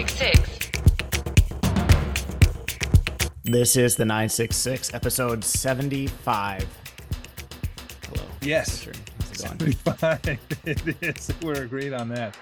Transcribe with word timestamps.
966. 0.00 0.70
This 3.44 3.76
is 3.76 3.96
the 3.96 4.06
966, 4.06 4.94
episode 4.94 5.44
75. 5.44 6.66
Hello. 8.08 8.24
Yes. 8.40 8.86
How's 8.86 8.96
it 9.42 9.58
going? 9.58 9.72
75. 9.74 10.38
it 10.64 11.02
is. 11.02 11.30
We're 11.42 11.64
agreed 11.64 11.92
on 11.92 12.08
that. 12.10 12.34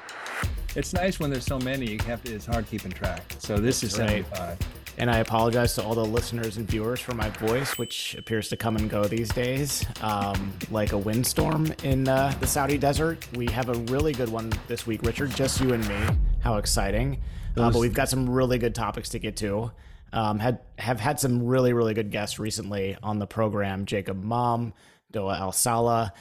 It's 0.77 0.93
nice 0.93 1.19
when 1.19 1.31
there's 1.31 1.47
so 1.47 1.59
many. 1.59 1.91
You 1.91 1.99
have 2.07 2.23
to, 2.25 2.33
it's 2.33 2.47
hard 2.47 2.69
keeping 2.69 2.93
track. 2.93 3.25
So 3.41 3.57
this 3.57 3.83
is 3.83 3.99
right. 3.99 4.25
75. 4.25 4.59
And 4.99 5.11
I 5.11 5.19
apologize 5.19 5.75
to 5.75 5.83
all 5.83 5.97
the 5.97 6.05
listeners 6.05 6.59
and 6.59 6.69
viewers 6.69 7.01
for 7.01 7.15
my 7.15 7.29
voice, 7.31 7.77
which 7.77 8.15
appears 8.15 8.49
to 8.51 8.57
come 8.57 8.77
and 8.77 8.89
go 8.89 9.03
these 9.03 9.31
days, 9.31 9.85
um, 10.01 10.53
like 10.71 10.93
a 10.93 10.99
windstorm 10.99 11.73
in 11.83 12.07
uh, 12.07 12.33
the 12.39 12.47
Saudi 12.47 12.79
desert. 12.79 13.27
We 13.35 13.47
have 13.47 13.69
a 13.69 13.75
really 13.93 14.13
good 14.13 14.29
one 14.29 14.53
this 14.69 14.87
week, 14.87 15.03
Richard. 15.03 15.35
Just 15.35 15.61
you 15.61 15.73
and 15.73 15.89
me. 15.89 15.99
How 16.41 16.59
exciting! 16.59 17.21
Uh, 17.59 17.71
but 17.71 17.79
we've 17.79 17.95
got 17.95 18.09
some 18.09 18.29
really 18.29 18.59
good 18.59 18.75
topics 18.75 19.11
to 19.11 19.19
get 19.19 19.37
to. 19.39 19.71
Um, 20.13 20.39
had 20.39 20.61
have 20.79 21.01
had 21.01 21.21
some 21.21 21.47
really 21.47 21.73
really 21.73 21.95
good 21.95 22.11
guests 22.11 22.39
recently 22.39 22.97
on 23.03 23.19
the 23.19 23.27
program. 23.27 23.85
Jacob 23.85 24.23
Mom, 24.23 24.73
Doa 25.13 25.39
Al 25.39 25.53
Sala. 25.53 26.13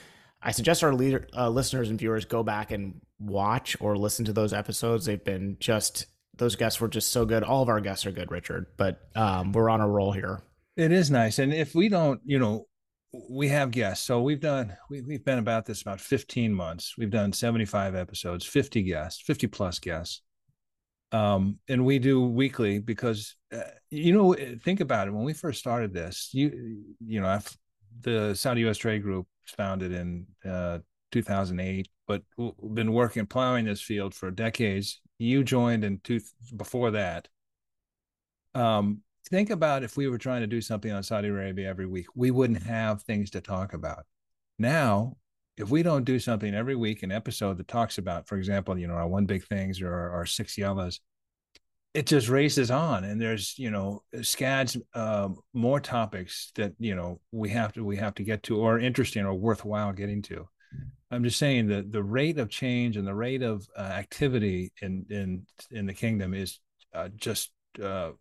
I 0.42 0.52
suggest 0.52 0.84
our 0.84 0.94
leader, 0.94 1.28
uh, 1.36 1.50
listeners 1.50 1.90
and 1.90 1.98
viewers 1.98 2.26
go 2.26 2.44
back 2.44 2.72
and 2.72 3.02
watch 3.20 3.76
or 3.80 3.98
listen 3.98 4.26
to 4.26 4.34
those 4.34 4.54
episodes. 4.54 5.06
They've 5.06 5.24
been 5.24 5.58
just 5.60 6.06
those 6.38 6.56
guests 6.56 6.80
were 6.80 6.88
just 6.88 7.12
so 7.12 7.26
good. 7.26 7.44
All 7.44 7.64
of 7.64 7.70
our 7.70 7.80
guests 7.82 8.06
are 8.06 8.12
good, 8.12 8.32
Richard. 8.32 8.68
But 8.78 9.02
um, 9.16 9.52
we're 9.52 9.70
on 9.70 9.82
a 9.82 9.88
roll 9.88 10.12
here. 10.12 10.42
It 10.76 10.92
is 10.92 11.10
nice. 11.10 11.40
And 11.40 11.54
if 11.54 11.74
we 11.74 11.90
don't, 11.90 12.22
you 12.24 12.40
know, 12.40 12.68
we 13.30 13.48
have 13.48 13.72
guests. 13.72 14.06
So 14.06 14.22
we've 14.22 14.40
done, 14.40 14.76
we, 14.90 15.02
we've 15.02 15.26
been 15.26 15.40
about 15.40 15.66
this 15.66 15.82
about 15.82 16.00
15 16.00 16.54
months. 16.54 16.96
We've 16.98 17.10
done 17.10 17.34
75 17.34 17.96
episodes, 17.96 18.46
50 18.46 18.84
guests, 18.84 19.22
50 19.22 19.48
plus 19.48 19.80
guests. 19.80 20.22
Um, 21.12 21.60
and 21.70 21.86
we 21.86 22.00
do 22.00 22.26
weekly 22.26 22.80
because, 22.80 23.36
uh, 23.54 23.62
you 23.90 24.14
know, 24.14 24.36
think 24.64 24.82
about 24.82 25.08
it. 25.08 25.12
When 25.12 25.24
we 25.24 25.34
first 25.34 25.60
started 25.60 25.94
this, 25.94 26.30
you, 26.34 26.84
you 27.06 27.22
know, 27.22 27.28
I've, 27.28 27.58
the 28.02 28.34
Saudi 28.36 28.68
US 28.68 28.78
Trade 28.78 29.04
Group 29.04 29.26
was 29.46 29.54
founded 29.56 29.94
in 29.94 30.26
uh, 30.46 30.80
2008, 31.12 31.88
but 32.08 32.24
been 32.74 32.92
working, 32.92 33.26
plowing 33.26 33.66
this 33.66 33.82
field 33.82 34.14
for 34.14 34.32
decades. 34.32 35.00
You 35.18 35.44
joined 35.44 35.84
in 35.84 36.00
two, 36.04 36.20
before 36.56 36.92
that. 36.92 37.28
Um, 38.54 39.02
think 39.30 39.50
about 39.50 39.84
if 39.84 39.98
we 39.98 40.08
were 40.08 40.18
trying 40.18 40.42
to 40.42 40.48
do 40.48 40.62
something 40.62 40.92
on 40.92 41.04
Saudi 41.04 41.30
Arabia 41.30 41.70
every 41.70 41.86
week, 41.86 42.08
we 42.16 42.32
wouldn't 42.32 42.64
have 42.64 43.04
things 43.04 43.30
to 43.32 43.42
talk 43.42 43.74
about. 43.74 44.06
Now, 44.60 45.16
if 45.58 45.70
we 45.70 45.82
don't 45.84 46.06
do 46.06 46.20
something 46.20 46.54
every 46.54 46.76
week, 46.76 47.04
an 47.04 47.12
episode 47.12 47.58
that 47.58 47.68
talks 47.68 47.98
about, 47.98 48.28
for 48.28 48.38
example, 48.38 48.78
you 48.78 48.88
know, 48.88 48.94
our 48.94 49.08
one 49.08 49.26
big 49.26 49.44
things 49.46 49.82
or 49.82 49.92
our, 49.92 50.12
our 50.12 50.26
six 50.26 50.56
Yallahs, 50.56 51.00
it 51.94 52.06
just 52.06 52.30
races 52.30 52.70
on, 52.70 53.04
and 53.04 53.20
there's 53.20 53.58
you 53.58 53.72
know 53.72 54.04
scads 54.22 54.78
um, 54.94 55.38
more 55.54 55.80
topics 55.80 56.52
that 56.54 56.74
you 56.78 56.96
know 56.96 57.20
we 57.32 57.50
have 57.50 57.74
to 57.74 57.84
we 57.84 57.98
have 57.98 58.14
to 58.16 58.24
get 58.24 58.44
to 58.44 58.60
or 58.60 58.78
interesting 58.78 59.26
or 59.26 59.34
worthwhile 59.34 59.94
getting 59.94 60.22
to. 60.24 60.48
I'm 61.10 61.24
just 61.24 61.40
saying 61.40 61.68
that 61.70 61.92
the 61.92 62.04
rate 62.04 62.38
of 62.38 62.50
change 62.50 62.98
and 62.98 63.08
the 63.08 63.16
rate 63.16 63.42
of 63.42 63.66
uh, 63.76 63.82
activity 63.82 64.72
in 64.80 65.06
in 65.10 65.48
in 65.72 65.88
the 65.88 65.94
kingdom 65.94 66.36
is 66.36 66.60
uh, 66.94 67.10
just 67.16 67.52
uh, 67.82 68.12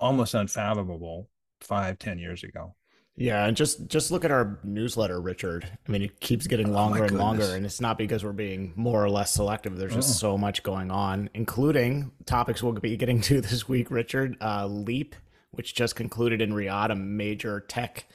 almost 0.00 0.34
unfathomable 0.34 1.28
five 1.60 2.00
ten 2.00 2.18
years 2.18 2.42
ago. 2.42 2.74
Yeah, 3.16 3.44
and 3.46 3.56
just 3.56 3.86
just 3.88 4.10
look 4.10 4.24
at 4.24 4.30
our 4.30 4.58
newsletter, 4.64 5.20
Richard. 5.20 5.66
I 5.86 5.92
mean, 5.92 6.02
it 6.02 6.20
keeps 6.20 6.46
getting 6.46 6.72
longer 6.72 7.04
and 7.04 7.18
longer, 7.18 7.54
and 7.54 7.66
it's 7.66 7.80
not 7.80 7.98
because 7.98 8.24
we're 8.24 8.32
being 8.32 8.72
more 8.76 9.04
or 9.04 9.10
less 9.10 9.32
selective. 9.32 9.76
There's 9.76 9.94
just 9.94 10.18
so 10.18 10.38
much 10.38 10.62
going 10.62 10.90
on, 10.90 11.28
including 11.34 12.12
topics 12.24 12.62
we'll 12.62 12.72
be 12.72 12.96
getting 12.96 13.20
to 13.22 13.40
this 13.42 13.68
week, 13.68 13.90
Richard. 13.90 14.36
Uh, 14.40 14.66
Leap, 14.66 15.14
which 15.50 15.74
just 15.74 15.96
concluded 15.96 16.40
in 16.40 16.52
Riyadh, 16.52 16.92
a 16.92 16.94
major 16.94 17.60
tech 17.60 18.06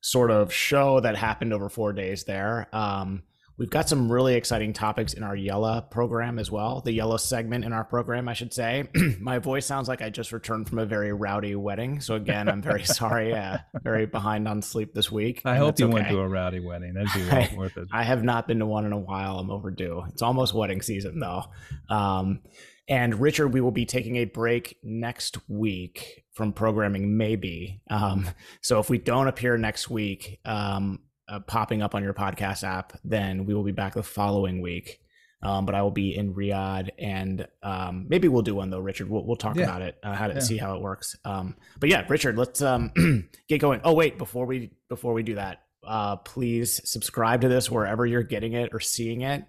sort 0.00 0.30
of 0.30 0.52
show 0.52 1.00
that 1.00 1.16
happened 1.16 1.52
over 1.52 1.68
four 1.68 1.92
days 1.92 2.24
there. 2.24 2.68
Um, 2.72 3.22
we've 3.58 3.70
got 3.70 3.88
some 3.88 4.10
really 4.10 4.34
exciting 4.34 4.72
topics 4.72 5.12
in 5.12 5.22
our 5.22 5.36
Yallah 5.36 5.90
program 5.90 6.38
as 6.38 6.50
well. 6.50 6.80
The 6.80 6.96
Yallah 6.96 7.20
segment 7.20 7.64
in 7.64 7.72
our 7.72 7.84
program, 7.84 8.28
I 8.28 8.32
should 8.32 8.54
say. 8.54 8.84
My 9.20 9.38
voice 9.38 9.66
sounds 9.66 9.88
like 9.88 10.00
I 10.00 10.10
just 10.10 10.32
returned 10.32 10.68
from 10.68 10.78
a 10.78 10.86
very 10.86 11.12
rowdy 11.12 11.54
wedding. 11.56 12.00
So 12.00 12.14
again, 12.14 12.48
I'm 12.48 12.62
very 12.62 12.84
sorry. 12.84 13.34
Uh, 13.34 13.58
very 13.82 14.06
behind 14.06 14.46
on 14.48 14.62
sleep 14.62 14.94
this 14.94 15.10
week. 15.10 15.42
I 15.44 15.56
hope 15.56 15.78
you 15.78 15.88
went 15.88 16.08
to 16.08 16.20
a 16.20 16.28
rowdy 16.28 16.60
wedding. 16.60 16.94
That'd 16.94 17.12
be 17.12 17.22
well 17.30 17.48
I- 17.52 17.56
worth 17.56 17.76
it. 17.76 17.88
I 17.92 18.04
have 18.04 18.22
not 18.22 18.46
been 18.48 18.60
to 18.60 18.66
one 18.66 18.86
in 18.86 18.92
a 18.92 18.98
while. 18.98 19.38
I'm 19.38 19.50
overdue. 19.50 20.04
It's 20.08 20.22
almost 20.22 20.54
wedding 20.54 20.80
season 20.80 21.18
though. 21.18 21.44
Um, 21.90 22.40
and 22.88 23.20
Richard, 23.20 23.48
we 23.48 23.60
will 23.60 23.70
be 23.72 23.84
taking 23.84 24.16
a 24.16 24.24
break 24.24 24.78
next 24.82 25.36
week 25.48 26.24
from 26.32 26.54
programming, 26.54 27.18
maybe. 27.18 27.82
Um, 27.90 28.26
so 28.62 28.78
if 28.78 28.88
we 28.88 28.96
don't 28.96 29.28
appear 29.28 29.58
next 29.58 29.90
week, 29.90 30.40
um, 30.46 31.00
uh, 31.28 31.40
popping 31.40 31.82
up 31.82 31.94
on 31.94 32.02
your 32.02 32.14
podcast 32.14 32.64
app, 32.64 32.98
then 33.04 33.44
we 33.46 33.54
will 33.54 33.64
be 33.64 33.72
back 33.72 33.94
the 33.94 34.02
following 34.02 34.60
week. 34.60 35.00
Um, 35.40 35.66
but 35.66 35.74
I 35.76 35.82
will 35.82 35.92
be 35.92 36.16
in 36.16 36.34
Riyadh, 36.34 36.88
and 36.98 37.46
um, 37.62 38.06
maybe 38.08 38.26
we'll 38.26 38.42
do 38.42 38.56
one 38.56 38.70
though, 38.70 38.80
Richard. 38.80 39.08
We'll, 39.08 39.24
we'll 39.24 39.36
talk 39.36 39.54
Yeah. 39.56 39.64
about 39.64 39.82
it, 39.82 39.96
uh, 40.02 40.14
how 40.14 40.26
to 40.26 40.34
Yeah. 40.34 40.40
see 40.40 40.56
how 40.56 40.74
it 40.74 40.82
works. 40.82 41.14
Um, 41.24 41.54
but 41.78 41.88
yeah, 41.88 42.04
Richard, 42.08 42.36
let's 42.36 42.60
um, 42.60 42.90
get 43.48 43.60
going. 43.60 43.80
Oh 43.84 43.92
wait, 43.94 44.18
before 44.18 44.46
we 44.46 44.72
before 44.88 45.12
we 45.14 45.22
do 45.22 45.36
that, 45.36 45.62
uh, 45.86 46.16
please 46.16 46.80
subscribe 46.90 47.42
to 47.42 47.48
this 47.48 47.70
wherever 47.70 48.04
you're 48.04 48.24
getting 48.24 48.54
it 48.54 48.70
or 48.72 48.80
seeing 48.80 49.20
it. 49.20 49.44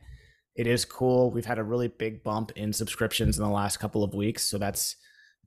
It 0.55 0.67
is 0.67 0.85
cool. 0.85 1.31
We've 1.31 1.45
had 1.45 1.57
a 1.57 1.63
really 1.63 1.87
big 1.87 2.23
bump 2.23 2.51
in 2.55 2.71
subscriptions 2.71 3.39
in 3.39 3.43
the 3.43 3.49
last 3.49 3.77
couple 3.77 4.03
of 4.03 4.13
weeks, 4.13 4.45
so 4.45 4.59
that's 4.59 4.95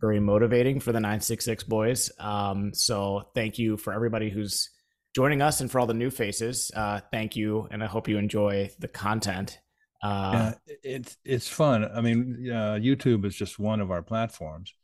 very 0.00 0.19
motivating 0.19 0.81
for 0.81 0.91
the 0.91 0.99
966 0.99 1.62
boys. 1.64 2.10
Um, 2.19 2.75
so 2.75 3.28
thank 3.37 3.59
you 3.59 3.76
for 3.76 3.93
everybody 3.93 4.28
who's 4.28 4.70
joining 5.14 5.42
us 5.42 5.60
and 5.60 5.70
for 5.70 5.80
all 5.80 5.86
the 5.86 5.94
new 5.94 6.10
faces. 6.10 6.70
Uh, 6.74 7.00
thank 7.10 7.36
you, 7.36 7.68
and 7.70 7.82
I 7.82 7.86
hope 7.86 8.08
you 8.08 8.18
enjoy 8.18 8.70
the 8.78 8.88
content. 8.88 9.60
Uh, 10.02 10.52
yeah, 10.66 10.74
it's 10.82 11.16
it's 11.24 11.48
fun. 11.48 11.88
I 11.94 12.00
mean, 12.00 12.50
uh, 12.50 12.74
YouTube 12.80 13.24
is 13.24 13.36
just 13.36 13.58
one 13.58 13.80
of 13.80 13.90
our 13.90 14.02
platforms, 14.02 14.74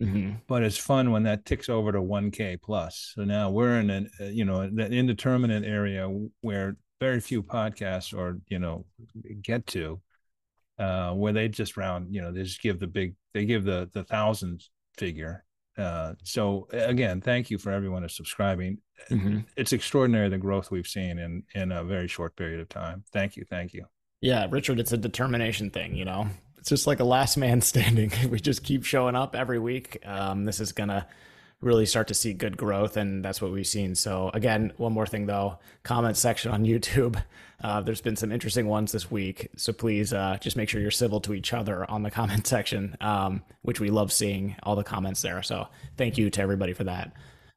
mhm. 0.00 0.40
but 0.46 0.62
it's 0.62 0.78
fun 0.78 1.10
when 1.10 1.24
that 1.24 1.44
ticks 1.44 1.68
over 1.68 1.90
to 1.90 2.00
1K 2.00 2.60
plus. 2.62 3.12
So 3.14 3.24
now 3.24 3.50
we're 3.50 3.80
in 3.80 3.90
an 3.90 4.10
uh, 4.20 4.24
you 4.24 4.44
know 4.44 4.68
that 4.70 4.92
indeterminate 4.92 5.64
area 5.64 6.08
where 6.42 6.76
very 7.00 7.20
few 7.20 7.42
podcasts 7.42 8.16
or 8.16 8.38
you 8.48 8.58
know 8.58 8.84
get 9.42 9.66
to, 9.68 10.00
uh, 10.78 11.12
where 11.12 11.32
they 11.32 11.48
just 11.48 11.76
round 11.76 12.14
you 12.14 12.22
know 12.22 12.30
they 12.32 12.44
just 12.44 12.62
give 12.62 12.78
the 12.78 12.86
big 12.86 13.16
they 13.34 13.44
give 13.44 13.64
the 13.64 13.90
the 13.92 14.04
thousands 14.04 14.70
figure. 14.96 15.44
Uh, 15.78 16.14
so 16.24 16.66
again, 16.72 17.20
thank 17.20 17.50
you 17.50 17.58
for 17.58 17.70
everyone 17.70 18.02
who's 18.02 18.16
subscribing. 18.16 18.78
Mhm. 19.10 19.44
It's 19.56 19.72
extraordinary 19.72 20.28
the 20.28 20.38
growth 20.38 20.70
we've 20.70 20.86
seen 20.88 21.18
in 21.18 21.44
in 21.54 21.70
a 21.72 21.84
very 21.84 22.08
short 22.08 22.36
period 22.36 22.60
of 22.60 22.68
time. 22.68 23.04
Thank 23.12 23.36
you, 23.36 23.44
thank 23.48 23.72
you. 23.72 23.86
Yeah, 24.20 24.48
Richard, 24.50 24.80
it's 24.80 24.92
a 24.92 24.96
determination 24.98 25.70
thing, 25.70 25.94
you 25.94 26.04
know. 26.04 26.26
It's 26.58 26.68
just 26.70 26.88
like 26.88 26.98
a 26.98 27.04
last 27.04 27.36
man 27.36 27.60
standing. 27.72 28.10
we 28.30 28.40
just 28.40 28.64
keep 28.64 28.84
showing 28.84 29.14
up 29.14 29.36
every 29.36 29.60
week. 29.60 29.98
Um, 30.04 30.44
this 30.44 30.58
is 30.60 30.72
gonna 30.72 31.06
really 31.60 31.86
start 31.86 32.08
to 32.08 32.14
see 32.14 32.32
good 32.32 32.56
growth, 32.56 32.96
and 32.96 33.24
that's 33.24 33.42
what 33.42 33.50
we've 33.50 33.66
seen. 33.66 33.94
So 33.94 34.30
again, 34.32 34.72
one 34.76 34.92
more 34.92 35.06
thing 35.06 35.26
though, 35.26 35.58
comment 35.82 36.16
section 36.16 36.52
on 36.52 36.64
YouTube. 36.64 37.22
Uh, 37.62 37.80
there's 37.80 38.00
been 38.00 38.16
some 38.16 38.30
interesting 38.30 38.66
ones 38.66 38.92
this 38.92 39.10
week, 39.10 39.48
so 39.56 39.72
please 39.72 40.12
uh, 40.12 40.38
just 40.40 40.56
make 40.56 40.68
sure 40.68 40.80
you're 40.80 40.90
civil 40.90 41.20
to 41.20 41.34
each 41.34 41.52
other 41.52 41.88
on 41.90 42.02
the 42.02 42.10
comment 42.18 42.46
section, 42.46 42.96
um, 43.00 43.42
which 43.62 43.80
we 43.80 43.90
love 43.90 44.12
seeing 44.12 44.54
all 44.62 44.76
the 44.76 44.84
comments 44.84 45.22
there. 45.22 45.42
So 45.42 45.66
thank 45.96 46.16
you 46.16 46.30
to 46.30 46.40
everybody 46.40 46.72
for 46.72 46.84
that. 46.84 47.12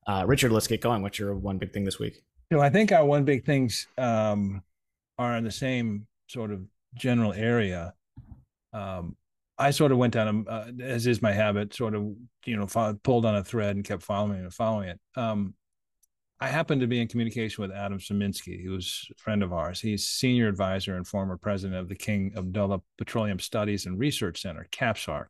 Uh, 0.07 0.25
Richard, 0.27 0.51
let's 0.51 0.67
get 0.67 0.81
going. 0.81 1.03
What's 1.03 1.19
your 1.19 1.35
one 1.35 1.57
big 1.57 1.71
thing 1.71 1.83
this 1.83 1.99
week? 1.99 2.23
You 2.49 2.57
know, 2.57 2.63
I 2.63 2.69
think 2.69 2.91
our 2.91 3.05
one 3.05 3.23
big 3.23 3.45
things 3.45 3.87
um, 3.97 4.63
are 5.19 5.37
in 5.37 5.43
the 5.43 5.51
same 5.51 6.07
sort 6.27 6.51
of 6.51 6.61
general 6.95 7.33
area. 7.33 7.93
Um, 8.73 9.15
I 9.61 9.69
sort 9.69 9.91
of 9.91 9.99
went 9.99 10.13
down, 10.13 10.45
a, 10.47 10.49
uh, 10.49 10.71
as 10.81 11.05
is 11.05 11.21
my 11.21 11.31
habit, 11.31 11.71
sort 11.75 11.93
of, 11.93 12.15
you 12.45 12.57
know, 12.57 12.65
fo- 12.65 12.95
pulled 13.03 13.25
on 13.25 13.35
a 13.35 13.43
thread 13.43 13.75
and 13.75 13.85
kept 13.85 14.01
following 14.01 14.39
and 14.39 14.51
following 14.51 14.89
it. 14.89 14.99
Um, 15.15 15.53
I 16.39 16.47
happened 16.47 16.81
to 16.81 16.87
be 16.87 16.99
in 16.99 17.07
communication 17.07 17.61
with 17.61 17.71
Adam 17.71 17.99
Sieminski, 17.99 18.63
who's 18.63 19.07
a 19.11 19.21
friend 19.21 19.43
of 19.43 19.53
ours. 19.53 19.79
He's 19.79 20.07
senior 20.07 20.47
advisor 20.47 20.97
and 20.97 21.07
former 21.07 21.37
president 21.37 21.79
of 21.79 21.87
the 21.87 21.95
King 21.95 22.33
Abdullah 22.35 22.81
Petroleum 22.97 23.37
Studies 23.37 23.85
and 23.85 23.99
Research 23.99 24.41
Center, 24.41 24.67
KAPSARC, 24.71 25.27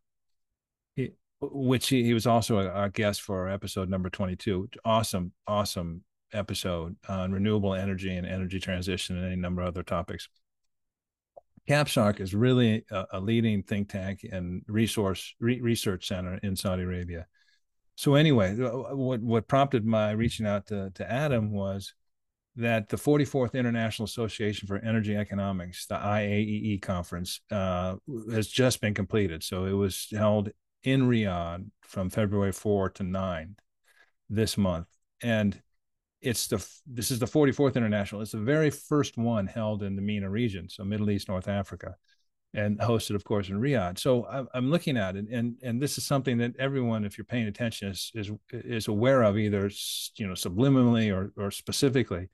he, 0.95 1.09
which 1.41 1.89
he, 1.89 2.05
he 2.05 2.13
was 2.13 2.25
also 2.25 2.59
a, 2.59 2.85
a 2.85 2.89
guest 2.89 3.23
for 3.23 3.49
episode 3.49 3.89
number 3.89 4.09
22. 4.09 4.69
Awesome, 4.85 5.33
awesome 5.45 6.05
episode 6.31 6.95
on 7.09 7.33
renewable 7.33 7.73
energy 7.73 8.15
and 8.15 8.25
energy 8.25 8.61
transition 8.61 9.17
and 9.17 9.25
any 9.25 9.35
number 9.35 9.61
of 9.61 9.67
other 9.67 9.83
topics. 9.83 10.29
KAPSARC 11.69 12.19
is 12.19 12.33
really 12.33 12.85
a, 12.91 13.05
a 13.13 13.19
leading 13.19 13.63
think 13.63 13.89
tank 13.89 14.25
and 14.29 14.63
resource 14.67 15.35
re- 15.39 15.61
research 15.61 16.07
center 16.07 16.39
in 16.43 16.55
Saudi 16.55 16.83
Arabia. 16.83 17.27
So 17.95 18.15
anyway, 18.15 18.55
what 18.55 19.21
what 19.21 19.47
prompted 19.47 19.85
my 19.85 20.11
reaching 20.11 20.47
out 20.47 20.67
to, 20.67 20.91
to 20.95 21.11
Adam 21.11 21.51
was 21.51 21.93
that 22.55 22.89
the 22.89 22.97
44th 22.97 23.53
International 23.53 24.05
Association 24.05 24.67
for 24.67 24.77
Energy 24.77 25.15
Economics, 25.15 25.85
the 25.85 25.95
IAEE 25.95 26.81
conference, 26.81 27.41
uh, 27.51 27.95
has 28.31 28.47
just 28.47 28.81
been 28.81 28.93
completed. 28.93 29.43
So 29.43 29.65
it 29.65 29.71
was 29.73 30.07
held 30.11 30.49
in 30.83 31.03
Riyadh 31.03 31.65
from 31.83 32.09
February 32.09 32.51
4 32.51 32.89
to 32.89 33.03
9 33.03 33.55
this 34.29 34.57
month. 34.57 34.87
And 35.21 35.61
it's 36.21 36.47
the 36.47 36.65
this 36.85 37.12
is 37.12 37.19
the 37.19 37.25
44th 37.25 37.75
international. 37.75 38.21
It's 38.21 38.31
the 38.31 38.38
very 38.38 38.69
first 38.69 39.18
one 39.18 39.47
held 39.47 39.83
in 39.83 39.95
the 39.95 40.01
MENA 40.01 40.29
region, 40.29 40.69
so 40.69 40.83
Middle 40.83 41.09
East, 41.09 41.27
North 41.27 41.47
Africa, 41.47 41.95
and 42.53 42.77
hosted, 42.79 43.15
of 43.15 43.23
course, 43.23 43.50
in 43.50 43.59
Riyadh. 43.59 43.97
So 43.97 44.47
I'm 44.53 44.69
looking 44.69 44.97
at 44.97 45.15
it, 45.15 45.25
and 45.31 45.57
and 45.63 45.81
this 45.81 45.97
is 45.97 46.06
something 46.06 46.38
that 46.38 46.56
everyone, 46.59 47.06
if 47.06 47.18
you're 47.18 47.25
paying 47.25 47.47
attention, 47.47 47.89
is 47.89 48.12
is 48.13 48.31
is 48.51 48.88
aware 48.88 49.23
of, 49.23 49.38
either 49.38 49.69
you 50.15 50.27
know 50.27 50.33
subliminally 50.33 51.13
or 51.13 51.31
or 51.41 51.51
specifically. 51.51 52.29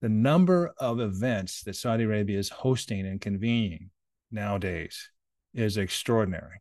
The 0.00 0.08
number 0.08 0.72
of 0.78 1.00
events 1.00 1.64
that 1.64 1.74
Saudi 1.74 2.04
Arabia 2.04 2.38
is 2.38 2.48
hosting 2.48 3.04
and 3.04 3.20
convening 3.20 3.90
nowadays 4.30 5.10
is 5.54 5.76
extraordinary. 5.76 6.60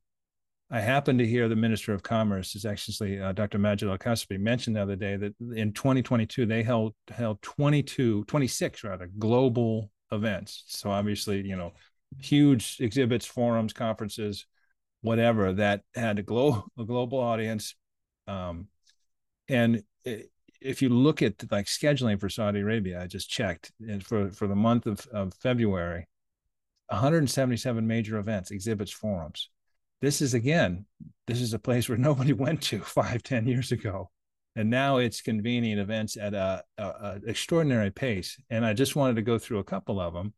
I 0.70 0.82
happened 0.82 1.20
to 1.20 1.28
hear 1.28 1.48
the 1.48 1.56
Minister 1.56 1.94
of 1.94 2.04
Commerce, 2.04 2.52
His 2.52 2.66
Excellency 2.66 3.22
uh, 3.22 3.32
Dr. 3.32 3.58
Majid 3.58 3.88
Al 3.88 3.98
Qasabi, 3.98 4.38
mentioned 4.38 4.76
the 4.76 4.82
other 4.82 4.98
day 4.98 5.16
that 5.16 5.34
in 5.56 5.72
2022 5.72 6.46
they 6.46 6.62
held 6.62 6.94
held 7.10 7.42
22, 7.42 8.26
26 8.26 8.84
rather 8.84 9.10
global 9.18 9.90
events. 10.12 10.64
So 10.68 10.92
obviously, 10.92 11.48
you 11.48 11.56
know, 11.56 11.72
huge 12.20 12.78
exhibits, 12.82 13.26
forums, 13.26 13.72
conferences, 13.72 14.46
whatever 15.02 15.54
that 15.54 15.84
had 15.96 16.20
a, 16.20 16.24
glo- 16.24 16.66
a 16.78 16.84
global 16.84 17.20
audience. 17.20 17.74
Um, 18.28 18.68
and 19.48 19.84
it, 20.04 20.30
if 20.60 20.82
you 20.82 20.90
look 20.90 21.22
at 21.22 21.50
like 21.50 21.68
scheduling 21.68 22.20
for 22.20 22.28
Saudi 22.28 22.60
Arabia, 22.60 23.02
I 23.02 23.08
just 23.08 23.30
checked 23.30 23.72
and 23.80 24.06
for 24.06 24.32
for 24.32 24.48
the 24.48 24.56
month 24.56 24.86
of, 24.86 25.08
of 25.14 25.34
February, 25.36 26.10
177 26.88 27.88
major 27.88 28.18
events, 28.18 28.52
exhibits, 28.52 28.92
forums 28.92 29.50
this 30.02 30.22
is 30.22 30.34
again 30.34 30.86
this 31.28 31.42
is 31.42 31.54
a 31.54 31.60
place 31.60 31.90
where 31.90 31.98
nobody 32.10 32.34
went 32.34 32.62
to 32.64 32.80
five 32.80 33.24
ten 33.24 33.48
years 33.48 33.72
ago. 33.72 34.10
And 34.56 34.72
now 34.72 34.98
it's 34.98 35.22
convening 35.22 35.78
events 35.78 36.18
at 36.18 36.34
a, 36.34 36.64
a, 36.80 36.84
a, 36.84 37.22
extraordinary 37.28 37.92
pace. 37.92 38.42
And 38.50 38.66
i 38.66 38.74
just 38.74 38.96
wanted 38.96 39.18
to 39.18 39.22
go 39.22 39.38
through 39.38 39.60
a 39.60 39.64
couple 39.64 40.02
of 40.02 40.16
them 40.16 40.34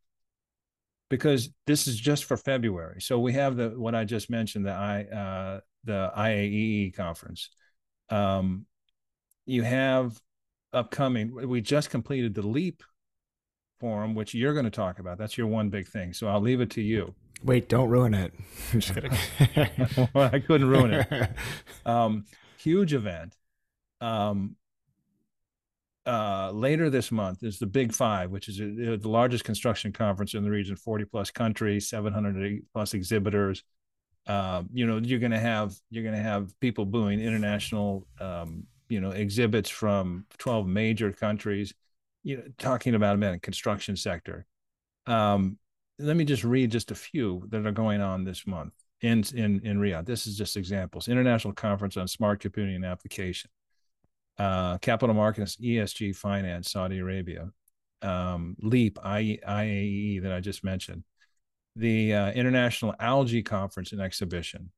because 1.10 1.50
this 1.66 1.88
is 1.88 1.98
just 1.98 2.26
for 2.26 2.36
february. 2.36 3.02
So 3.02 3.20
we 3.20 3.34
have 3.34 3.56
the 3.56 3.70
what 3.70 3.96
i 3.96 4.04
just 4.04 4.30
mentioned 4.30 4.66
the 4.66 4.72
i 4.72 5.04
uh, 5.04 5.60
the 5.86 6.12
iaee 6.18 6.94
conference. 6.94 7.50
Um, 8.10 8.66
you 9.46 9.64
have 9.64 10.20
upcoming 10.74 11.34
we 11.34 11.62
just 11.62 11.90
completed 11.90 12.36
the 12.36 12.46
leap 12.46 12.84
forum 13.80 14.14
which 14.14 14.36
you're 14.36 14.54
going 14.54 14.66
to 14.66 14.72
talk 14.72 15.00
about. 15.00 15.18
That's 15.18 15.38
your 15.38 15.48
one 15.48 15.70
big 15.70 15.88
thing. 15.88 16.14
So 16.14 16.28
i'll 16.28 16.42
leave 16.42 16.62
it 16.62 16.72
to 16.72 16.82
you 16.82 17.16
Wait, 17.44 17.70
don't 17.70 17.90
ruin 17.90 18.14
it. 18.14 18.34
I'm 18.74 18.80
just 18.80 18.94
kidding. 18.94 19.12
well, 20.14 20.30
I 20.34 20.40
couldn't 20.40 20.70
ruin 20.70 20.94
it. 20.94 21.30
Um, 21.86 22.26
huge 22.58 22.94
event. 22.94 23.36
Um, 24.02 24.56
uh, 26.06 26.52
later 26.52 26.90
this 26.90 27.12
month 27.12 27.44
is 27.44 27.60
the 27.60 27.66
Big 27.66 27.94
Five, 27.94 28.32
which 28.32 28.48
is 28.48 28.60
a, 28.60 28.94
uh, 28.94 28.98
the 28.98 29.10
largest 29.10 29.44
construction 29.44 29.92
conference 29.92 30.34
in 30.34 30.44
the 30.44 30.50
region, 30.50 30.76
40 30.76 31.06
plus 31.06 31.32
countries, 31.32 31.90
700 31.90 32.62
plus 32.74 32.94
exhibitors. 32.94 33.64
Uh, 34.28 34.64
you 34.74 34.86
know, 34.86 34.98
you're 34.98 35.20
going 35.20 35.32
to 35.32 35.40
have 35.40 35.74
you're 35.90 36.04
going 36.04 36.16
to 36.16 36.22
have 36.22 36.52
people 36.60 36.86
booing 36.86 37.20
international, 37.20 38.06
um, 38.20 38.66
you 38.90 39.00
know, 39.00 39.12
exhibits 39.12 39.70
from 39.70 40.26
12 40.38 40.68
major 40.68 41.12
countries. 41.12 41.74
You 42.24 42.38
know, 42.38 42.44
talking 42.58 42.96
about 42.96 43.20
the 43.20 43.40
construction 43.40 43.96
sector. 43.96 44.46
Um, 45.08 45.58
let 46.00 46.16
me 46.16 46.24
just 46.24 46.44
read 46.44 46.72
just 46.72 46.92
a 46.92 46.96
few 46.96 47.44
that 47.50 47.66
are 47.66 47.72
going 47.72 48.02
on 48.02 48.24
this 48.24 48.48
month 48.48 48.74
in 49.02 49.24
in 49.34 49.60
in 49.64 49.80
Riyadh. 49.80 50.06
This 50.06 50.26
is 50.28 50.38
just 50.38 50.58
examples. 50.58 51.08
International 51.08 51.54
Conference 51.54 51.98
on 51.98 52.08
Smart 52.08 52.40
Computing 52.40 52.76
and 52.76 52.86
Application. 52.86 53.52
Uh, 54.38 54.78
Capital 54.78 55.14
Markets 55.14 55.58
ESG 55.58 56.16
Finance 56.16 56.72
Saudi 56.72 57.00
Arabia. 57.00 57.52
Um, 58.02 58.56
LEAP 58.62 58.98
I, 59.04 59.38
IAE 59.46 60.24
that 60.24 60.32
I 60.32 60.40
just 60.40 60.64
mentioned. 60.64 61.04
The 61.76 62.14
uh, 62.14 62.32
International 62.32 62.96
Algae 63.00 63.44
Conference 63.44 63.92
and 63.92 64.00
Exhibition. 64.00 64.72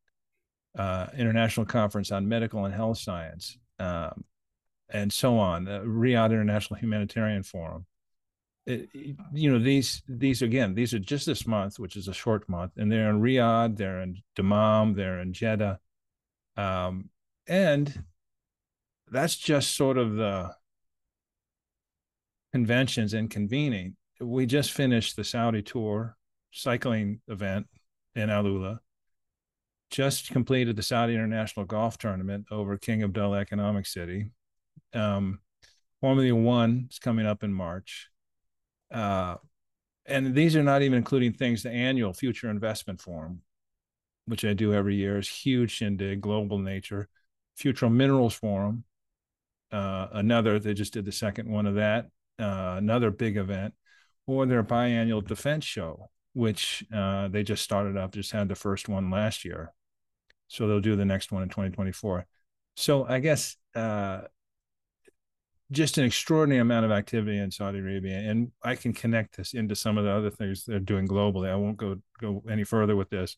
Uh, 0.76 1.08
International 1.16 1.66
Conference 1.66 2.12
on 2.12 2.28
Medical 2.28 2.66
and 2.66 2.74
Health 2.74 2.98
Science. 2.98 3.58
Um, 3.78 4.24
and 4.90 5.14
so 5.14 5.38
on. 5.38 5.66
The 5.66 5.82
Riyadh 5.82 6.32
International 6.32 6.80
Humanitarian 6.80 7.44
Forum 7.44 7.86
it, 8.68 8.90
you 9.34 9.52
know 9.52 9.60
these 9.60 10.04
these 10.08 10.42
again 10.42 10.76
these 10.76 10.94
are 10.94 11.00
just 11.00 11.26
this 11.26 11.48
month 11.48 11.80
which 11.80 11.96
is 11.96 12.08
a 12.08 12.14
short 12.14 12.48
month 12.48 12.74
and 12.78 12.92
they're 12.92 13.10
in 13.10 13.20
riyadh 13.20 13.76
they're 13.76 14.02
in 14.02 14.18
dammam 14.36 14.94
they're 14.94 15.20
in 15.20 15.34
jeddah 15.34 15.80
um, 16.58 17.10
and 17.48 18.04
that's 19.10 19.36
just 19.36 19.76
sort 19.76 19.98
of 19.98 20.16
the 20.16 20.56
conventions 22.52 23.14
and 23.14 23.30
convening. 23.30 23.96
We 24.20 24.46
just 24.46 24.72
finished 24.72 25.16
the 25.16 25.24
saudi 25.24 25.62
tour 25.62 26.16
cycling 26.52 27.22
event 27.28 27.68
in 28.16 28.30
alula. 28.30 28.80
Just 29.90 30.30
completed 30.30 30.76
the 30.76 30.84
saudi 30.84 31.14
international 31.14 31.66
golf 31.66 31.98
tournament 31.98 32.46
over 32.52 32.78
king 32.78 33.04
abdullah 33.04 33.40
economic 33.40 33.86
city. 33.86 34.32
Um, 34.94 35.40
formula 36.00 36.36
one 36.36 36.88
is 36.90 37.00
coming 37.00 37.26
up 37.26 37.44
in 37.44 37.54
march 37.54 38.11
uh, 38.92 39.36
and 40.06 40.36
these 40.36 40.56
are 40.56 40.64
not 40.64 40.82
even 40.82 40.98
including 40.98 41.34
things 41.34 41.64
the 41.64 41.70
annual 41.70 42.14
future 42.14 42.50
investment 42.50 43.00
forum 43.00 43.42
which 44.26 44.46
i 44.46 44.54
do 44.54 44.74
every 44.74 44.96
year 44.96 45.18
is 45.18 45.28
huge 45.28 45.72
shindig 45.72 46.22
global 46.22 46.58
nature. 46.58 47.08
Future 47.58 47.90
minerals 47.90 48.34
forum 48.34 48.84
uh, 49.72 50.08
another 50.14 50.60
they 50.60 50.74
just 50.74 50.94
did 50.94 51.06
the 51.06 51.12
second 51.12 51.50
one 51.50 51.66
of 51.66 51.76
that 51.76 52.08
uh, 52.40 52.76
another 52.78 53.12
big 53.12 53.38
event 53.38 53.74
or 54.28 54.46
their 54.46 54.64
biannual 54.64 55.26
defense 55.26 55.66
show 55.66 56.10
which 56.34 56.84
uh, 56.94 57.28
they 57.28 57.44
just 57.44 57.64
started 57.64 57.98
up 57.98 58.14
just 58.14 58.32
had 58.32 58.48
the 58.48 58.56
first 58.56 58.88
one 58.88 59.10
last 59.12 59.44
year. 59.44 59.74
So 60.48 60.66
they'll 60.66 60.80
do 60.80 60.96
the 60.96 61.06
next 61.06 61.32
one 61.32 61.44
in 61.44 61.50
2024 61.50 62.26
so 62.76 63.06
i 63.06 63.20
guess 63.20 63.58
uh, 63.76 64.22
just 65.72 65.98
an 65.98 66.04
extraordinary 66.04 66.62
amount 66.62 66.86
of 66.86 66.92
activity 66.92 67.38
in 67.38 67.50
Saudi 67.50 67.80
Arabia, 67.80 68.18
and 68.18 68.52
I 68.62 68.76
can 68.76 68.94
connect 68.94 69.38
this 69.38 69.54
into 69.54 69.76
some 69.76 69.98
of 69.98 70.04
the 70.04 70.12
other 70.12 70.30
things 70.30 70.66
they're 70.66 70.80
doing 70.80 71.08
globally. 71.08 71.50
I 71.50 71.56
won't 71.56 71.78
go 71.78 71.98
go 72.20 72.44
any 72.50 72.64
further 72.64 72.96
with 72.96 73.10
this. 73.10 73.38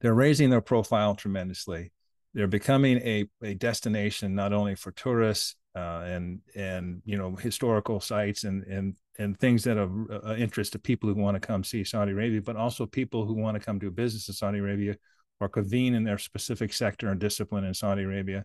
They're 0.00 0.14
raising 0.14 0.50
their 0.50 0.60
profile 0.60 1.14
tremendously. 1.14 1.92
They're 2.32 2.46
becoming 2.46 2.98
a, 2.98 3.26
a 3.42 3.54
destination 3.54 4.34
not 4.34 4.52
only 4.52 4.74
for 4.74 4.92
tourists 4.92 5.56
uh, 5.74 6.04
and 6.06 6.40
and 6.54 7.02
you 7.04 7.18
know 7.18 7.34
historical 7.34 8.00
sites 8.00 8.44
and 8.44 8.62
and 8.64 8.96
and 9.18 9.38
things 9.38 9.64
that 9.64 9.76
are 9.76 9.82
of 9.82 10.24
uh, 10.26 10.34
interest 10.36 10.72
to 10.72 10.78
people 10.78 11.08
who 11.12 11.20
want 11.20 11.34
to 11.34 11.46
come 11.46 11.64
see 11.64 11.82
Saudi 11.82 12.12
Arabia, 12.12 12.40
but 12.40 12.56
also 12.56 12.86
people 12.86 13.26
who 13.26 13.34
want 13.34 13.56
to 13.56 13.64
come 13.64 13.78
do 13.78 13.90
business 13.90 14.28
in 14.28 14.34
Saudi 14.34 14.58
Arabia 14.58 14.96
or 15.40 15.48
convene 15.48 15.94
in 15.94 16.04
their 16.04 16.18
specific 16.18 16.72
sector 16.72 17.08
and 17.08 17.18
discipline 17.18 17.64
in 17.64 17.74
Saudi 17.74 18.02
Arabia. 18.02 18.44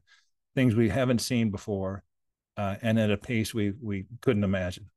Things 0.56 0.74
we 0.74 0.90
haven't 0.90 1.20
seen 1.20 1.52
before 1.52 2.04
uh, 2.60 2.76
and 2.82 3.00
at 3.00 3.10
a 3.10 3.18
pace 3.18 3.54
we 3.54 3.72
we 3.82 4.06
couldn't 4.20 4.44
imagine. 4.44 4.90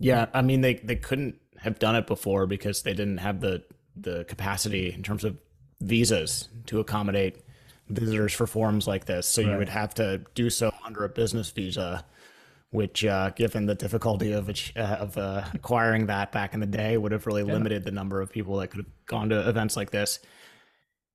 Yeah, 0.00 0.26
I 0.34 0.42
mean 0.42 0.60
they 0.60 0.74
they 0.74 0.96
couldn't 0.96 1.36
have 1.58 1.78
done 1.78 1.94
it 1.94 2.06
before 2.06 2.46
because 2.46 2.82
they 2.82 2.94
didn't 2.94 3.18
have 3.18 3.40
the 3.40 3.62
the 3.96 4.24
capacity 4.24 4.92
in 4.92 5.02
terms 5.04 5.22
of 5.22 5.38
visas 5.80 6.48
to 6.66 6.80
accommodate 6.80 7.36
visitors 7.88 8.32
for 8.32 8.46
forums 8.46 8.88
like 8.88 9.04
this. 9.04 9.28
So 9.28 9.42
right. 9.42 9.52
you 9.52 9.58
would 9.58 9.68
have 9.68 9.94
to 9.94 10.22
do 10.34 10.50
so 10.50 10.74
under 10.84 11.04
a 11.04 11.08
business 11.08 11.50
visa, 11.50 12.04
which, 12.70 13.04
uh, 13.04 13.30
given 13.30 13.66
the 13.66 13.76
difficulty 13.76 14.32
of 14.32 14.50
uh, 14.50 14.80
of 14.80 15.16
uh, 15.16 15.44
acquiring 15.54 16.06
that 16.06 16.32
back 16.32 16.54
in 16.54 16.60
the 16.60 16.66
day, 16.66 16.96
would 16.96 17.12
have 17.12 17.24
really 17.24 17.44
yeah. 17.44 17.52
limited 17.52 17.84
the 17.84 17.92
number 17.92 18.20
of 18.20 18.30
people 18.30 18.56
that 18.56 18.68
could 18.68 18.78
have 18.78 19.06
gone 19.06 19.28
to 19.28 19.48
events 19.48 19.76
like 19.76 19.92
this. 19.92 20.18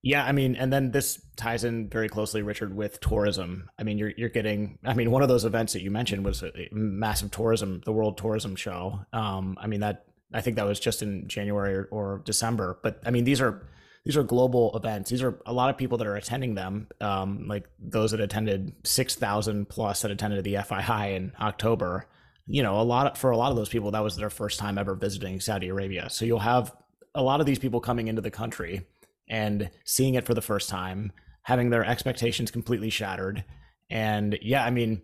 Yeah, 0.06 0.26
I 0.26 0.34
mean, 0.34 0.58
and 0.58 0.72
then 0.72 0.92
this 0.92 1.22
ties 1.38 1.64
in 1.64 1.88
very 1.88 2.10
closely, 2.10 2.42
Richard, 2.42 2.76
with 2.76 3.00
tourism. 3.00 3.70
I 3.80 3.84
mean, 3.84 3.98
you're 3.98 4.12
you're 4.18 4.30
getting. 4.30 4.78
I 4.84 4.94
mean, 4.94 5.12
one 5.12 5.24
of 5.24 5.30
those 5.30 5.46
events 5.46 5.72
that 5.74 5.82
you 5.82 5.92
mentioned 5.92 6.26
was 6.26 6.44
a 6.44 6.68
massive 6.74 7.32
tourism, 7.32 7.82
the 7.86 7.94
World 7.94 8.18
Tourism 8.18 8.58
Show. 8.58 9.00
Um, 9.14 9.58
I 9.60 9.68
mean, 9.68 9.80
that 9.80 10.06
I 10.34 10.42
think 10.42 10.58
that 10.58 10.66
was 10.66 10.82
just 10.82 11.02
in 11.02 11.30
January 11.30 11.74
or, 11.76 11.88
or 11.90 12.22
December. 12.26 12.80
But 12.84 13.00
I 13.06 13.12
mean, 13.12 13.24
these 13.24 13.40
are 13.40 13.66
these 14.04 14.18
are 14.18 14.24
global 14.24 14.76
events. 14.76 15.10
These 15.10 15.24
are 15.24 15.40
a 15.46 15.54
lot 15.54 15.70
of 15.70 15.78
people 15.78 15.98
that 16.00 16.08
are 16.08 16.18
attending 16.18 16.56
them. 16.56 16.90
Um, 17.00 17.48
like 17.48 17.70
those 17.80 18.12
that 18.12 18.20
attended 18.20 18.74
six 18.84 19.16
thousand 19.16 19.70
plus 19.70 20.02
that 20.02 20.12
attended 20.12 20.44
the 20.44 20.56
FII 20.56 21.16
in 21.16 21.32
October. 21.40 22.08
You 22.46 22.62
know, 22.62 22.82
a 22.82 22.84
lot 22.84 23.08
of, 23.08 23.18
for 23.18 23.32
a 23.32 23.38
lot 23.38 23.52
of 23.52 23.56
those 23.56 23.70
people, 23.70 23.92
that 23.92 24.04
was 24.04 24.18
their 24.18 24.30
first 24.30 24.60
time 24.60 24.78
ever 24.78 24.96
visiting 24.96 25.40
Saudi 25.40 25.70
Arabia. 25.70 26.10
So 26.10 26.26
you'll 26.26 26.40
have 26.40 26.76
a 27.16 27.24
lot 27.24 27.40
of 27.40 27.46
these 27.46 27.60
people 27.60 27.80
coming 27.80 28.10
into 28.10 28.22
the 28.22 28.32
country 28.32 28.86
and 29.28 29.70
seeing 29.86 30.16
it 30.16 30.26
for 30.26 30.34
the 30.34 30.42
first 30.42 30.70
time, 30.70 31.12
having 31.44 31.70
their 31.70 31.86
expectations 31.86 32.52
completely 32.52 32.90
shattered. 32.90 33.44
And 33.90 34.38
yeah, 34.42 34.64
I 34.64 34.70
mean, 34.70 35.04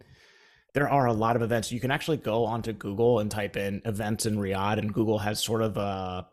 there 0.73 0.89
are 0.89 1.05
a 1.05 1.13
lot 1.13 1.35
of 1.35 1.41
events. 1.41 1.71
You 1.71 1.79
can 1.79 1.91
actually 1.91 2.17
go 2.17 2.45
onto 2.45 2.73
Google 2.73 3.19
and 3.19 3.29
type 3.29 3.57
in 3.57 3.81
events 3.85 4.25
in 4.25 4.37
Riyadh, 4.37 4.77
and 4.77 4.93
Google 4.93 5.19
has 5.19 5.41
sort 5.41 5.61
of 5.61 5.77
a 5.77 6.27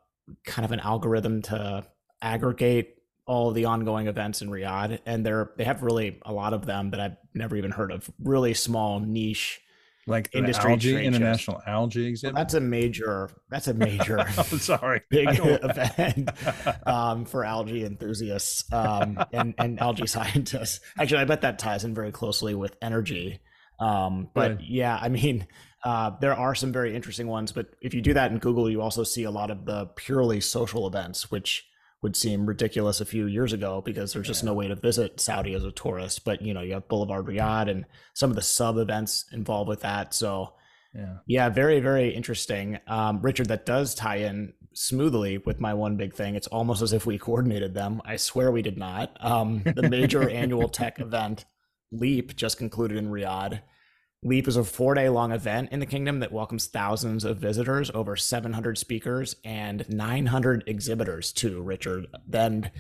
kind 0.45 0.65
of 0.65 0.73
an 0.73 0.81
algorithm 0.81 1.43
to 1.43 1.87
aggregate 2.21 2.95
all 3.27 3.51
the 3.51 3.65
ongoing 3.65 4.07
events 4.07 4.43
in 4.43 4.49
Riyadh, 4.49 5.01
and 5.07 5.27
they're 5.27 5.51
they 5.57 5.65
have 5.65 5.83
really 5.83 6.21
a 6.23 6.33
lot 6.33 6.53
of 6.53 6.67
them 6.67 6.91
that 6.91 7.01
I've 7.01 7.17
never 7.35 7.57
even 7.57 7.73
heard 7.73 7.91
of. 7.91 8.11
Really 8.23 8.55
small 8.55 9.01
niche 9.01 9.61
like 10.07 10.31
industry 10.33 10.71
algae 10.73 11.05
international 11.05 11.61
algae 11.67 12.07
exhibit. 12.07 12.35
Well, 12.35 12.45
that's 12.45 12.55
a 12.55 12.61
major. 12.61 13.31
That's 13.51 13.67
a 13.67 13.75
major. 13.75 14.21
I'm 14.39 14.59
sorry, 14.59 15.03
big 15.11 15.29
event 15.33 16.31
um, 16.87 17.25
for 17.25 17.45
algae 17.45 17.85
enthusiasts 17.85 18.73
um, 18.73 19.19
and 19.33 19.55
and 19.59 19.81
algae 19.81 20.07
scientists. 20.07 20.81
Actually, 20.99 21.23
I 21.23 21.25
bet 21.25 21.41
that 21.41 21.59
ties 21.59 21.85
in 21.85 21.95
very 21.95 22.13
closely 22.13 22.55
with 22.55 22.77
energy. 22.81 23.41
Um, 23.79 24.31
but 24.33 24.59
Good. 24.59 24.67
yeah, 24.69 24.99
I 25.01 25.09
mean, 25.09 25.47
uh, 25.85 26.13
there 26.21 26.35
are 26.35 26.55
some 26.55 26.73
very 26.73 26.95
interesting 26.95 27.27
ones. 27.27 27.53
But 27.53 27.75
if 27.81 27.93
you 27.93 28.01
do 28.01 28.15
that 28.15 28.31
in 28.31 28.39
Google, 28.39 28.71
you 28.71 28.81
also 28.81 29.03
see 29.03 29.25
a 29.25 29.31
lot 29.31 29.51
of 29.51 29.65
the 29.65 29.87
purely 29.97 30.41
social 30.41 30.87
events, 30.87 31.31
which 31.31 31.67
would 32.07 32.15
seem 32.15 32.47
ridiculous 32.47 33.01
a 33.01 33.05
few 33.05 33.27
years 33.27 33.53
ago 33.53 33.83
because 33.85 34.13
there's 34.13 34.29
just 34.29 34.45
yeah. 34.45 34.51
no 34.51 34.55
way 34.55 34.69
to 34.69 34.77
visit 34.77 35.19
Saudi 35.19 35.55
as 35.55 35.65
a 35.65 35.73
tourist. 35.73 36.25
But 36.25 36.41
you 36.41 36.55
know, 36.55 36.61
you 36.61 36.75
have 36.75 36.87
Boulevard 36.87 37.27
Riyadh 37.27 37.69
and 37.69 37.85
some 38.15 38.31
of 38.31 38.37
the 38.37 38.43
sub 38.43 38.79
events 38.79 39.25
involved 39.33 39.69
with 39.69 39.81
that. 39.81 40.15
So 40.15 40.55
yeah, 40.95 41.17
yeah, 41.27 41.49
very 41.49 41.81
very 41.81 42.11
interesting. 42.11 42.79
Um, 42.87 43.21
Richard, 43.23 43.49
that 43.49 43.67
does 43.67 43.93
tie 43.93 44.19
in 44.19 44.53
smoothly 44.73 45.39
with 45.39 45.59
my 45.59 45.75
one 45.75 45.97
big 45.97 46.15
thing. 46.15 46.37
It's 46.37 46.47
almost 46.47 46.81
as 46.81 46.93
if 46.93 47.07
we 47.07 47.19
coordinated 47.27 47.75
them. 47.75 48.01
I 48.05 48.19
swear 48.19 48.53
we 48.53 48.63
did 48.63 48.79
not. 48.79 49.17
Um, 49.19 49.65
the 49.65 49.89
major 49.91 50.31
annual 50.31 50.69
tech 50.69 51.01
event 51.01 51.45
Leap 51.91 52.37
just 52.37 52.57
concluded 52.57 52.99
in 52.99 53.11
Riyadh. 53.11 53.63
Leap 54.23 54.49
is 54.49 54.57
a 54.57 54.65
four 54.65 54.95
day 54.95 55.09
long 55.09 55.31
event 55.31 55.71
in 55.73 55.79
the 55.79 55.87
kingdom 55.87 56.21
that 56.21 56.33
welcomes 56.33 56.67
thousands 56.67 57.25
of 57.25 57.39
visitors, 57.39 57.91
over 57.93 58.17
700 58.17 58.79
speakers, 58.79 59.37
and 59.45 59.89
900 59.89 60.65
exhibitors, 60.67 61.33
too, 61.33 61.63
Richard. 61.63 62.07
Then 62.27 62.71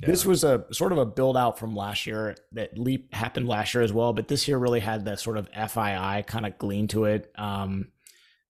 yeah. 0.00 0.06
this 0.06 0.26
was 0.26 0.44
a 0.44 0.66
sort 0.72 0.92
of 0.92 0.98
a 0.98 1.06
build 1.06 1.36
out 1.36 1.58
from 1.58 1.74
last 1.74 2.06
year 2.06 2.36
that 2.52 2.76
Leap 2.76 3.14
happened 3.14 3.48
last 3.48 3.72
year 3.72 3.82
as 3.82 3.92
well, 3.92 4.12
but 4.12 4.28
this 4.28 4.48
year 4.48 4.58
really 4.58 4.80
had 4.80 5.04
the 5.04 5.16
sort 5.16 5.38
of 5.38 5.50
FII 5.52 6.26
kind 6.26 6.44
of 6.44 6.58
glean 6.58 6.88
to 6.88 7.04
it. 7.04 7.32
Um, 7.36 7.88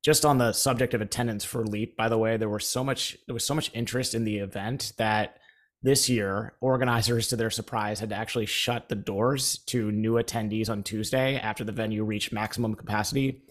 just 0.03 0.25
on 0.25 0.39
the 0.39 0.53
subject 0.53 0.95
of 0.95 1.03
attendance 1.03 1.45
for 1.45 1.65
Leap, 1.65 1.97
by 1.97 2.09
the 2.09 2.19
way, 2.19 2.39
there 2.39 2.49
was 2.49 2.67
so 2.67 2.83
much 2.83 3.19
there 3.27 3.35
was 3.35 3.45
so 3.45 3.55
much 3.55 3.71
interest 3.75 4.15
in 4.15 4.25
the 4.25 4.39
event 4.39 4.95
that 4.97 5.40
this 5.83 6.09
year, 6.09 6.53
organizers, 6.61 7.29
to 7.29 7.37
their 7.37 7.51
surprise, 7.51 8.01
had 8.01 8.11
to 8.11 8.15
actually 8.17 8.47
shut 8.47 8.89
the 8.89 8.95
doors 8.95 9.59
to 9.67 9.91
new 9.91 10.15
attendees 10.15 10.69
on 10.69 10.83
Tuesday 10.83 11.37
after 11.37 11.65
the 11.65 11.73
venue 11.73 12.05
reached 12.05 12.33
maximum 12.33 12.75
capacity. 12.75 13.43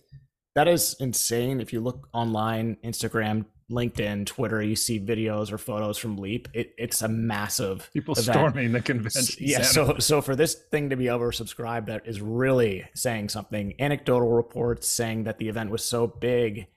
That 0.56 0.68
is 0.68 0.96
insane. 1.00 1.60
If 1.60 1.74
you 1.74 1.80
look 1.80 2.08
online, 2.14 2.78
Instagram, 2.84 3.46
LinkedIn, 3.72 4.26
Twitter, 4.26 4.62
you 4.62 4.76
see 4.76 5.00
videos 5.00 5.52
or 5.52 5.58
photos 5.58 5.98
from 5.98 6.18
Leap. 6.18 6.48
It, 6.54 6.74
it's 6.78 7.02
a 7.02 7.08
massive 7.08 7.90
people 7.94 8.14
event. 8.14 8.38
storming 8.38 8.72
the 8.74 8.82
convention. 8.82 9.36
Yeah, 9.40 9.62
center. 9.62 9.94
so 9.94 10.00
so 10.00 10.22
for 10.22 10.36
this 10.36 10.56
thing 10.56 10.90
to 10.90 10.96
be 10.96 11.06
oversubscribed, 11.06 11.88
that 11.88 12.08
is 12.08 12.20
really 12.20 12.88
saying 12.96 13.30
something. 13.30 13.74
Anecdotal 13.80 14.30
reports 14.30 14.88
saying 14.88 15.26
that 15.26 15.38
the 15.38 15.50
event 15.50 15.70
was 15.70 15.84
so 15.84 16.08
big, 16.08 16.68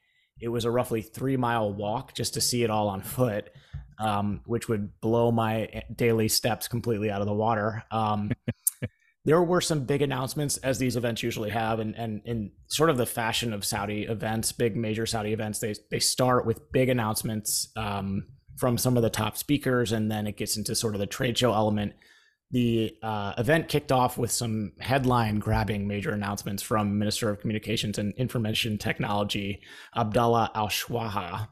it 0.41 0.49
was 0.49 0.65
a 0.65 0.71
roughly 0.71 1.03
three 1.03 1.37
mile 1.37 1.73
walk 1.73 2.15
just 2.15 2.35
to 2.35 2.41
see 2.41 2.63
it 2.63 2.71
all 2.71 2.89
on 2.89 3.01
foot 3.01 3.51
um, 3.99 4.41
which 4.47 4.69
would 4.69 5.01
blow 5.01 5.31
my 5.31 5.83
daily 5.95 6.29
steps 6.29 6.69
completely 6.69 7.11
out 7.11 7.21
of 7.21 7.27
the 7.27 7.35
water. 7.35 7.85
Um, 7.91 8.31
there 9.25 9.43
were 9.43 9.61
some 9.61 9.85
big 9.85 10.03
announcements, 10.03 10.57
as 10.59 10.79
these 10.79 10.97
events 10.97 11.23
usually 11.23 11.51
have, 11.51 11.79
and 11.79 11.95
and 11.95 12.23
in 12.25 12.51
sort 12.67 12.91
of 12.91 12.97
the 12.97 13.07
fashion 13.07 13.53
of 13.53 13.65
Saudi 13.65 14.03
events, 14.03 14.53
big 14.53 14.77
major 14.77 15.07
Saudi 15.07 15.33
events, 15.33 15.61
they 15.61 15.75
they 15.91 16.01
start 16.01 16.45
with 16.47 16.73
big 16.73 16.89
announcements 16.89 17.71
um, 17.77 18.27
from 18.57 18.77
some 18.77 18.97
of 18.97 19.03
the 19.03 19.11
top 19.11 19.37
speakers, 19.37 19.93
and 19.93 20.11
then 20.11 20.27
it 20.27 20.37
gets 20.37 20.57
into 20.57 20.75
sort 20.75 20.95
of 20.95 21.01
the 21.01 21.07
trade 21.07 21.39
show 21.39 21.53
element. 21.53 21.93
The 22.51 22.95
uh, 23.03 23.33
event 23.39 23.69
kicked 23.69 23.93
off 23.93 24.19
with 24.19 24.31
some 24.31 24.73
headline 24.79 25.39
grabbing 25.39 25.89
major 25.89 26.11
announcements 26.11 26.63
from 26.63 26.99
Minister 26.99 27.31
of 27.31 27.41
Communications 27.41 27.97
and 27.97 28.13
Information 28.17 28.77
Technology, 28.77 29.63
Abdullah 29.97 30.51
Alswaha 30.55 31.49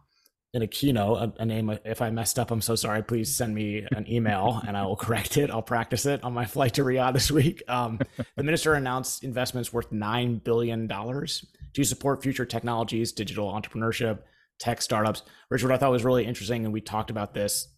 in 0.52 0.62
a 0.62 0.66
keynote, 0.66 1.16
a, 1.38 1.42
a, 1.42 1.46
name. 1.46 1.70
If 1.84 2.02
I 2.02 2.10
messed 2.10 2.38
up, 2.38 2.50
I'm 2.50 2.60
so 2.60 2.74
sorry. 2.74 3.02
Please 3.02 3.34
send 3.34 3.54
me 3.54 3.86
an 3.92 4.10
email 4.10 4.60
and 4.66 4.76
I 4.76 4.84
will 4.84 4.96
correct 4.96 5.36
it. 5.36 5.50
I'll 5.50 5.62
practice 5.62 6.06
it 6.06 6.24
on 6.24 6.32
my 6.32 6.44
flight 6.44 6.74
to 6.74 6.82
Riyadh 6.82 7.12
this 7.12 7.30
week. 7.30 7.62
Um, 7.68 8.00
the 8.36 8.42
minister 8.42 8.74
announced 8.74 9.22
investments 9.22 9.72
worth 9.72 9.92
nine 9.92 10.38
billion 10.38 10.86
dollars 10.86 11.46
to 11.74 11.84
support 11.84 12.22
future 12.22 12.44
technologies, 12.44 13.12
digital 13.12 13.52
entrepreneurship, 13.52 14.20
tech 14.58 14.82
startups. 14.82 15.22
Richard, 15.50 15.70
I 15.70 15.76
thought 15.76 15.92
was 15.92 16.04
really 16.04 16.26
interesting, 16.26 16.64
and 16.64 16.72
we 16.72 16.80
talked 16.80 17.10
about 17.10 17.32
this. 17.32 17.68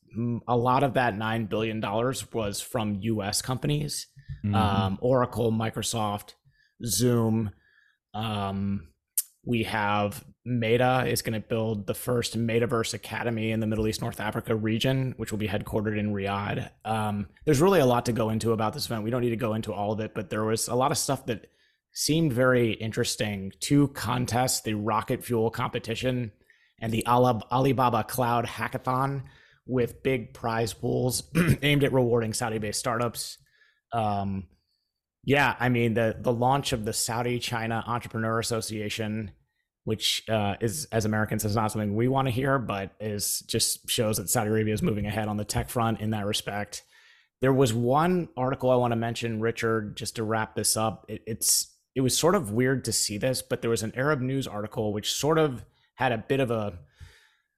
A 0.49 0.57
lot 0.57 0.83
of 0.83 0.95
that 0.95 1.17
nine 1.17 1.47
billion 1.47 1.81
dollars 1.81 2.33
was 2.33 2.61
from 2.61 2.99
U.S. 3.01 3.43
companies, 3.43 4.07
mm-hmm. 4.45 4.55
um, 4.55 4.99
Oracle, 5.01 5.53
Microsoft, 5.53 6.35
Zoom. 6.85 7.51
Um, 8.15 8.92
we 9.45 9.65
have 9.65 10.25
Meta 10.45 11.05
is 11.07 11.23
going 11.23 11.41
to 11.41 11.47
build 11.47 11.87
the 11.87 11.95
first 11.95 12.39
Metaverse 12.39 12.95
Academy 12.95 13.51
in 13.53 13.61
the 13.61 13.67
Middle 13.67 13.87
East 13.87 14.01
North 14.01 14.21
Africa 14.21 14.55
region, 14.55 15.15
which 15.17 15.31
will 15.31 15.39
be 15.39 15.49
headquartered 15.49 15.99
in 15.99 16.13
Riyadh. 16.13 16.71
Um, 16.85 17.29
there's 17.45 17.61
really 17.61 17.81
a 17.81 17.87
lot 17.87 18.07
to 18.07 18.13
go 18.13 18.31
into 18.31 18.53
about 18.53 18.73
this 18.73 18.87
event. 18.87 19.05
We 19.05 19.11
don't 19.11 19.21
need 19.21 19.31
to 19.31 19.37
go 19.37 19.55
into 19.55 19.73
all 19.73 19.93
of 19.93 20.01
it, 20.01 20.15
but 20.15 20.31
there 20.31 20.45
was 20.45 20.69
a 20.69 20.75
lot 20.75 20.91
of 20.91 20.99
stuff 20.99 21.27
that 21.27 21.47
seemed 21.93 22.33
very 22.33 22.73
interesting. 22.73 23.53
Two 23.61 23.89
contests: 23.89 24.63
the 24.63 24.75
rocket 24.75 25.25
fuel 25.25 25.51
competition 25.51 26.33
and 26.81 26.93
the 26.93 27.07
Alibaba 27.07 28.05
Cloud 28.05 28.47
Hackathon, 28.47 29.23
with 29.67 30.03
big 30.03 30.35
prize 30.35 30.73
pools 30.73 31.23
aimed 31.63 31.85
at 31.85 31.93
rewarding 31.93 32.33
Saudi-based 32.33 32.79
startups. 32.79 33.39
Um, 33.93 34.49
yeah, 35.25 35.57
I 35.61 35.69
mean 35.69 35.95
the 35.95 36.17
the 36.19 36.33
launch 36.33 36.73
of 36.73 36.85
the 36.85 36.93
Saudi 36.93 37.39
China 37.39 37.85
Entrepreneur 37.87 38.39
Association, 38.39 39.31
which 39.85 40.29
uh, 40.29 40.57
is 40.61 40.87
as 40.91 41.05
Americans 41.05 41.45
is 41.45 41.55
not 41.55 41.71
something 41.71 41.95
we 41.95 42.09
want 42.09 42.27
to 42.27 42.33
hear, 42.33 42.59
but 42.59 42.93
is 43.01 43.41
just 43.47 43.89
shows 43.89 44.17
that 44.17 44.29
Saudi 44.29 44.51
Arabia 44.51 44.75
is 44.75 44.83
moving 44.83 45.07
ahead 45.07 45.29
on 45.29 45.37
the 45.37 45.45
tech 45.45 45.69
front 45.69 46.01
in 46.01 46.11
that 46.11 46.27
respect. 46.27 46.83
There 47.41 47.53
was 47.53 47.73
one 47.73 48.29
article 48.37 48.71
I 48.71 48.77
want 48.77 48.93
to 48.93 48.97
mention, 48.97 49.41
Richard, 49.41 49.97
just 49.97 50.17
to 50.17 50.25
wrap 50.25 50.55
this 50.55 50.77
up. 50.77 51.07
It, 51.09 51.23
it's 51.27 51.73
it 51.95 52.01
was 52.01 52.17
sort 52.17 52.35
of 52.35 52.51
weird 52.51 52.85
to 52.87 52.93
see 52.93 53.19
this, 53.19 53.43
but 53.43 53.61
there 53.61 53.71
was 53.71 53.83
an 53.83 53.93
Arab 53.95 54.21
news 54.21 54.47
article 54.47 54.93
which 54.93 55.13
sort 55.13 55.39
of 55.39 55.65
had 55.97 56.11
a 56.11 56.19
bit 56.19 56.41
of 56.41 56.51
a 56.51 56.79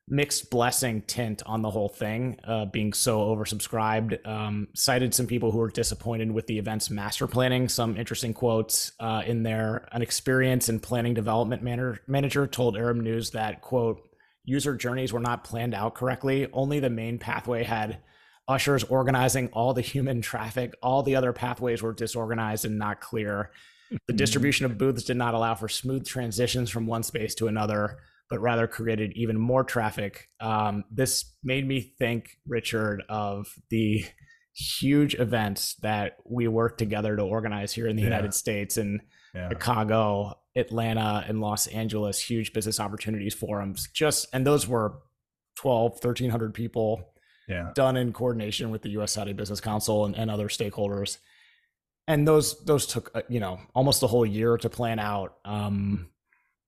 mixed 0.06 0.50
blessing 0.50 1.02
tint 1.02 1.42
on 1.46 1.62
the 1.62 1.70
whole 1.70 1.88
thing, 1.88 2.38
uh, 2.44 2.66
being 2.66 2.92
so 2.92 3.20
oversubscribed. 3.20 4.26
Um, 4.26 4.68
cited 4.75 5.14
some 5.14 5.26
people 5.26 5.50
who 5.50 5.58
were 5.58 5.70
disappointed 5.70 6.30
with 6.30 6.46
the 6.46 6.58
event's 6.58 6.90
master 6.90 7.26
planning. 7.26 7.68
Some 7.68 7.96
interesting 7.96 8.34
quotes 8.34 8.92
uh, 9.00 9.23
in 9.26 9.42
there. 9.42 9.88
An 9.92 10.02
experience 10.02 10.68
and 10.68 10.82
planning 10.82 11.14
development 11.14 11.62
man- 11.62 11.99
manager 12.06 12.46
told 12.46 12.76
Arab 12.76 12.99
News 12.99 13.30
that 13.30 13.62
quote 13.62 14.02
user 14.44 14.76
journeys 14.76 15.12
were 15.12 15.20
not 15.20 15.44
planned 15.44 15.75
out 15.75 15.94
correctly. 15.94 16.49
Only 16.52 16.80
the 16.80 16.90
main 16.90 17.18
pathway 17.18 17.64
had 17.64 17.99
ushers 18.46 18.84
organizing 18.84 19.49
all 19.49 19.73
the 19.73 19.80
human 19.80 20.20
traffic. 20.20 20.75
All 20.82 21.02
the 21.02 21.16
other 21.16 21.32
pathways 21.32 21.82
were 21.82 21.94
disorganized 21.94 22.66
and 22.66 22.78
not 22.78 23.00
clear. 23.00 23.52
The 24.06 24.12
distribution 24.14 24.66
of 24.66 24.76
booths 24.76 25.04
did 25.04 25.16
not 25.16 25.32
allow 25.32 25.54
for 25.54 25.68
smooth 25.68 26.06
transitions 26.06 26.68
from 26.68 26.87
one 26.87 27.02
space 27.02 27.34
to 27.37 27.46
another 27.46 27.96
but 28.31 28.40
rather 28.40 28.66
created 28.66 29.12
even 29.14 29.38
more 29.38 29.64
traffic. 29.64 30.28
Um, 30.40 30.85
this 30.90 31.33
made 31.43 31.66
me 31.66 31.81
think, 31.81 32.38
Richard, 32.47 33.02
of 33.09 33.54
the 33.71 34.04
huge 34.54 35.14
events 35.16 35.75
that 35.83 36.16
we 36.25 36.49
work 36.49 36.78
together 36.78 37.16
to 37.16 37.23
organize 37.23 37.73
here 37.73 37.88
in 37.88 37.97
the 37.97 38.02
yeah. 38.02 38.09
United 38.09 38.35
States 38.35 38.76
and 38.76 39.00
yeah. 39.35 39.49
Chicago, 39.49 40.38
Atlanta, 40.57 41.25
and 41.26 41.40
Los 41.40 41.66
Angeles, 41.66 42.21
huge 42.21 42.52
business 42.52 42.78
opportunities 42.78 43.35
forums. 43.35 43.88
Just 43.93 44.28
and 44.33 44.47
those 44.47 44.69
were 44.69 45.00
12, 45.57 45.93
1300 45.93 46.54
people 46.54 47.09
yeah. 47.49 47.73
done 47.75 47.97
in 47.97 48.12
coordination 48.12 48.71
with 48.71 48.83
the 48.83 48.90
US 48.90 49.12
Saudi 49.12 49.33
Business 49.33 49.61
Council 49.61 50.04
and, 50.04 50.14
and 50.16 50.31
other 50.31 50.49
stakeholders. 50.49 51.19
And 52.07 52.28
those 52.28 52.62
those 52.64 52.87
took 52.87 53.11
uh, 53.14 53.23
you 53.28 53.40
know 53.40 53.59
almost 53.75 54.02
a 54.02 54.07
whole 54.07 54.26
year 54.26 54.57
to 54.59 54.69
plan 54.69 54.99
out. 54.99 55.37
Um, 55.45 56.11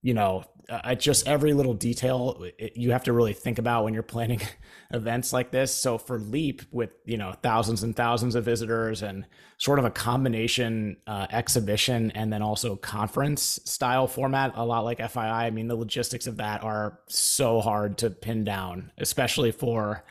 you 0.07 0.13
know, 0.13 0.45
I 0.69 0.95
just 0.95 1.27
every 1.27 1.51
little 1.51 1.73
detail 1.73 2.41
it, 2.57 2.77
you 2.77 2.93
have 2.93 3.03
to 3.03 3.13
really 3.13 3.33
think 3.33 3.59
about 3.59 3.83
when 3.83 3.93
you're 3.93 4.03
planning 4.03 4.39
events 4.93 5.33
like 5.33 5.51
this. 5.51 5.73
So 5.73 5.97
for 5.97 6.17
Leap, 6.17 6.61
with 6.71 6.91
you 7.03 7.17
know 7.17 7.33
thousands 7.43 7.83
and 7.83 7.93
thousands 7.93 8.33
of 8.33 8.45
visitors 8.45 9.01
and 9.01 9.25
sort 9.57 9.79
of 9.79 9.85
a 9.85 9.89
combination 9.89 10.95
uh, 11.07 11.27
exhibition 11.29 12.11
and 12.11 12.31
then 12.31 12.41
also 12.41 12.77
conference 12.77 13.59
style 13.65 14.07
format, 14.07 14.53
a 14.55 14.65
lot 14.65 14.85
like 14.85 14.99
FII. 14.99 15.17
I 15.17 15.49
mean, 15.49 15.67
the 15.67 15.75
logistics 15.75 16.25
of 16.25 16.37
that 16.37 16.63
are 16.63 16.99
so 17.09 17.59
hard 17.59 17.97
to 17.97 18.09
pin 18.09 18.45
down, 18.45 18.93
especially 18.97 19.51
for 19.51 20.05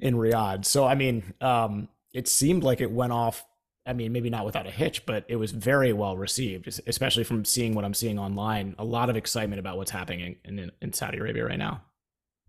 in 0.00 0.14
Riyadh. 0.14 0.64
So 0.64 0.86
I 0.86 0.94
mean, 0.94 1.34
um, 1.42 1.88
it 2.14 2.28
seemed 2.28 2.62
like 2.64 2.80
it 2.80 2.90
went 2.90 3.12
off 3.12 3.44
I 3.86 3.92
mean, 3.92 4.12
maybe 4.12 4.30
not 4.30 4.46
without 4.46 4.66
a 4.66 4.70
hitch, 4.70 5.04
but 5.04 5.24
it 5.28 5.36
was 5.36 5.50
very 5.50 5.92
well 5.92 6.16
received, 6.16 6.80
especially 6.86 7.24
from 7.24 7.44
seeing 7.44 7.74
what 7.74 7.84
I'm 7.84 7.94
seeing 7.94 8.18
online. 8.18 8.74
A 8.78 8.84
lot 8.84 9.10
of 9.10 9.16
excitement 9.16 9.60
about 9.60 9.76
what's 9.76 9.90
happening 9.90 10.36
in, 10.44 10.58
in, 10.58 10.72
in 10.80 10.92
Saudi 10.92 11.18
Arabia 11.18 11.44
right 11.44 11.58
now. 11.58 11.82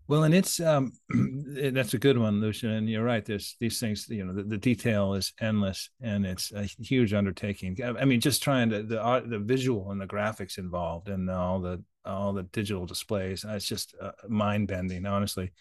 Well, 0.08 0.22
and 0.22 0.34
it's 0.34 0.60
um, 0.60 0.92
that's 1.10 1.94
a 1.94 1.98
good 1.98 2.16
one, 2.16 2.40
Lucien. 2.40 2.70
And 2.70 2.88
you're 2.88 3.04
right. 3.04 3.24
There's 3.24 3.56
these 3.58 3.80
things. 3.80 4.08
You 4.08 4.24
know, 4.24 4.32
the, 4.32 4.44
the 4.44 4.56
detail 4.56 5.14
is 5.14 5.32
endless, 5.40 5.90
and 6.00 6.24
it's 6.24 6.52
a 6.52 6.62
huge 6.62 7.12
undertaking. 7.12 7.76
I 7.82 8.04
mean, 8.04 8.20
just 8.20 8.42
trying 8.42 8.70
to 8.70 8.82
the 8.82 9.00
art, 9.00 9.28
the 9.28 9.40
visual 9.40 9.90
and 9.90 10.00
the 10.00 10.06
graphics 10.06 10.58
involved, 10.58 11.08
and 11.08 11.28
all 11.28 11.60
the 11.60 11.82
all 12.04 12.32
the 12.32 12.44
digital 12.44 12.86
displays. 12.86 13.44
It's 13.46 13.66
just 13.66 13.94
uh, 14.00 14.12
mind 14.28 14.68
bending, 14.68 15.06
honestly. 15.06 15.52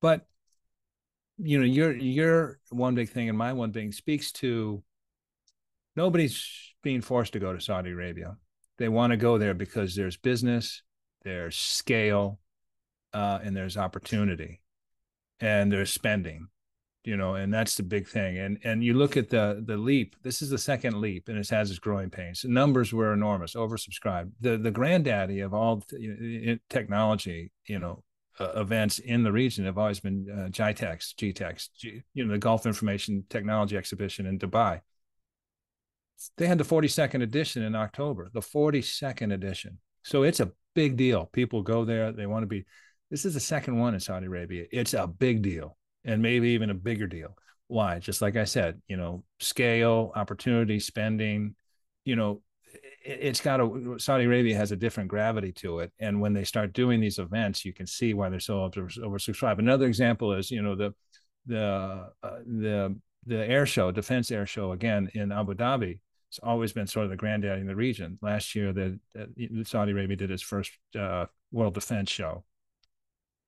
But 0.00 0.26
you 1.38 1.58
know, 1.58 1.64
your 1.64 1.92
your 1.92 2.60
one 2.70 2.94
big 2.94 3.10
thing 3.10 3.28
and 3.28 3.36
my 3.36 3.52
one 3.52 3.72
thing 3.72 3.90
speaks 3.90 4.30
to 4.32 4.82
nobody's 5.96 6.74
being 6.82 7.00
forced 7.00 7.32
to 7.34 7.38
go 7.38 7.52
to 7.52 7.60
Saudi 7.60 7.90
Arabia. 7.90 8.36
They 8.78 8.88
want 8.88 9.12
to 9.12 9.16
go 9.16 9.38
there 9.38 9.54
because 9.54 9.94
there's 9.94 10.16
business, 10.16 10.82
there's 11.22 11.56
scale, 11.56 12.38
uh, 13.12 13.38
and 13.42 13.56
there's 13.56 13.76
opportunity 13.76 14.60
and 15.40 15.70
there's 15.70 15.92
spending 15.92 16.48
you 17.04 17.16
know 17.16 17.34
and 17.34 17.52
that's 17.52 17.74
the 17.74 17.82
big 17.82 18.06
thing 18.06 18.38
and 18.38 18.58
and 18.64 18.82
you 18.82 18.94
look 18.94 19.16
at 19.16 19.28
the 19.28 19.62
the 19.66 19.76
leap 19.76 20.14
this 20.22 20.40
is 20.40 20.50
the 20.50 20.58
second 20.58 21.00
leap 21.00 21.28
and 21.28 21.36
it 21.36 21.48
has 21.48 21.70
its 21.70 21.80
growing 21.80 22.08
pains 22.08 22.42
the 22.42 22.48
numbers 22.48 22.92
were 22.92 23.12
enormous 23.12 23.54
oversubscribed 23.54 24.30
the 24.40 24.56
the 24.56 24.70
granddaddy 24.70 25.40
of 25.40 25.52
all 25.52 25.82
technology 26.70 27.50
you 27.66 27.78
know 27.78 28.02
uh, 28.40 28.52
events 28.56 28.98
in 28.98 29.22
the 29.22 29.32
region 29.32 29.66
have 29.66 29.76
always 29.76 30.00
been 30.00 30.26
uh, 30.30 30.48
GITEX, 30.48 31.14
GTEX, 31.16 31.68
G, 31.76 32.00
you 32.14 32.24
know, 32.24 32.32
the 32.32 32.38
Gulf 32.38 32.64
Information 32.64 33.24
Technology 33.28 33.76
Exhibition 33.76 34.24
in 34.24 34.38
Dubai. 34.38 34.80
They 36.36 36.46
had 36.46 36.58
the 36.58 36.64
42nd 36.64 37.22
edition 37.22 37.62
in 37.62 37.74
October, 37.74 38.30
the 38.32 38.40
42nd 38.40 39.32
edition. 39.32 39.78
So 40.04 40.22
it's 40.22 40.40
a 40.40 40.52
big 40.74 40.96
deal. 40.96 41.26
People 41.32 41.62
go 41.62 41.84
there, 41.84 42.12
they 42.12 42.26
want 42.26 42.42
to 42.42 42.46
be 42.46 42.64
this 43.10 43.26
is 43.26 43.34
the 43.34 43.40
second 43.40 43.78
one 43.78 43.92
in 43.92 44.00
Saudi 44.00 44.26
Arabia. 44.26 44.64
It's 44.72 44.94
a 44.94 45.06
big 45.06 45.42
deal 45.42 45.76
and 46.02 46.22
maybe 46.22 46.48
even 46.50 46.70
a 46.70 46.74
bigger 46.74 47.06
deal. 47.06 47.36
Why? 47.68 47.98
Just 47.98 48.22
like 48.22 48.36
I 48.36 48.44
said, 48.44 48.80
you 48.88 48.96
know, 48.96 49.22
scale, 49.38 50.12
opportunity, 50.16 50.80
spending, 50.80 51.54
you 52.06 52.16
know, 52.16 52.40
it's 53.04 53.40
got 53.40 53.60
a 53.60 53.96
Saudi 53.98 54.24
Arabia 54.24 54.56
has 54.56 54.72
a 54.72 54.76
different 54.76 55.10
gravity 55.10 55.52
to 55.52 55.80
it. 55.80 55.92
And 55.98 56.20
when 56.20 56.32
they 56.32 56.44
start 56.44 56.72
doing 56.72 57.00
these 57.00 57.18
events, 57.18 57.64
you 57.64 57.74
can 57.74 57.86
see 57.86 58.14
why 58.14 58.28
they're 58.28 58.40
so 58.40 58.70
oversubscribed. 58.70 59.58
Another 59.58 59.86
example 59.86 60.32
is, 60.32 60.50
you 60.50 60.62
know, 60.62 60.74
the 60.74 60.94
the 61.46 62.08
uh, 62.22 62.38
the 62.46 62.96
the 63.26 63.44
air 63.44 63.66
show, 63.66 63.90
defense 63.90 64.30
air 64.30 64.46
show 64.46 64.72
again 64.72 65.10
in 65.14 65.32
Abu 65.32 65.54
Dhabi. 65.54 65.98
It's 66.32 66.40
always 66.42 66.72
been 66.72 66.86
sort 66.86 67.04
of 67.04 67.10
the 67.10 67.16
granddaddy 67.18 67.60
in 67.60 67.66
the 67.66 67.76
region. 67.76 68.18
Last 68.22 68.54
year, 68.54 68.72
the, 68.72 68.98
the 69.14 69.64
Saudi 69.66 69.92
Arabia 69.92 70.16
did 70.16 70.30
its 70.30 70.40
first 70.40 70.72
uh, 70.98 71.26
World 71.50 71.74
Defense 71.74 72.10
Show, 72.10 72.44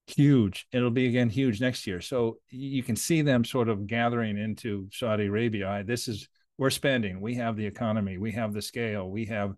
huge. 0.07 0.67
It'll 0.71 0.91
be 0.91 1.07
again 1.07 1.31
huge 1.31 1.62
next 1.62 1.87
year. 1.87 2.03
So 2.03 2.41
you 2.50 2.83
can 2.83 2.95
see 2.95 3.23
them 3.23 3.43
sort 3.43 3.71
of 3.71 3.87
gathering 3.87 4.37
into 4.37 4.87
Saudi 4.93 5.29
Arabia. 5.29 5.83
This 5.87 6.09
is 6.09 6.29
we're 6.59 6.69
spending. 6.69 7.23
We 7.23 7.37
have 7.37 7.57
the 7.57 7.64
economy. 7.64 8.19
We 8.19 8.33
have 8.33 8.53
the 8.53 8.61
scale. 8.61 9.09
We 9.09 9.25
have 9.26 9.55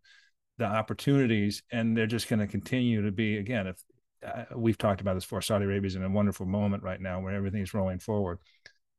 the 0.59 0.67
opportunities, 0.67 1.65
and 1.73 1.97
they're 1.97 2.07
just 2.07 2.29
going 2.29 2.39
to 2.39 2.47
continue 2.47 3.03
to 3.03 3.11
be 3.11 3.39
again. 3.39 3.67
If 3.67 3.83
uh, 4.25 4.45
we've 4.55 4.79
talked 4.79 5.01
about 5.01 5.15
this 5.15 5.25
before, 5.25 5.43
Saudi 5.43 5.65
Arabia 5.65 5.89
is 5.89 5.97
in 5.97 6.05
a 6.05 6.09
wonderful 6.09 6.47
moment 6.47 6.85
right 6.85 7.01
now 7.01 7.19
where 7.19 7.35
everything's 7.35 7.75
rolling 7.75 7.99
forward. 7.99 8.39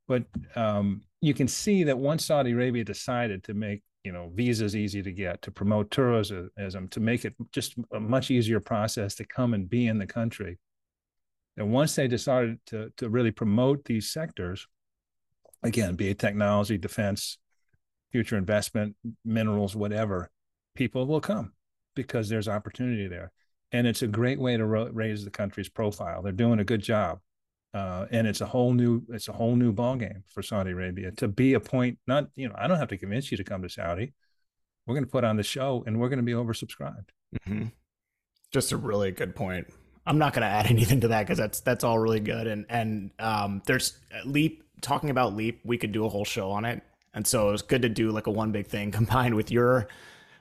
But 0.06 0.26
um, 0.58 1.04
you 1.22 1.34
can 1.34 1.48
see 1.48 1.86
that 1.86 1.98
once 1.98 2.26
Saudi 2.26 2.52
Arabia 2.52 2.84
decided 2.84 3.46
to 3.46 3.54
make 3.54 3.84
you 4.08 4.14
know 4.14 4.32
visas 4.34 4.74
easy 4.74 5.04
to 5.04 5.12
get, 5.12 5.42
to 5.42 5.52
promote 5.52 5.92
tourism, 5.92 6.50
to 6.90 7.00
make 7.00 7.26
it 7.26 7.36
just 7.52 7.76
a 7.92 8.00
much 8.00 8.32
easier 8.32 8.62
process 8.62 9.16
to 9.16 9.26
come 9.26 9.54
and 9.54 9.70
be 9.70 9.88
in 9.88 9.98
the 9.98 10.08
country, 10.08 10.58
and 11.58 11.74
once 11.74 11.96
they 11.96 12.08
decided 12.08 12.60
to, 12.68 12.92
to 12.98 13.10
really 13.10 13.32
promote 13.32 13.84
these 13.84 14.12
sectors, 14.12 14.68
again, 15.64 15.96
be 15.96 16.10
it 16.10 16.20
technology, 16.20 16.78
defense, 16.78 17.40
future 18.12 18.38
investment, 18.38 18.96
minerals, 19.26 19.76
whatever, 19.76 20.30
people 20.76 21.06
will 21.08 21.20
come 21.20 21.52
because 21.96 22.30
there's 22.30 22.48
opportunity 22.48 23.08
there. 23.08 23.32
And 23.72 23.88
it's 23.88 24.04
a 24.04 24.08
great 24.08 24.40
way 24.40 24.56
to 24.56 24.66
raise 24.66 25.26
the 25.26 25.32
country's 25.32 25.68
profile. 25.68 26.22
They're 26.22 26.32
doing 26.32 26.60
a 26.60 26.64
good 26.64 26.82
job. 26.82 27.20
Uh, 27.74 28.06
and 28.12 28.26
it's 28.26 28.42
a 28.42 28.46
whole 28.46 28.74
new 28.74 29.04
it's 29.10 29.28
a 29.28 29.34
whole 29.34 29.56
new 29.56 29.74
ballgame 29.74 30.24
for 30.28 30.42
Saudi 30.42 30.72
Arabia 30.72 31.12
to 31.12 31.28
be 31.28 31.54
a 31.54 31.60
point. 31.60 32.00
Not 32.08 32.30
you 32.36 32.48
know 32.48 32.56
I 32.58 32.68
don't 32.68 32.78
have 32.78 32.88
to 32.90 32.98
convince 32.98 33.30
you 33.30 33.38
to 33.38 33.44
come 33.44 33.62
to 33.62 33.70
Saudi. 33.70 34.14
We're 34.86 34.96
going 34.96 35.06
to 35.06 35.12
put 35.12 35.26
on 35.26 35.36
the 35.36 35.44
show, 35.44 35.84
and 35.86 36.00
we're 36.00 36.10
going 36.10 36.20
to 36.20 36.24
be 36.24 36.32
oversubscribed. 36.32 37.10
Mm-hmm. 37.42 37.66
Just 38.52 38.72
a 38.72 38.78
really 38.78 39.12
good 39.12 39.36
point. 39.36 39.68
I'm 40.06 40.18
not 40.18 40.34
going 40.34 40.44
to 40.44 40.48
add 40.48 40.66
anything 40.70 41.02
to 41.02 41.10
that 41.10 41.22
because 41.24 41.38
that's 41.38 41.60
that's 41.60 41.84
all 41.84 42.00
really 42.00 42.22
good. 42.22 42.48
And 42.48 42.66
and 42.70 43.12
um, 43.20 43.62
there's 43.66 43.98
Leap 44.26 44.64
talking 44.82 45.10
about 45.10 45.36
Leap. 45.36 45.60
We 45.66 45.78
could 45.78 45.92
do 45.92 46.06
a 46.06 46.10
whole 46.10 46.26
show 46.26 46.50
on 46.52 46.66
it, 46.66 46.82
and 47.14 47.28
so 47.28 47.50
it 47.50 47.52
was 47.52 47.62
good 47.62 47.82
to 47.84 47.90
do 47.90 48.12
like 48.12 48.28
a 48.28 48.32
one 48.32 48.52
big 48.52 48.68
thing 48.68 48.92
combined 48.92 49.36
with 49.36 49.52
your 49.52 49.88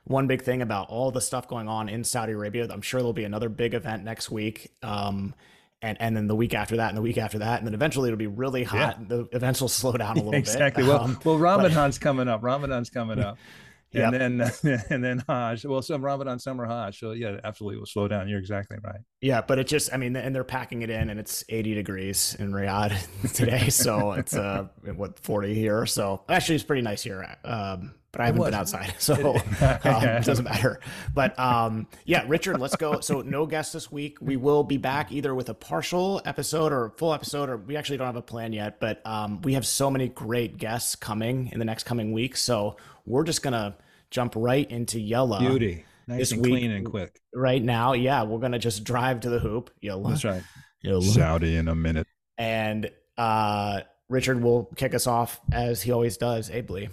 one 0.04 0.28
big 0.28 0.42
thing 0.42 0.62
about 0.62 0.88
all 0.88 1.10
the 1.10 1.20
stuff 1.20 1.48
going 1.48 1.68
on 1.68 1.88
in 1.88 2.04
Saudi 2.04 2.32
Arabia. 2.32 2.68
I'm 2.70 2.80
sure 2.80 3.00
there'll 3.00 3.12
be 3.12 3.24
another 3.24 3.48
big 3.48 3.74
event 3.74 4.04
next 4.04 4.30
week. 4.30 4.70
Um, 4.82 5.34
and, 5.82 5.96
and 6.00 6.16
then 6.16 6.26
the 6.26 6.36
week 6.36 6.54
after 6.54 6.76
that, 6.78 6.88
and 6.88 6.96
the 6.96 7.02
week 7.02 7.18
after 7.18 7.38
that, 7.38 7.58
and 7.58 7.66
then 7.66 7.74
eventually 7.74 8.08
it'll 8.08 8.18
be 8.18 8.26
really 8.26 8.64
hot. 8.64 8.98
Yeah. 9.00 9.06
The 9.08 9.28
events 9.32 9.60
will 9.60 9.68
slow 9.68 9.92
down 9.92 10.16
a 10.16 10.22
little 10.22 10.34
exactly. 10.34 10.84
bit. 10.84 10.88
Exactly. 10.88 10.88
Well, 10.88 11.00
um, 11.02 11.20
well, 11.24 11.38
Ramadan's 11.38 11.98
but, 11.98 12.02
coming 12.02 12.28
up. 12.28 12.42
Ramadan's 12.42 12.90
coming 12.90 13.20
up. 13.20 13.38
and 13.96 14.14
then 14.14 14.52
and 14.90 15.04
then 15.04 15.24
Hajj. 15.28 15.64
Well, 15.64 15.82
some 15.82 16.04
Ramadan 16.04 16.38
summer 16.38 16.66
Hajj. 16.66 16.98
So 16.98 17.12
yeah, 17.12 17.38
absolutely 17.44 17.78
will 17.78 17.86
slow 17.86 18.08
down. 18.08 18.28
You're 18.28 18.38
exactly 18.38 18.78
right. 18.82 19.00
Yeah, 19.20 19.42
but 19.42 19.58
it 19.58 19.66
just 19.66 19.92
I 19.92 19.96
mean, 19.96 20.16
and 20.16 20.34
they're 20.34 20.44
packing 20.44 20.82
it 20.82 20.90
in, 20.90 21.10
and 21.10 21.18
it's 21.18 21.44
80 21.48 21.74
degrees 21.74 22.36
in 22.38 22.52
Riyadh 22.52 23.32
today, 23.32 23.68
so 23.68 24.12
it's 24.12 24.34
uh 24.34 24.68
what 24.94 25.18
40 25.20 25.54
here. 25.54 25.86
So 25.86 26.22
actually, 26.28 26.56
it's 26.56 26.64
pretty 26.64 26.82
nice 26.82 27.02
here. 27.02 27.36
Um, 27.44 27.94
but 28.16 28.22
I 28.22 28.26
haven't 28.28 28.44
been 28.44 28.54
outside, 28.54 28.94
so 28.98 29.34
um, 29.34 29.42
it 29.60 30.24
doesn't 30.24 30.46
matter. 30.46 30.80
But 31.12 31.38
um, 31.38 31.86
yeah, 32.06 32.24
Richard, 32.26 32.58
let's 32.58 32.76
go. 32.76 33.00
So 33.00 33.20
no 33.20 33.44
guests 33.44 33.74
this 33.74 33.92
week. 33.92 34.16
We 34.22 34.36
will 34.36 34.64
be 34.64 34.78
back 34.78 35.12
either 35.12 35.34
with 35.34 35.50
a 35.50 35.54
partial 35.54 36.22
episode 36.24 36.72
or 36.72 36.94
full 36.96 37.12
episode, 37.12 37.50
or 37.50 37.58
we 37.58 37.76
actually 37.76 37.98
don't 37.98 38.06
have 38.06 38.16
a 38.16 38.22
plan 38.22 38.54
yet. 38.54 38.80
But 38.80 39.06
um, 39.06 39.42
we 39.42 39.52
have 39.52 39.66
so 39.66 39.90
many 39.90 40.08
great 40.08 40.56
guests 40.56 40.96
coming 40.96 41.50
in 41.52 41.58
the 41.58 41.66
next 41.66 41.84
coming 41.84 42.12
weeks, 42.12 42.40
so 42.40 42.78
we're 43.04 43.24
just 43.24 43.42
gonna 43.42 43.76
jump 44.10 44.32
right 44.34 44.70
into 44.70 44.96
Yallah. 44.96 45.40
Beauty. 45.40 45.84
Nice 46.08 46.18
this 46.20 46.32
and 46.32 46.40
week, 46.40 46.52
clean 46.52 46.70
and 46.70 46.86
quick. 46.86 47.20
Right 47.34 47.62
now, 47.62 47.92
yeah, 47.92 48.22
we're 48.22 48.38
gonna 48.38 48.58
just 48.58 48.84
drive 48.84 49.20
to 49.20 49.28
the 49.28 49.40
hoop. 49.40 49.70
Yallah. 49.82 50.08
That's 50.08 50.24
right. 50.24 50.42
Yallah. 50.82 51.02
Saudi 51.02 51.56
in 51.56 51.68
a 51.68 51.74
minute. 51.74 52.06
And 52.38 52.90
uh, 53.18 53.80
Richard 54.08 54.42
will 54.42 54.70
kick 54.76 54.94
us 54.94 55.06
off 55.06 55.38
as 55.52 55.82
he 55.82 55.92
always 55.92 56.16
does, 56.16 56.50
ably. 56.50 56.88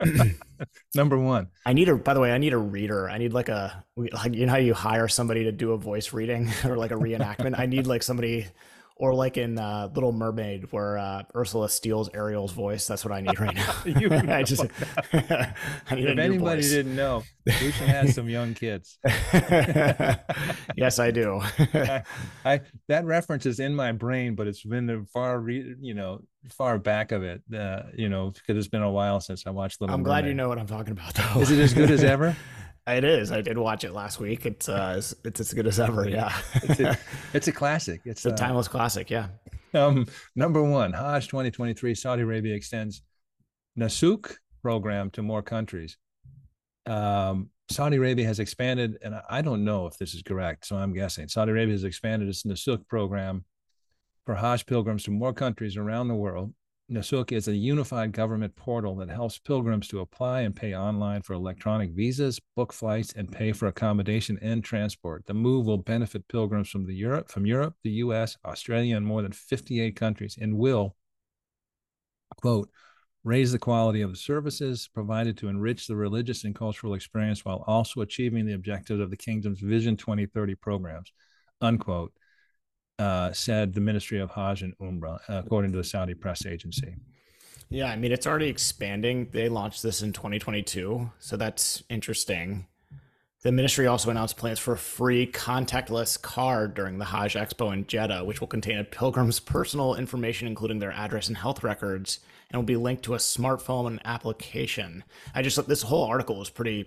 Number 0.94 1.18
one. 1.18 1.48
I 1.64 1.72
need 1.72 1.88
a. 1.88 1.96
By 1.96 2.14
the 2.14 2.20
way, 2.20 2.32
I 2.32 2.38
need 2.38 2.52
a 2.52 2.58
reader. 2.58 3.08
I 3.08 3.18
need 3.18 3.32
like 3.32 3.48
a 3.48 3.84
like 3.96 4.34
you 4.34 4.46
know 4.46 4.52
how 4.52 4.58
you 4.58 4.74
hire 4.74 5.08
somebody 5.08 5.44
to 5.44 5.52
do 5.52 5.72
a 5.72 5.78
voice 5.78 6.12
reading 6.12 6.50
or 6.64 6.76
like 6.76 6.90
a 6.90 6.96
reenactment. 6.96 7.58
I 7.58 7.66
need 7.66 7.86
like 7.86 8.02
somebody 8.02 8.46
or 8.96 9.12
like 9.12 9.36
in 9.36 9.58
uh, 9.58 9.88
Little 9.92 10.12
Mermaid, 10.12 10.70
where 10.70 10.98
uh, 10.98 11.22
Ursula 11.34 11.68
steals 11.68 12.08
Ariel's 12.14 12.52
voice. 12.52 12.86
That's 12.86 13.04
what 13.04 13.12
I 13.12 13.20
need 13.20 13.38
right 13.40 13.54
now. 13.54 13.74
you 13.84 14.08
I 14.12 14.42
just, 14.44 14.64
I 15.12 15.94
need 15.94 16.04
if 16.10 16.18
anybody 16.18 16.62
voice. 16.62 16.70
didn't 16.70 16.94
know, 16.94 17.24
Lucien 17.46 17.88
has 17.88 18.14
some 18.14 18.28
young 18.28 18.54
kids. 18.54 18.98
yes, 20.76 20.98
I 20.98 21.10
do. 21.10 21.40
I, 21.42 22.02
I, 22.44 22.60
that 22.88 23.04
reference 23.04 23.46
is 23.46 23.58
in 23.58 23.74
my 23.74 23.92
brain, 23.92 24.36
but 24.36 24.46
it's 24.46 24.62
been 24.62 24.86
the 24.86 25.04
far, 25.12 25.40
re, 25.40 25.74
you 25.80 25.94
know, 25.94 26.20
far 26.50 26.78
back 26.78 27.10
of 27.10 27.24
it. 27.24 27.42
Uh, 27.52 27.82
you 27.96 28.08
know, 28.08 28.30
because 28.30 28.56
it's 28.56 28.68
been 28.68 28.82
a 28.82 28.90
while 28.90 29.18
since 29.20 29.44
I 29.46 29.50
watched 29.50 29.80
Little. 29.80 29.96
Mermaid. 29.96 30.00
I'm 30.00 30.02
Mermaid. 30.04 30.22
glad 30.22 30.28
you 30.28 30.34
know 30.34 30.48
what 30.48 30.58
I'm 30.58 30.66
talking 30.66 30.92
about. 30.92 31.14
Though. 31.14 31.40
Is 31.40 31.50
it 31.50 31.58
as 31.58 31.74
good 31.74 31.90
as 31.90 32.04
ever? 32.04 32.36
It 32.86 33.04
is. 33.04 33.32
I 33.32 33.40
did 33.40 33.56
watch 33.56 33.84
it 33.84 33.92
last 33.92 34.20
week. 34.20 34.44
It's 34.44 34.68
uh, 34.68 34.94
it's, 34.98 35.14
it's 35.24 35.40
as 35.40 35.54
good 35.54 35.66
as 35.66 35.80
ever. 35.80 36.06
Yeah, 36.08 36.36
it's, 36.54 36.80
a, 36.80 36.98
it's 37.32 37.48
a 37.48 37.52
classic. 37.52 38.02
It's 38.04 38.26
a 38.26 38.32
uh, 38.32 38.36
timeless 38.36 38.68
classic. 38.68 39.10
Yeah. 39.10 39.28
Um, 39.72 40.06
number 40.36 40.62
one, 40.62 40.92
Hajj 40.92 41.28
2023. 41.28 41.94
Saudi 41.94 42.22
Arabia 42.22 42.54
extends 42.54 43.02
Nusuk 43.78 44.36
program 44.62 45.10
to 45.12 45.22
more 45.22 45.42
countries. 45.42 45.96
Um, 46.84 47.48
Saudi 47.70 47.96
Arabia 47.96 48.26
has 48.26 48.38
expanded, 48.38 48.98
and 49.02 49.14
I 49.30 49.40
don't 49.40 49.64
know 49.64 49.86
if 49.86 49.96
this 49.96 50.12
is 50.12 50.22
correct, 50.22 50.66
so 50.66 50.76
I'm 50.76 50.92
guessing. 50.92 51.28
Saudi 51.28 51.52
Arabia 51.52 51.72
has 51.72 51.84
expanded 51.84 52.28
its 52.28 52.42
Nusuk 52.42 52.86
program 52.86 53.46
for 54.26 54.34
Hajj 54.34 54.66
pilgrims 54.66 55.04
to 55.04 55.10
more 55.10 55.32
countries 55.32 55.78
around 55.78 56.08
the 56.08 56.14
world 56.14 56.52
Nusuk 56.90 57.32
is 57.32 57.48
a 57.48 57.56
unified 57.56 58.12
government 58.12 58.54
portal 58.56 58.94
that 58.96 59.08
helps 59.08 59.38
pilgrims 59.38 59.88
to 59.88 60.00
apply 60.00 60.42
and 60.42 60.54
pay 60.54 60.74
online 60.74 61.22
for 61.22 61.32
electronic 61.32 61.92
visas, 61.92 62.38
book 62.56 62.74
flights, 62.74 63.14
and 63.14 63.32
pay 63.32 63.52
for 63.52 63.68
accommodation 63.68 64.38
and 64.42 64.62
transport. 64.62 65.24
The 65.24 65.32
move 65.32 65.64
will 65.64 65.78
benefit 65.78 66.28
pilgrims 66.28 66.68
from 66.68 66.84
the 66.84 66.94
Europe, 66.94 67.30
from 67.30 67.46
Europe, 67.46 67.74
the 67.84 67.90
U.S., 67.92 68.36
Australia, 68.44 68.98
and 68.98 69.06
more 69.06 69.22
than 69.22 69.32
58 69.32 69.96
countries, 69.96 70.36
and 70.38 70.58
will, 70.58 70.94
quote, 72.42 72.68
raise 73.24 73.52
the 73.52 73.58
quality 73.58 74.02
of 74.02 74.10
the 74.10 74.18
services 74.18 74.86
provided 74.92 75.38
to 75.38 75.48
enrich 75.48 75.86
the 75.86 75.96
religious 75.96 76.44
and 76.44 76.54
cultural 76.54 76.92
experience 76.92 77.46
while 77.46 77.64
also 77.66 78.02
achieving 78.02 78.44
the 78.44 78.52
objectives 78.52 79.00
of 79.00 79.08
the 79.08 79.16
kingdom's 79.16 79.60
Vision 79.60 79.96
2030 79.96 80.54
programs, 80.56 81.10
unquote. 81.62 82.12
Uh, 82.98 83.32
said 83.32 83.74
the 83.74 83.80
Ministry 83.80 84.20
of 84.20 84.30
Hajj 84.30 84.62
and 84.62 84.78
Umrah, 84.78 85.18
according 85.28 85.72
to 85.72 85.78
the 85.78 85.84
Saudi 85.84 86.14
press 86.14 86.46
agency. 86.46 86.94
Yeah, 87.70 87.90
I 87.90 87.96
mean, 87.96 88.12
it's 88.12 88.26
already 88.26 88.48
expanding. 88.48 89.28
They 89.32 89.48
launched 89.48 89.82
this 89.82 90.02
in 90.02 90.12
2022, 90.12 91.10
so 91.18 91.36
that's 91.36 91.82
interesting. 91.88 92.66
The 93.42 93.52
ministry 93.52 93.86
also 93.86 94.08
announced 94.08 94.38
plans 94.38 94.58
for 94.58 94.72
a 94.72 94.78
free 94.78 95.26
contactless 95.26 96.20
card 96.20 96.72
during 96.72 96.96
the 96.96 97.04
Hajj 97.04 97.34
Expo 97.34 97.74
in 97.74 97.86
Jeddah, 97.86 98.24
which 98.24 98.40
will 98.40 98.48
contain 98.48 98.78
a 98.78 98.84
pilgrim's 98.84 99.38
personal 99.38 99.96
information, 99.96 100.48
including 100.48 100.78
their 100.78 100.92
address 100.92 101.28
and 101.28 101.36
health 101.36 101.62
records, 101.62 102.20
and 102.50 102.58
will 102.58 102.64
be 102.64 102.76
linked 102.76 103.02
to 103.02 103.12
a 103.12 103.18
smartphone 103.18 103.86
and 103.86 104.00
application. 104.06 105.04
I 105.34 105.42
just 105.42 105.56
thought 105.56 105.68
this 105.68 105.82
whole 105.82 106.04
article 106.04 106.38
was 106.38 106.48
pretty 106.48 106.86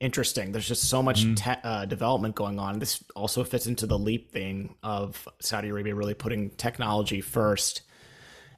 interesting. 0.00 0.52
There's 0.52 0.68
just 0.68 0.88
so 0.88 1.02
much 1.02 1.24
mm. 1.24 1.36
te- 1.36 1.60
uh, 1.62 1.84
development 1.86 2.34
going 2.34 2.58
on. 2.58 2.78
This 2.78 3.02
also 3.14 3.44
fits 3.44 3.66
into 3.66 3.86
the 3.86 3.98
leap 3.98 4.30
thing 4.32 4.74
of 4.82 5.28
Saudi 5.40 5.68
Arabia 5.68 5.94
really 5.94 6.14
putting 6.14 6.50
technology 6.50 7.20
first 7.20 7.82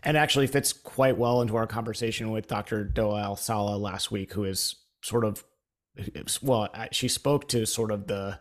and 0.02 0.16
actually 0.16 0.46
fits 0.46 0.72
quite 0.72 1.16
well 1.18 1.42
into 1.42 1.56
our 1.56 1.66
conversation 1.66 2.30
with 2.30 2.46
Dr. 2.46 2.84
Doa 2.84 3.22
Al 3.22 3.36
Saleh 3.36 3.80
last 3.80 4.10
week, 4.10 4.32
who 4.32 4.44
is 4.44 4.76
sort 5.02 5.24
of, 5.24 5.44
well, 6.42 6.68
she 6.92 7.08
spoke 7.08 7.48
to 7.48 7.66
sort 7.66 7.90
of 7.90 8.06
the 8.06 8.38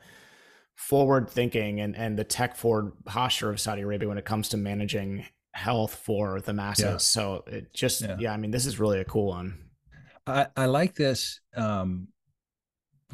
forward 0.75 1.29
thinking 1.29 1.79
and, 1.81 1.95
and 1.95 2.17
the 2.17 2.23
tech 2.23 2.55
forward 2.55 2.91
posture 3.05 3.49
of 3.49 3.59
Saudi 3.59 3.81
Arabia 3.81 4.07
when 4.07 4.17
it 4.17 4.25
comes 4.25 4.49
to 4.49 4.57
managing 4.57 5.25
health 5.53 5.95
for 5.95 6.39
the 6.41 6.53
masses. 6.53 6.85
Yeah. 6.85 6.97
So 6.97 7.43
it 7.47 7.73
just, 7.73 8.01
yeah. 8.01 8.17
yeah. 8.19 8.33
I 8.33 8.37
mean, 8.37 8.51
this 8.51 8.67
is 8.67 8.79
really 8.79 8.99
a 8.99 9.05
cool 9.05 9.29
one. 9.29 9.57
I, 10.27 10.47
I 10.55 10.65
like 10.65 10.93
this. 10.93 11.39
Um, 11.55 12.09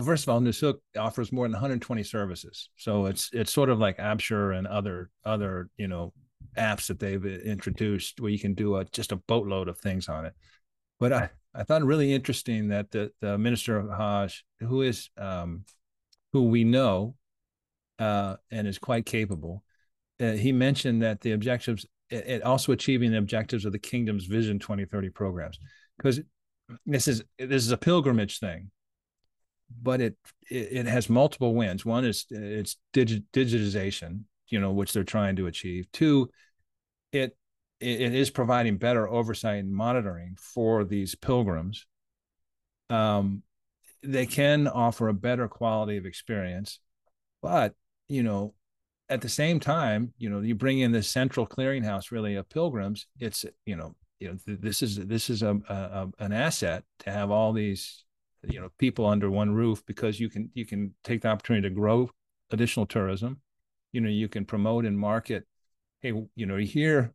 first 0.01 0.23
of 0.23 0.29
all, 0.29 0.39
Nusuk 0.39 0.79
offers 0.97 1.31
more 1.31 1.45
than 1.45 1.53
120 1.53 2.03
services, 2.03 2.69
so 2.75 3.05
it's 3.05 3.29
it's 3.33 3.53
sort 3.53 3.69
of 3.69 3.79
like 3.79 3.97
Absher 3.97 4.57
and 4.57 4.65
other 4.67 5.09
other 5.25 5.69
you 5.77 5.87
know 5.87 6.13
apps 6.57 6.87
that 6.87 6.99
they've 6.99 7.25
introduced 7.25 8.19
where 8.19 8.31
you 8.31 8.39
can 8.39 8.53
do 8.53 8.75
a, 8.75 8.85
just 8.85 9.11
a 9.11 9.15
boatload 9.15 9.67
of 9.67 9.77
things 9.77 10.09
on 10.09 10.25
it. 10.25 10.33
But 10.99 11.13
I, 11.13 11.29
I 11.53 11.63
it 11.63 11.85
really 11.85 12.13
interesting 12.13 12.69
that 12.69 12.91
the, 12.91 13.11
the 13.21 13.37
minister 13.37 13.77
of 13.77 13.89
Hajj, 13.89 14.43
who 14.59 14.81
is 14.81 15.09
um, 15.17 15.65
who 16.31 16.43
we 16.43 16.63
know 16.63 17.15
uh, 17.99 18.35
and 18.51 18.67
is 18.67 18.79
quite 18.79 19.05
capable, 19.05 19.63
uh, 20.19 20.33
he 20.33 20.51
mentioned 20.51 21.01
that 21.01 21.21
the 21.21 21.31
objectives, 21.31 21.85
it 22.09 22.43
also 22.43 22.71
achieving 22.71 23.11
the 23.11 23.17
objectives 23.17 23.65
of 23.65 23.71
the 23.71 23.79
kingdom's 23.79 24.25
Vision 24.25 24.59
2030 24.59 25.09
programs, 25.09 25.59
because 25.97 26.21
this 26.85 27.07
is 27.07 27.23
this 27.37 27.63
is 27.63 27.71
a 27.71 27.77
pilgrimage 27.77 28.39
thing, 28.39 28.71
but 29.81 30.01
it 30.01 30.15
it, 30.49 30.69
it 30.71 30.85
has 30.85 31.09
multiple 31.09 31.53
wins. 31.53 31.85
One 31.85 32.05
is 32.05 32.25
it's 32.29 32.77
digi- 32.93 33.23
digitization, 33.33 34.21
you 34.53 34.59
know 34.59 34.71
which 34.71 34.93
they're 34.93 35.03
trying 35.03 35.35
to 35.35 35.47
achieve 35.47 35.91
two 35.91 36.29
it 37.11 37.35
it 37.79 38.13
is 38.13 38.29
providing 38.29 38.77
better 38.77 39.09
oversight 39.09 39.63
and 39.63 39.73
monitoring 39.73 40.37
for 40.39 40.83
these 40.83 41.15
pilgrims 41.15 41.87
um, 42.89 43.41
they 44.03 44.27
can 44.27 44.67
offer 44.67 45.07
a 45.07 45.13
better 45.13 45.47
quality 45.47 45.97
of 45.97 46.05
experience 46.05 46.79
but 47.41 47.73
you 48.07 48.21
know 48.21 48.53
at 49.09 49.21
the 49.21 49.29
same 49.29 49.59
time 49.59 50.13
you 50.19 50.29
know 50.29 50.39
you 50.39 50.53
bring 50.53 50.79
in 50.79 50.91
this 50.91 51.09
central 51.09 51.47
clearinghouse 51.47 52.11
really 52.11 52.35
of 52.35 52.47
pilgrims 52.49 53.07
it's 53.19 53.43
you 53.65 53.75
know 53.75 53.95
you 54.19 54.29
know 54.29 54.37
this 54.45 54.83
is 54.83 54.97
this 55.07 55.31
is 55.31 55.41
a, 55.41 55.55
a 55.67 56.07
an 56.19 56.31
asset 56.31 56.83
to 56.99 57.11
have 57.11 57.31
all 57.31 57.53
these 57.53 58.05
you 58.47 58.59
know 58.59 58.69
people 58.77 59.05
under 59.05 59.29
one 59.29 59.51
roof 59.53 59.83
because 59.85 60.19
you 60.19 60.29
can 60.29 60.49
you 60.53 60.65
can 60.65 60.93
take 61.03 61.21
the 61.21 61.29
opportunity 61.29 61.69
to 61.69 61.73
grow 61.73 62.09
additional 62.51 62.85
tourism. 62.85 63.41
You 63.91 64.01
know 64.01 64.09
you 64.09 64.27
can 64.27 64.45
promote 64.45 64.85
and 64.85 64.97
market 64.97 65.45
hey 66.01 66.09
you 66.35 66.45
know 66.45 66.57
you're 66.57 66.67
here 66.67 67.13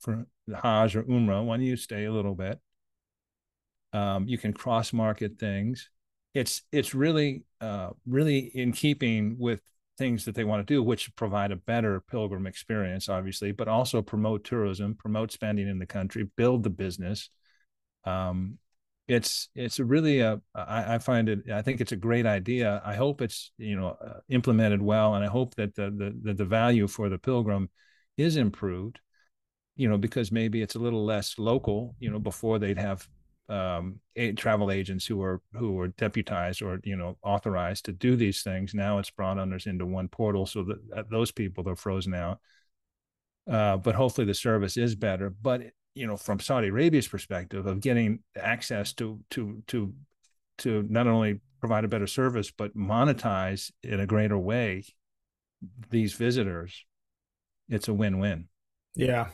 for 0.00 0.26
the 0.46 0.56
hajj 0.56 0.96
or 0.96 1.04
umrah 1.04 1.44
why 1.44 1.56
don't 1.56 1.66
you 1.66 1.76
stay 1.76 2.04
a 2.04 2.12
little 2.12 2.34
bit? 2.34 2.58
Um, 3.92 4.26
you 4.26 4.38
can 4.38 4.52
cross 4.52 4.92
market 4.92 5.38
things. 5.38 5.90
It's 6.34 6.62
it's 6.72 6.94
really 6.94 7.44
uh, 7.60 7.90
really 8.06 8.38
in 8.38 8.72
keeping 8.72 9.36
with 9.38 9.60
things 9.98 10.24
that 10.24 10.34
they 10.34 10.44
want 10.44 10.66
to 10.66 10.74
do 10.74 10.82
which 10.82 11.14
provide 11.16 11.52
a 11.52 11.56
better 11.56 12.00
pilgrim 12.00 12.46
experience 12.46 13.10
obviously 13.10 13.52
but 13.52 13.68
also 13.68 14.00
promote 14.00 14.42
tourism 14.42 14.94
promote 14.94 15.30
spending 15.30 15.68
in 15.68 15.78
the 15.78 15.86
country 15.86 16.28
build 16.36 16.62
the 16.62 16.70
business. 16.70 17.28
Um, 18.04 18.58
it's 19.12 19.48
it's 19.54 19.78
really 19.78 20.20
a 20.20 20.40
I, 20.54 20.94
I 20.94 20.98
find 20.98 21.28
it 21.28 21.50
I 21.50 21.62
think 21.62 21.80
it's 21.80 21.92
a 21.92 21.96
great 21.96 22.26
idea. 22.26 22.80
I 22.84 22.94
hope 22.94 23.20
it's 23.20 23.52
you 23.58 23.76
know 23.76 23.96
uh, 24.00 24.20
implemented 24.28 24.82
well, 24.82 25.14
and 25.14 25.24
I 25.24 25.28
hope 25.28 25.54
that 25.56 25.74
the 25.74 25.90
the 26.24 26.34
the 26.34 26.44
value 26.44 26.88
for 26.88 27.08
the 27.08 27.18
pilgrim 27.18 27.70
is 28.16 28.36
improved. 28.36 29.00
You 29.76 29.88
know, 29.88 29.98
because 29.98 30.30
maybe 30.30 30.62
it's 30.62 30.74
a 30.74 30.78
little 30.78 31.04
less 31.04 31.38
local. 31.38 31.96
You 31.98 32.10
know, 32.10 32.18
before 32.18 32.58
they'd 32.58 32.78
have 32.78 33.06
um, 33.48 34.00
travel 34.36 34.70
agents 34.70 35.04
who 35.04 35.22
are 35.22 35.42
who 35.54 35.78
are 35.78 35.88
deputized 35.88 36.62
or 36.62 36.80
you 36.84 36.96
know 36.96 37.18
authorized 37.22 37.84
to 37.86 37.92
do 37.92 38.16
these 38.16 38.42
things. 38.42 38.74
Now 38.74 38.98
it's 38.98 39.10
brought 39.10 39.38
under 39.38 39.58
into 39.66 39.86
one 39.86 40.08
portal, 40.08 40.46
so 40.46 40.64
that, 40.64 41.10
those 41.10 41.32
people 41.32 41.68
are 41.68 41.76
frozen 41.76 42.14
out. 42.14 42.38
Uh, 43.50 43.76
but 43.76 43.94
hopefully 43.94 44.26
the 44.26 44.34
service 44.34 44.76
is 44.76 44.94
better. 44.94 45.28
But 45.28 45.62
you 45.94 46.06
know 46.06 46.16
from 46.16 46.40
Saudi 46.40 46.68
Arabia's 46.68 47.08
perspective 47.08 47.66
of 47.66 47.80
getting 47.80 48.20
access 48.36 48.92
to 48.94 49.20
to 49.30 49.62
to 49.68 49.94
to 50.58 50.86
not 50.88 51.06
only 51.06 51.40
provide 51.60 51.84
a 51.84 51.88
better 51.88 52.06
service 52.06 52.50
but 52.50 52.76
monetize 52.76 53.70
in 53.82 54.00
a 54.00 54.06
greater 54.06 54.38
way 54.38 54.84
these 55.90 56.14
visitors 56.14 56.84
it's 57.68 57.88
a 57.88 57.94
win-win. 57.94 58.48
Yeah. 58.94 59.28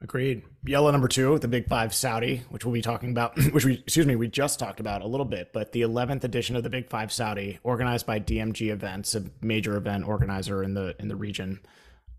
Agreed. 0.00 0.42
Yallah 0.66 0.92
number 0.92 1.08
two 1.08 1.38
the 1.38 1.48
big 1.48 1.68
five 1.68 1.94
saudi 1.94 2.42
which 2.50 2.64
we'll 2.64 2.74
be 2.74 2.82
talking 2.82 3.10
about 3.10 3.38
which 3.52 3.64
we 3.64 3.74
excuse 3.74 4.06
me 4.06 4.16
we 4.16 4.28
just 4.28 4.58
talked 4.58 4.80
about 4.80 5.02
a 5.02 5.06
little 5.06 5.26
bit 5.26 5.50
but 5.52 5.72
the 5.72 5.82
11th 5.82 6.24
edition 6.24 6.56
of 6.56 6.62
the 6.62 6.70
big 6.70 6.88
five 6.88 7.10
saudi 7.10 7.58
organized 7.62 8.06
by 8.06 8.20
dmg 8.20 8.70
events 8.70 9.14
a 9.14 9.24
major 9.40 9.76
event 9.76 10.06
organizer 10.06 10.62
in 10.62 10.74
the 10.74 10.94
in 10.98 11.08
the 11.08 11.16
region 11.16 11.58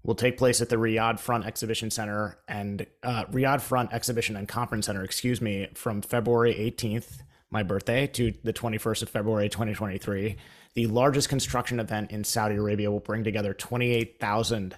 will 0.05 0.15
take 0.15 0.37
place 0.37 0.61
at 0.61 0.69
the 0.69 0.75
Riyadh 0.75 1.19
Front 1.19 1.45
Exhibition 1.45 1.89
Center 1.89 2.37
and 2.47 2.85
uh, 3.03 3.25
Riyadh 3.25 3.61
Front 3.61 3.91
Exhibition 3.91 4.35
and 4.35 4.47
Conference 4.47 4.85
Center, 4.85 5.03
excuse 5.03 5.41
me, 5.41 5.67
from 5.73 6.01
February 6.01 6.53
18th, 6.53 7.21
my 7.49 7.63
birthday, 7.63 8.05
to 8.07 8.33
the 8.43 8.53
21st 8.53 9.01
of 9.01 9.09
February 9.09 9.49
2023. 9.49 10.37
The 10.75 10.87
largest 10.87 11.27
construction 11.27 11.79
event 11.79 12.11
in 12.11 12.23
Saudi 12.23 12.55
Arabia 12.55 12.91
will 12.91 12.99
bring 12.99 13.23
together 13.23 13.53
28,000 13.53 14.77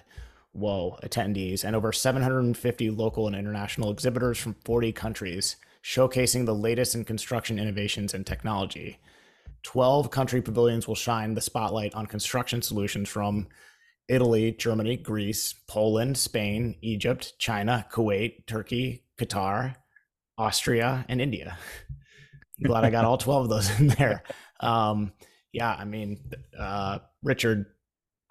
whoa 0.52 0.98
attendees 1.02 1.62
and 1.62 1.76
over 1.76 1.92
750 1.92 2.90
local 2.90 3.26
and 3.26 3.36
international 3.36 3.90
exhibitors 3.90 4.38
from 4.38 4.56
40 4.64 4.92
countries, 4.92 5.56
showcasing 5.84 6.46
the 6.46 6.54
latest 6.54 6.94
in 6.94 7.04
construction 7.04 7.58
innovations 7.58 8.14
and 8.14 8.26
technology. 8.26 8.98
12 9.64 10.10
country 10.10 10.40
pavilions 10.40 10.88
will 10.88 10.94
shine 10.94 11.34
the 11.34 11.40
spotlight 11.40 11.94
on 11.94 12.06
construction 12.06 12.62
solutions 12.62 13.08
from 13.08 13.46
Italy, 14.08 14.52
Germany, 14.52 14.96
Greece, 14.96 15.54
Poland, 15.68 16.16
Spain, 16.16 16.76
Egypt, 16.82 17.34
China, 17.38 17.86
Kuwait, 17.92 18.46
Turkey, 18.46 19.04
Qatar, 19.18 19.76
Austria, 20.36 21.04
and 21.08 21.20
India. 21.20 21.58
Glad 22.62 22.84
I 22.84 22.90
got 22.90 23.04
all 23.04 23.18
12 23.18 23.44
of 23.44 23.50
those 23.50 23.80
in 23.80 23.88
there. 23.88 24.22
Um, 24.60 25.12
yeah, 25.52 25.74
I 25.74 25.84
mean, 25.84 26.18
uh, 26.58 26.98
Richard, 27.22 27.66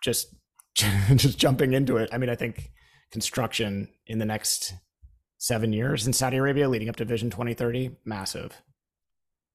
just 0.03 0.35
just 0.75 1.37
jumping 1.37 1.73
into 1.73 1.97
it. 1.97 2.09
I 2.11 2.17
mean, 2.17 2.29
I 2.29 2.35
think 2.35 2.71
construction 3.11 3.89
in 4.05 4.19
the 4.19 4.25
next 4.25 4.73
seven 5.37 5.73
years 5.73 6.07
in 6.07 6.13
Saudi 6.13 6.37
Arabia, 6.37 6.67
leading 6.67 6.89
up 6.89 6.95
to 6.97 7.05
Vision 7.05 7.29
2030, 7.29 7.91
massive. 8.05 8.61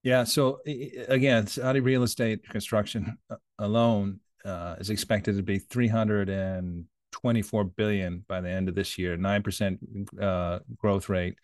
Yeah. 0.03 0.25
So 0.25 0.59
again, 1.07 1.47
Saudi 1.47 1.79
real 1.79 2.03
estate 2.03 2.47
construction 2.49 3.17
uh, 3.29 3.35
alone 3.59 4.19
uh, 4.45 4.75
is 4.79 4.89
expected 4.89 5.37
to 5.37 5.43
be 5.43 5.59
324 5.59 7.63
billion 7.63 8.25
by 8.27 8.41
the 8.41 8.49
end 8.49 8.69
of 8.69 8.75
this 8.75 8.97
year, 8.97 9.17
nine 9.17 9.43
percent 9.43 9.79
uh, 10.19 10.59
growth 10.77 11.09
rate. 11.09 11.35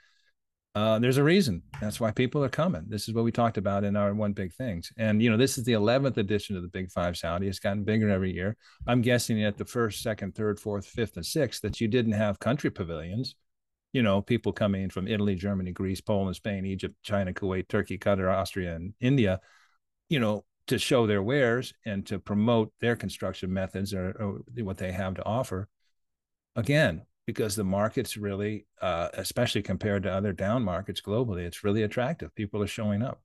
Uh, 0.76 1.00
there's 1.00 1.18
a 1.18 1.24
reason. 1.24 1.64
That's 1.82 2.00
why 2.00 2.12
people 2.12 2.44
are 2.44 2.50
coming. 2.50 2.86
This 2.88 3.08
is 3.08 3.14
what 3.14 3.24
we 3.24 3.32
talked 3.32 3.58
about 3.58 3.84
in 3.84 3.96
our 3.96 4.14
one 4.14 4.34
big 4.34 4.54
things. 4.54 4.92
And 4.98 5.22
you 5.22 5.30
know, 5.30 5.38
this 5.38 5.58
is 5.58 5.64
the 5.64 5.74
11th 5.74 6.18
edition 6.18 6.56
of 6.56 6.62
the 6.62 6.68
Big 6.68 6.92
Five 6.92 7.18
Saudi. 7.18 7.48
It's 7.48 7.60
gotten 7.60 7.84
bigger 7.84 8.10
every 8.10 8.32
year. 8.32 8.56
I'm 8.86 9.02
guessing 9.02 9.44
at 9.44 9.58
the 9.58 9.66
first, 9.66 10.04
second, 10.04 10.36
third, 10.36 10.60
fourth, 10.60 10.86
fifth, 10.86 11.18
and 11.18 11.26
sixth 11.26 11.62
that 11.64 11.82
you 11.82 11.88
didn't 11.88 12.14
have 12.14 12.40
country 12.40 12.70
pavilions. 12.70 13.36
You 13.94 14.04
know, 14.04 14.22
people 14.22 14.54
coming 14.54 14.84
in 14.84 14.90
from 14.92 15.08
Italy, 15.08 15.34
Germany, 15.34 15.72
Greece, 15.72 16.02
Poland, 16.02 16.36
Spain, 16.36 16.66
Egypt, 16.66 16.96
China, 17.02 17.34
Kuwait, 17.34 17.68
Turkey, 17.68 17.98
Qatar, 17.98 18.32
Austria, 18.32 18.76
and 18.76 18.94
India. 19.02 19.40
You 20.08 20.20
know, 20.20 20.46
to 20.70 20.78
show 20.78 21.08
their 21.08 21.22
wares 21.22 21.74
and 21.86 22.06
to 22.06 22.20
promote 22.20 22.72
their 22.80 22.96
construction 22.96 23.52
methods 23.52 23.94
or, 23.94 24.12
or 24.20 24.64
what 24.64 24.78
they 24.78 24.92
have 24.92 25.16
to 25.16 25.26
offer. 25.26 25.68
Again, 26.56 27.04
because 27.26 27.56
the 27.56 27.64
market's 27.64 28.18
really, 28.18 28.66
uh, 28.82 29.10
especially 29.14 29.62
compared 29.62 30.04
to 30.04 30.12
other 30.12 30.32
down 30.32 30.64
markets 30.64 31.02
globally, 31.02 31.42
it's 31.42 31.64
really 31.64 31.84
attractive. 31.84 32.34
People 32.36 32.62
are 32.62 32.68
showing 32.68 33.02
up. 33.02 33.22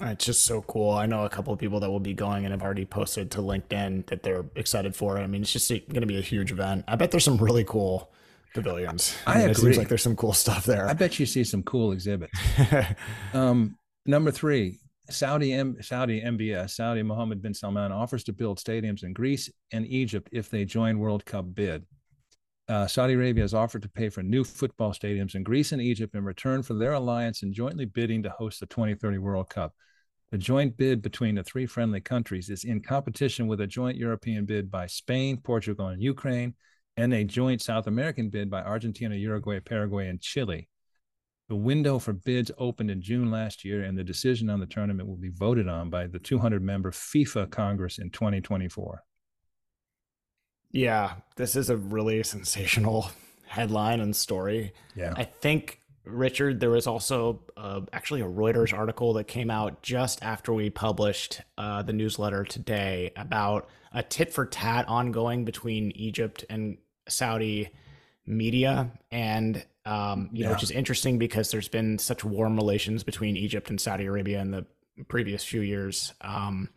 It's 0.00 0.24
just 0.24 0.44
so 0.44 0.62
cool. 0.62 0.92
I 0.92 1.06
know 1.06 1.24
a 1.24 1.28
couple 1.28 1.52
of 1.52 1.58
people 1.58 1.80
that 1.80 1.90
will 1.90 2.00
be 2.00 2.14
going 2.14 2.44
and 2.44 2.52
have 2.52 2.62
already 2.62 2.84
posted 2.84 3.30
to 3.32 3.38
LinkedIn 3.38 4.06
that 4.06 4.22
they're 4.22 4.44
excited 4.56 4.94
for 4.94 5.18
it. 5.18 5.22
I 5.22 5.26
mean, 5.26 5.42
it's 5.42 5.52
just 5.52 5.68
going 5.68 6.00
to 6.00 6.06
be 6.06 6.18
a 6.18 6.22
huge 6.22 6.52
event. 6.52 6.84
I 6.86 6.96
bet 6.96 7.10
there's 7.10 7.24
some 7.24 7.38
really 7.38 7.64
cool 7.64 8.10
pavilions. 8.54 9.16
I, 9.26 9.32
I 9.32 9.34
mean, 9.34 9.42
agree. 9.42 9.50
It 9.50 9.56
seems 9.56 9.78
like 9.78 9.88
there's 9.88 10.02
some 10.02 10.16
cool 10.16 10.32
stuff 10.32 10.66
there. 10.66 10.88
I 10.88 10.92
bet 10.92 11.18
you 11.18 11.26
see 11.26 11.44
some 11.44 11.62
cool 11.62 11.92
exhibits. 11.92 12.38
um, 13.32 13.76
number 14.06 14.30
three, 14.30 14.80
Saudi 15.10 15.52
M- 15.52 15.76
Saudi 15.82 16.20
MBS, 16.20 16.70
Saudi 16.70 17.02
Mohammed 17.02 17.42
bin 17.42 17.54
Salman 17.54 17.92
offers 17.92 18.24
to 18.24 18.32
build 18.32 18.58
stadiums 18.58 19.02
in 19.02 19.12
Greece 19.12 19.50
and 19.72 19.86
Egypt 19.86 20.28
if 20.32 20.48
they 20.48 20.64
join 20.64 20.98
World 20.98 21.24
Cup 21.24 21.54
bid. 21.54 21.84
Uh, 22.66 22.86
Saudi 22.86 23.12
Arabia 23.12 23.44
has 23.44 23.52
offered 23.52 23.82
to 23.82 23.88
pay 23.90 24.08
for 24.08 24.22
new 24.22 24.42
football 24.42 24.92
stadiums 24.92 25.34
in 25.34 25.42
Greece 25.42 25.72
and 25.72 25.82
Egypt 25.82 26.14
in 26.14 26.24
return 26.24 26.62
for 26.62 26.72
their 26.72 26.94
alliance 26.94 27.42
in 27.42 27.52
jointly 27.52 27.84
bidding 27.84 28.22
to 28.22 28.30
host 28.30 28.60
the 28.60 28.66
2030 28.66 29.18
World 29.18 29.50
Cup. 29.50 29.74
The 30.30 30.38
joint 30.38 30.76
bid 30.78 31.02
between 31.02 31.34
the 31.34 31.44
three 31.44 31.66
friendly 31.66 32.00
countries 32.00 32.48
is 32.48 32.64
in 32.64 32.80
competition 32.80 33.46
with 33.46 33.60
a 33.60 33.66
joint 33.66 33.98
European 33.98 34.46
bid 34.46 34.70
by 34.70 34.86
Spain, 34.86 35.36
Portugal, 35.36 35.88
and 35.88 36.02
Ukraine, 36.02 36.54
and 36.96 37.12
a 37.12 37.24
joint 37.24 37.60
South 37.60 37.86
American 37.86 38.30
bid 38.30 38.50
by 38.50 38.62
Argentina, 38.62 39.14
Uruguay, 39.14 39.60
Paraguay, 39.60 40.08
and 40.08 40.20
Chile. 40.20 40.66
The 41.48 41.56
window 41.56 41.98
for 41.98 42.14
bids 42.14 42.50
opened 42.56 42.90
in 42.90 43.02
June 43.02 43.30
last 43.30 43.64
year, 43.64 43.82
and 43.82 43.98
the 43.98 44.04
decision 44.04 44.48
on 44.48 44.60
the 44.60 44.66
tournament 44.66 45.08
will 45.08 45.16
be 45.16 45.28
voted 45.28 45.68
on 45.68 45.90
by 45.90 46.06
the 46.06 46.18
200 46.18 46.62
member 46.62 46.90
FIFA 46.90 47.50
Congress 47.50 47.98
in 47.98 48.10
2024. 48.10 49.02
Yeah, 50.70 51.14
this 51.36 51.54
is 51.54 51.68
a 51.70 51.76
really 51.76 52.22
sensational 52.22 53.10
headline 53.46 54.00
and 54.00 54.16
story. 54.16 54.72
Yeah. 54.96 55.12
I 55.16 55.24
think, 55.24 55.80
Richard, 56.04 56.60
there 56.60 56.70
was 56.70 56.86
also 56.86 57.42
uh, 57.56 57.82
actually 57.92 58.22
a 58.22 58.26
Reuters 58.26 58.76
article 58.76 59.12
that 59.12 59.24
came 59.24 59.50
out 59.50 59.82
just 59.82 60.22
after 60.24 60.52
we 60.52 60.70
published 60.70 61.42
uh, 61.58 61.82
the 61.82 61.92
newsletter 61.92 62.42
today 62.44 63.12
about 63.16 63.68
a 63.92 64.02
tit 64.02 64.32
for 64.32 64.46
tat 64.46 64.88
ongoing 64.88 65.44
between 65.44 65.92
Egypt 65.92 66.44
and 66.48 66.78
Saudi 67.06 67.68
media. 68.26 68.90
And 69.12 69.64
um, 69.86 70.30
you 70.32 70.40
yeah. 70.40 70.46
know, 70.46 70.52
which 70.52 70.62
is 70.62 70.70
interesting 70.70 71.18
because 71.18 71.50
there's 71.50 71.68
been 71.68 71.98
such 71.98 72.24
warm 72.24 72.56
relations 72.56 73.04
between 73.04 73.36
Egypt 73.36 73.70
and 73.70 73.80
Saudi 73.80 74.06
Arabia 74.06 74.40
in 74.40 74.50
the 74.50 74.66
previous 75.08 75.44
few 75.44 75.60
years. 75.60 76.12
Um, 76.20 76.70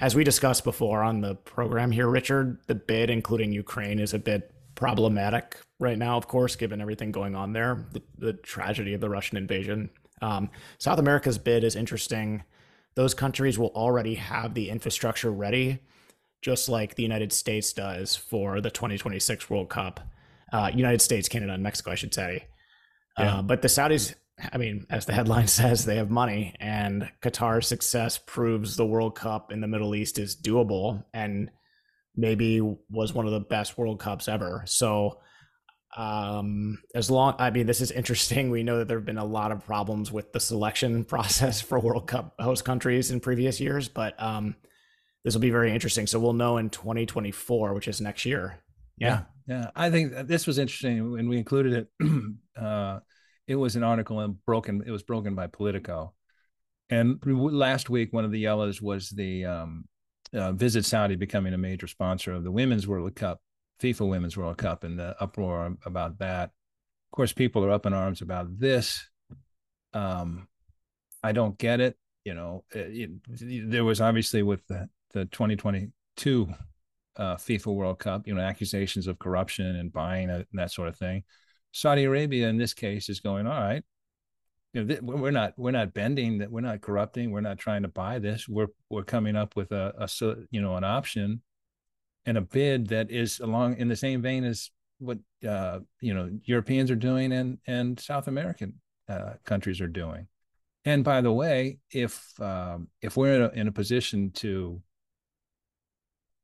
as 0.00 0.14
we 0.14 0.24
discussed 0.24 0.64
before 0.64 1.02
on 1.02 1.20
the 1.20 1.34
program 1.34 1.90
here, 1.90 2.08
Richard, 2.08 2.58
the 2.66 2.74
bid, 2.74 3.10
including 3.10 3.52
Ukraine, 3.52 3.98
is 3.98 4.14
a 4.14 4.18
bit 4.18 4.52
problematic 4.74 5.58
right 5.78 5.98
now, 5.98 6.16
of 6.16 6.28
course, 6.28 6.56
given 6.56 6.80
everything 6.80 7.10
going 7.10 7.34
on 7.34 7.52
there, 7.52 7.86
the, 7.92 8.02
the 8.18 8.32
tragedy 8.34 8.94
of 8.94 9.00
the 9.00 9.08
Russian 9.08 9.36
invasion. 9.36 9.90
Um, 10.22 10.50
South 10.78 10.98
America's 10.98 11.38
bid 11.38 11.64
is 11.64 11.76
interesting. 11.76 12.44
Those 12.94 13.14
countries 13.14 13.58
will 13.58 13.72
already 13.74 14.14
have 14.14 14.54
the 14.54 14.70
infrastructure 14.70 15.30
ready, 15.30 15.80
just 16.42 16.68
like 16.68 16.94
the 16.94 17.02
United 17.02 17.32
States 17.32 17.72
does 17.72 18.16
for 18.16 18.60
the 18.60 18.70
2026 18.70 19.50
World 19.50 19.68
Cup 19.68 20.00
uh, 20.52 20.70
United 20.74 21.00
States, 21.00 21.28
Canada, 21.28 21.52
and 21.52 21.62
Mexico, 21.62 21.90
I 21.90 21.96
should 21.96 22.14
say. 22.14 22.46
Yeah. 23.18 23.38
Uh, 23.38 23.42
but 23.42 23.62
the 23.62 23.68
Saudis, 23.68 24.14
I 24.52 24.58
mean, 24.58 24.86
as 24.90 25.06
the 25.06 25.12
headline 25.12 25.46
says, 25.48 25.84
they 25.84 25.96
have 25.96 26.10
money, 26.10 26.54
and 26.60 27.10
Qatar's 27.22 27.66
success 27.66 28.18
proves 28.18 28.76
the 28.76 28.86
World 28.86 29.14
Cup 29.14 29.52
in 29.52 29.60
the 29.60 29.66
Middle 29.66 29.94
East 29.94 30.18
is 30.18 30.36
doable 30.36 31.04
and 31.12 31.50
maybe 32.16 32.60
was 32.90 33.12
one 33.12 33.26
of 33.26 33.32
the 33.32 33.40
best 33.40 33.76
World 33.76 34.00
Cups 34.00 34.28
ever. 34.28 34.62
So, 34.66 35.20
um, 35.96 36.82
as 36.94 37.10
long, 37.10 37.34
I 37.38 37.50
mean, 37.50 37.66
this 37.66 37.80
is 37.80 37.90
interesting. 37.90 38.50
We 38.50 38.62
know 38.62 38.78
that 38.78 38.88
there 38.88 38.98
have 38.98 39.06
been 39.06 39.18
a 39.18 39.24
lot 39.24 39.52
of 39.52 39.64
problems 39.64 40.12
with 40.12 40.32
the 40.32 40.40
selection 40.40 41.04
process 41.06 41.60
for 41.60 41.78
World 41.78 42.06
Cup 42.06 42.34
host 42.38 42.64
countries 42.64 43.10
in 43.10 43.20
previous 43.20 43.60
years, 43.60 43.88
but 43.88 44.20
um, 44.22 44.56
this 45.24 45.34
will 45.34 45.40
be 45.40 45.50
very 45.50 45.72
interesting. 45.72 46.06
So, 46.06 46.18
we'll 46.18 46.32
know 46.32 46.56
in 46.56 46.70
2024, 46.70 47.74
which 47.74 47.88
is 47.88 48.00
next 48.00 48.24
year. 48.24 48.58
Yeah. 48.98 49.08
Yeah, 49.08 49.22
I 49.48 49.90
think 49.90 50.12
this 50.26 50.46
was 50.46 50.58
interesting 50.58 51.12
when 51.12 51.28
we 51.28 51.38
included 51.38 51.88
it. 52.00 52.32
uh, 52.60 53.00
it 53.46 53.54
was 53.54 53.76
an 53.76 53.84
article 53.84 54.20
and 54.20 54.44
broken. 54.44 54.82
It 54.86 54.90
was 54.90 55.02
broken 55.02 55.34
by 55.34 55.46
Politico, 55.46 56.14
and 56.90 57.20
last 57.24 57.88
week 57.88 58.12
one 58.12 58.24
of 58.24 58.32
the 58.32 58.44
Yallahs 58.44 58.82
was 58.82 59.10
the 59.10 59.44
um, 59.44 59.84
uh, 60.32 60.52
Visit 60.52 60.84
Saudi 60.84 61.14
becoming 61.14 61.54
a 61.54 61.58
major 61.58 61.86
sponsor 61.86 62.32
of 62.32 62.44
the 62.44 62.50
Women's 62.50 62.88
World 62.88 63.14
Cup, 63.14 63.40
FIFA 63.80 64.08
Women's 64.08 64.36
World 64.36 64.58
Cup, 64.58 64.82
and 64.84 64.98
the 64.98 65.14
uproar 65.20 65.76
about 65.84 66.18
that. 66.18 66.50
Of 67.12 67.16
course, 67.16 67.32
people 67.32 67.64
are 67.64 67.70
up 67.70 67.86
in 67.86 67.92
arms 67.92 68.22
about 68.22 68.58
this. 68.58 69.08
Um, 69.92 70.48
I 71.22 71.32
don't 71.32 71.56
get 71.56 71.80
it. 71.80 71.96
You 72.24 72.34
know, 72.34 72.64
it, 72.72 73.10
it, 73.28 73.70
there 73.70 73.84
was 73.84 74.00
obviously 74.00 74.42
with 74.42 74.66
the 74.66 74.88
the 75.12 75.24
2022 75.26 76.48
uh, 77.16 77.36
FIFA 77.36 77.74
World 77.74 77.98
Cup, 77.98 78.26
you 78.26 78.34
know, 78.34 78.40
accusations 78.40 79.06
of 79.06 79.18
corruption 79.18 79.76
and 79.76 79.92
buying 79.92 80.30
and 80.30 80.44
that 80.52 80.72
sort 80.72 80.88
of 80.88 80.96
thing. 80.96 81.24
Saudi 81.72 82.04
Arabia, 82.04 82.48
in 82.48 82.56
this 82.56 82.74
case, 82.74 83.08
is 83.08 83.20
going 83.20 83.46
all 83.46 83.60
right. 83.60 83.82
You 84.72 84.84
know, 84.84 84.88
th- 84.88 85.00
we're 85.02 85.30
not 85.30 85.54
we're 85.56 85.70
not 85.70 85.94
bending 85.94 86.38
that 86.38 86.50
we're 86.50 86.60
not 86.60 86.80
corrupting. 86.80 87.30
We're 87.30 87.40
not 87.40 87.58
trying 87.58 87.82
to 87.82 87.88
buy 87.88 88.18
this. 88.18 88.48
We're 88.48 88.68
we're 88.90 89.04
coming 89.04 89.36
up 89.36 89.56
with 89.56 89.72
a, 89.72 89.94
a 89.98 90.36
you 90.50 90.60
know 90.60 90.76
an 90.76 90.84
option 90.84 91.42
and 92.26 92.36
a 92.36 92.42
bid 92.42 92.88
that 92.88 93.10
is 93.10 93.40
along 93.40 93.76
in 93.76 93.88
the 93.88 93.96
same 93.96 94.20
vein 94.20 94.44
as 94.44 94.70
what 94.98 95.18
uh, 95.46 95.80
you 96.00 96.14
know 96.14 96.30
Europeans 96.44 96.90
are 96.90 96.96
doing 96.96 97.32
and 97.32 97.58
and 97.66 97.98
South 97.98 98.28
American 98.28 98.74
uh, 99.08 99.34
countries 99.44 99.80
are 99.80 99.88
doing. 99.88 100.26
And 100.84 101.02
by 101.02 101.20
the 101.20 101.32
way, 101.32 101.78
if 101.90 102.38
um, 102.40 102.88
if 103.02 103.16
we're 103.16 103.34
in 103.34 103.42
a, 103.42 103.48
in 103.60 103.68
a 103.68 103.72
position 103.72 104.30
to 104.36 104.80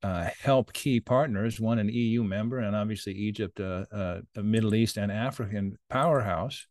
uh, 0.03 0.29
help 0.41 0.73
key 0.73 1.01
partners, 1.01 1.61
one 1.61 1.79
an 1.79 1.89
EU 1.89 2.25
member, 2.25 2.59
and 2.59 2.75
obviously 2.75 3.13
Egypt, 3.13 3.61
uh, 3.61 3.85
uh, 3.93 4.21
a 4.37 4.43
Middle 4.43 4.75
East 4.75 4.97
and 4.97 5.13
African 5.13 5.79
powerhouse, 5.89 6.67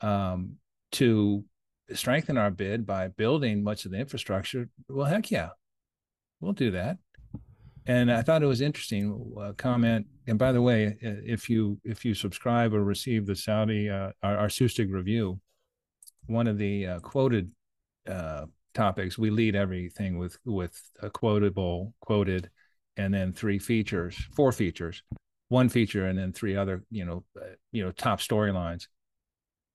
um, 0.00 0.56
to 0.92 1.44
strengthen 1.92 2.36
our 2.36 2.50
bid 2.50 2.86
by 2.86 3.08
building 3.08 3.62
much 3.62 3.84
of 3.84 3.92
the 3.92 3.98
infrastructure. 3.98 4.68
Well, 4.88 5.06
heck 5.06 5.30
yeah, 5.30 5.50
we'll 6.40 6.52
do 6.52 6.72
that. 6.72 6.98
And 7.86 8.12
I 8.12 8.20
thought 8.20 8.42
it 8.42 8.46
was 8.46 8.60
interesting 8.60 9.34
uh, 9.40 9.52
comment. 9.56 10.06
And 10.26 10.38
by 10.38 10.52
the 10.52 10.60
way, 10.60 10.98
if 11.00 11.48
you 11.48 11.80
if 11.84 12.04
you 12.04 12.12
subscribe 12.12 12.74
or 12.74 12.84
receive 12.84 13.24
the 13.24 13.34
Saudi 13.34 13.88
uh, 13.88 14.10
our, 14.22 14.36
our 14.36 14.48
Sustig 14.48 14.92
review, 14.92 15.40
one 16.26 16.46
of 16.46 16.58
the 16.58 16.86
uh, 16.86 17.00
quoted 17.00 17.50
topics 18.74 19.18
we 19.18 19.30
lead 19.30 19.54
everything 19.54 20.18
with 20.18 20.38
with 20.44 20.80
a 21.00 21.10
quotable 21.10 21.94
quoted 22.00 22.50
and 22.96 23.12
then 23.12 23.32
three 23.32 23.58
features 23.58 24.16
four 24.34 24.52
features 24.52 25.02
one 25.48 25.68
feature 25.68 26.06
and 26.06 26.18
then 26.18 26.32
three 26.32 26.56
other 26.56 26.84
you 26.90 27.04
know 27.04 27.24
uh, 27.40 27.46
you 27.72 27.84
know 27.84 27.92
top 27.92 28.20
storylines. 28.20 28.86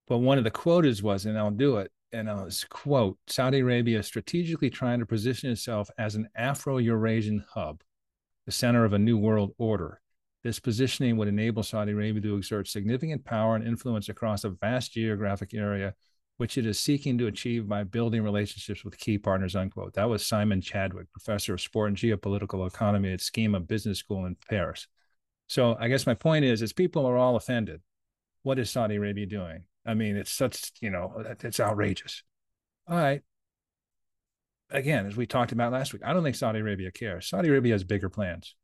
But 0.08 0.20
one 0.20 0.38
of 0.38 0.44
the 0.44 0.52
quotas 0.52 1.02
was 1.02 1.26
and 1.26 1.38
i'll 1.38 1.52
do 1.52 1.78
it 1.78 1.92
and 2.12 2.30
i'll 2.30 2.50
quote 2.70 3.18
saudi 3.28 3.60
arabia 3.60 4.04
strategically 4.04 4.70
trying 4.70 5.00
to 5.00 5.06
position 5.06 5.50
itself 5.50 5.90
as 5.98 6.16
an 6.16 6.28
afro-eurasian 6.36 7.44
hub 7.54 7.82
the 8.46 8.52
center 8.52 8.86
of 8.86 8.94
a 8.94 9.00
new 9.00 9.18
world 9.18 9.54
order. 9.58 10.02
This 10.44 10.60
positioning 10.60 11.16
would 11.18 11.28
enable 11.28 11.64
Saudi 11.64 11.94
Arabia 11.94 12.22
to 12.22 12.36
exert 12.36 12.68
significant 12.68 13.24
power 13.24 13.56
and 13.56 13.66
influence 13.66 14.10
across 14.10 14.44
a 14.44 14.50
vast 14.50 14.92
geographic 14.92 15.54
area 15.54 15.94
which 16.38 16.58
it 16.58 16.66
is 16.66 16.80
seeking 16.80 17.18
to 17.18 17.28
achieve 17.28 17.68
by 17.68 17.84
building 17.84 18.24
relationships 18.24 18.84
with 18.84 18.98
key 18.98 19.18
partners, 19.18 19.56
unquote. 19.56 19.94
That 19.94 20.10
was 20.10 20.26
Simon 20.26 20.62
Chadwick, 20.62 21.12
professor 21.12 21.54
of 21.54 21.62
sport 21.62 21.90
and 21.90 21.98
geopolitical 21.98 22.68
economy 22.68 23.14
at 23.14 23.20
SKEMA 23.20 23.68
Business 23.68 24.00
School 24.00 24.26
in 24.26 24.36
Paris. 24.50 24.88
So 25.48 25.78
I 25.80 25.88
guess 25.88 26.08
my 26.08 26.16
point 26.16 26.46
is, 26.46 26.62
is 26.62 26.74
people 26.74 27.06
are 27.06 27.18
all 27.18 27.36
offended. 27.36 27.82
What 28.42 28.60
is 28.60 28.72
Saudi 28.72 28.96
Arabia 28.96 29.26
doing? 29.26 29.64
I 29.86 29.94
mean, 29.94 30.16
it's 30.16 30.32
such, 30.32 30.72
you 30.82 30.90
know, 30.90 31.24
it's 31.42 31.60
outrageous. 31.60 32.24
All 32.88 32.98
right. 32.98 33.22
Again, 34.70 35.06
as 35.06 35.16
we 35.16 35.28
talked 35.28 35.52
about 35.52 35.72
last 35.72 35.94
week, 35.94 36.02
I 36.04 36.14
don't 36.14 36.24
think 36.24 36.36
Saudi 36.36 36.60
Arabia 36.60 36.92
cares. 36.92 37.28
Saudi 37.28 37.50
Arabia 37.50 37.74
has 37.74 37.84
bigger 37.84 38.10
plans. 38.10 38.56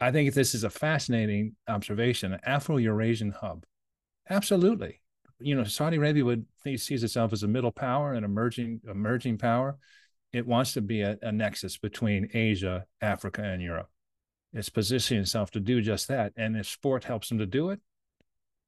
I 0.00 0.10
think 0.10 0.34
this 0.34 0.54
is 0.54 0.64
a 0.64 0.70
fascinating 0.70 1.54
observation, 1.68 2.38
Afro-Eurasian 2.44 3.32
hub. 3.40 3.64
Absolutely 4.28 5.00
you 5.40 5.54
know, 5.54 5.64
Saudi 5.64 5.96
Arabia 5.96 6.24
would 6.24 6.46
sees 6.76 7.02
itself 7.02 7.32
as 7.32 7.42
a 7.42 7.48
middle 7.48 7.70
power, 7.70 8.12
an 8.12 8.24
emerging 8.24 8.80
emerging 8.88 9.38
power. 9.38 9.78
It 10.32 10.46
wants 10.46 10.74
to 10.74 10.80
be 10.80 11.00
a, 11.00 11.16
a 11.22 11.32
nexus 11.32 11.78
between 11.78 12.28
Asia, 12.34 12.84
Africa, 13.00 13.42
and 13.42 13.62
Europe. 13.62 13.88
It's 14.52 14.68
positioning 14.68 15.22
itself 15.22 15.50
to 15.52 15.60
do 15.60 15.80
just 15.80 16.08
that. 16.08 16.32
And 16.36 16.56
if 16.56 16.66
sport 16.68 17.04
helps 17.04 17.28
them 17.28 17.38
to 17.38 17.46
do 17.46 17.70
it, 17.70 17.80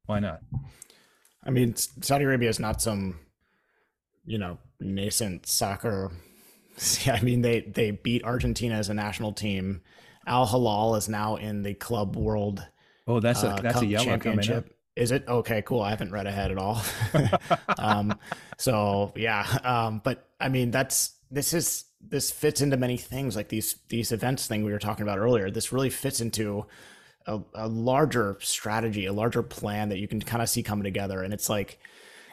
why 0.07 0.21
not? 0.21 0.41
I 1.45 1.51
mean, 1.51 1.75
Saudi 1.77 2.25
Arabia 2.25 2.49
is 2.49 2.59
not 2.59 2.81
some, 2.81 3.19
you 4.25 4.39
know, 4.39 4.59
nascent 4.79 5.47
soccer. 5.47 6.13
I 7.07 7.21
mean, 7.21 7.43
they 7.43 7.61
they 7.61 7.91
beat 7.91 8.25
Argentina 8.25 8.77
as 8.77 8.89
a 8.89 8.95
national 8.95 9.33
team. 9.33 9.83
Al 10.27 10.47
Hilal 10.47 10.95
is 10.97 11.09
now 11.09 11.37
in 11.37 11.63
the 11.63 11.75
club 11.75 12.17
world. 12.17 12.65
Oh, 13.07 13.21
that's 13.21 13.43
a 13.43 13.51
uh, 13.51 13.61
that's 13.61 13.83
a 13.83 13.87
Yallah 13.87 14.57
up 14.57 14.67
Is 14.97 15.13
it 15.13 15.25
okay? 15.29 15.63
Cool. 15.63 15.81
I 15.83 15.91
haven't 15.91 16.13
read 16.13 16.27
ahead 16.27 16.51
at 16.51 16.59
all. 16.59 16.83
um, 17.79 18.19
so 18.59 19.13
yeah, 19.17 19.47
um, 19.63 20.01
but 20.03 20.29
I 20.41 20.49
mean, 20.49 20.71
that's 20.71 21.13
this 21.31 21.55
is 21.55 21.85
this 22.01 22.31
fits 22.31 22.61
into 22.61 22.77
many 22.77 22.97
things 22.97 23.37
like 23.37 23.49
these 23.49 23.77
these 23.89 24.13
events 24.13 24.47
thing 24.47 24.65
we 24.65 24.73
were 24.73 24.79
talking 24.79 25.03
about 25.03 25.19
earlier. 25.19 25.51
This 25.51 25.73
really 25.73 25.91
fits 25.91 26.21
into 26.21 26.67
a, 27.27 27.41
a 27.55 27.69
larger 27.69 28.37
strategy, 28.41 29.07
a 29.07 29.13
larger 29.13 29.43
plan 29.43 29.91
that 29.91 29.99
you 29.99 30.09
can 30.09 30.21
kind 30.21 30.43
of 30.43 30.49
see 30.49 30.63
coming 30.63 30.85
together, 30.85 31.23
and 31.23 31.33
it's 31.33 31.49
like. 31.49 31.79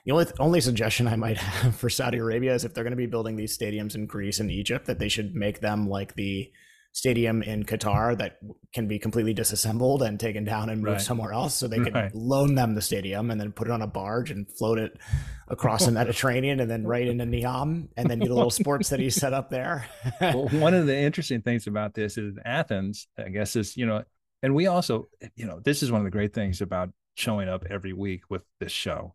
The 0.05 0.13
only 0.13 0.25
only 0.39 0.61
suggestion 0.61 1.05
I 1.05 1.17
might 1.17 1.35
have 1.37 1.75
for 1.75 1.89
Saudi 1.89 2.19
Arabia 2.19 2.53
is 2.53 2.63
if 2.63 2.73
they're 2.73 2.85
going 2.85 2.91
to 2.91 2.95
be 2.95 3.07
building 3.07 3.35
these 3.35 3.57
stadiums 3.57 3.93
in 3.93 4.05
Greece 4.05 4.39
and 4.39 4.49
Egypt, 4.49 4.85
that 4.85 4.99
they 4.99 5.09
should 5.09 5.35
make 5.35 5.59
them 5.59 5.89
like 5.89 6.15
the 6.15 6.49
stadium 6.97 7.43
in 7.43 7.63
Qatar 7.63 8.17
that 8.17 8.39
can 8.73 8.87
be 8.87 8.97
completely 8.97 9.31
disassembled 9.31 10.01
and 10.01 10.19
taken 10.19 10.43
down 10.43 10.71
and 10.71 10.81
moved 10.81 10.93
right. 10.93 11.01
somewhere 11.01 11.31
else. 11.31 11.53
So 11.53 11.67
they 11.67 11.77
could 11.77 11.93
right. 11.93 12.15
loan 12.15 12.55
them 12.55 12.73
the 12.73 12.81
stadium 12.81 13.29
and 13.29 13.39
then 13.39 13.51
put 13.51 13.67
it 13.67 13.71
on 13.71 13.83
a 13.83 13.87
barge 13.87 14.31
and 14.31 14.47
float 14.57 14.79
it 14.79 14.97
across 15.47 15.85
the 15.85 15.91
Mediterranean 15.91 16.59
and 16.59 16.71
then 16.71 16.87
right 16.87 17.07
into 17.07 17.23
Neom 17.23 17.89
and 17.95 18.09
then 18.09 18.17
get 18.17 18.31
a 18.31 18.33
little 18.33 18.49
sports 18.49 18.87
city 18.87 19.11
set 19.11 19.31
up 19.31 19.51
there. 19.51 19.87
well, 20.21 20.47
one 20.47 20.73
of 20.73 20.87
the 20.87 20.97
interesting 20.97 21.43
things 21.43 21.67
about 21.67 21.93
this 21.93 22.17
is 22.17 22.35
Athens, 22.43 23.07
I 23.15 23.29
guess, 23.29 23.55
is, 23.55 23.77
you 23.77 23.85
know, 23.85 24.03
and 24.41 24.55
we 24.55 24.65
also, 24.65 25.07
you 25.35 25.45
know, 25.45 25.59
this 25.63 25.83
is 25.83 25.91
one 25.91 26.01
of 26.01 26.05
the 26.05 26.11
great 26.11 26.33
things 26.33 26.61
about 26.61 26.89
showing 27.13 27.47
up 27.47 27.63
every 27.69 27.93
week 27.93 28.21
with 28.31 28.43
this 28.59 28.71
show 28.71 29.13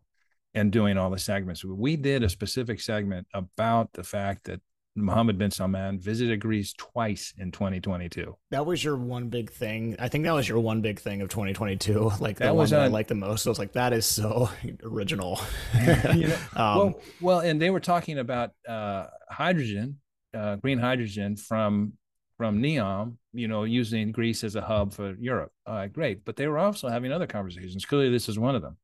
and 0.53 0.71
doing 0.71 0.97
all 0.97 1.09
the 1.09 1.19
segments. 1.19 1.65
We 1.65 1.97
did 1.97 2.23
a 2.23 2.29
specific 2.29 2.79
segment 2.79 3.27
about 3.33 3.91
the 3.91 4.03
fact 4.05 4.45
that 4.45 4.61
Mohammed 4.95 5.37
bin 5.37 5.51
Salman 5.51 5.99
visited 5.99 6.39
Greece 6.39 6.73
twice 6.77 7.33
in 7.37 7.51
2022. 7.51 8.35
That 8.51 8.65
was 8.65 8.83
your 8.83 8.95
one 8.95 9.29
big 9.29 9.51
thing. 9.51 9.95
I 9.99 10.07
think 10.07 10.23
that 10.25 10.33
was 10.33 10.47
your 10.47 10.59
one 10.59 10.81
big 10.81 10.99
thing 10.99 11.21
of 11.21 11.29
2022. 11.29 12.11
Like 12.19 12.37
that 12.37 12.55
was 12.55 12.71
one 12.71 12.79
that 12.79 12.85
I 12.85 12.87
liked 12.87 13.09
the 13.09 13.15
most. 13.15 13.45
I 13.45 13.49
was 13.49 13.59
like, 13.59 13.73
that 13.73 13.91
is 13.91 14.05
so 14.05 14.49
original. 14.83 15.41
you 16.15 16.27
know, 16.27 16.37
um, 16.55 16.77
well, 16.77 17.01
well, 17.21 17.39
and 17.39 17.61
they 17.61 17.69
were 17.69 17.79
talking 17.79 18.19
about 18.19 18.51
uh, 18.67 19.07
hydrogen, 19.29 19.99
uh, 20.33 20.55
green 20.57 20.79
hydrogen 20.79 21.35
from 21.35 21.93
from 22.37 22.61
Neom, 22.61 23.17
you 23.33 23.47
know, 23.47 23.63
using 23.63 24.11
Greece 24.11 24.43
as 24.43 24.55
a 24.55 24.61
hub 24.61 24.93
for 24.93 25.15
Europe. 25.19 25.51
Uh, 25.65 25.87
great, 25.87 26.23
but 26.25 26.35
they 26.35 26.47
were 26.47 26.57
also 26.57 26.87
having 26.87 27.11
other 27.11 27.27
conversations. 27.27 27.85
Clearly, 27.85 28.09
this 28.09 28.29
is 28.29 28.39
one 28.39 28.55
of 28.55 28.61
them. 28.61 28.77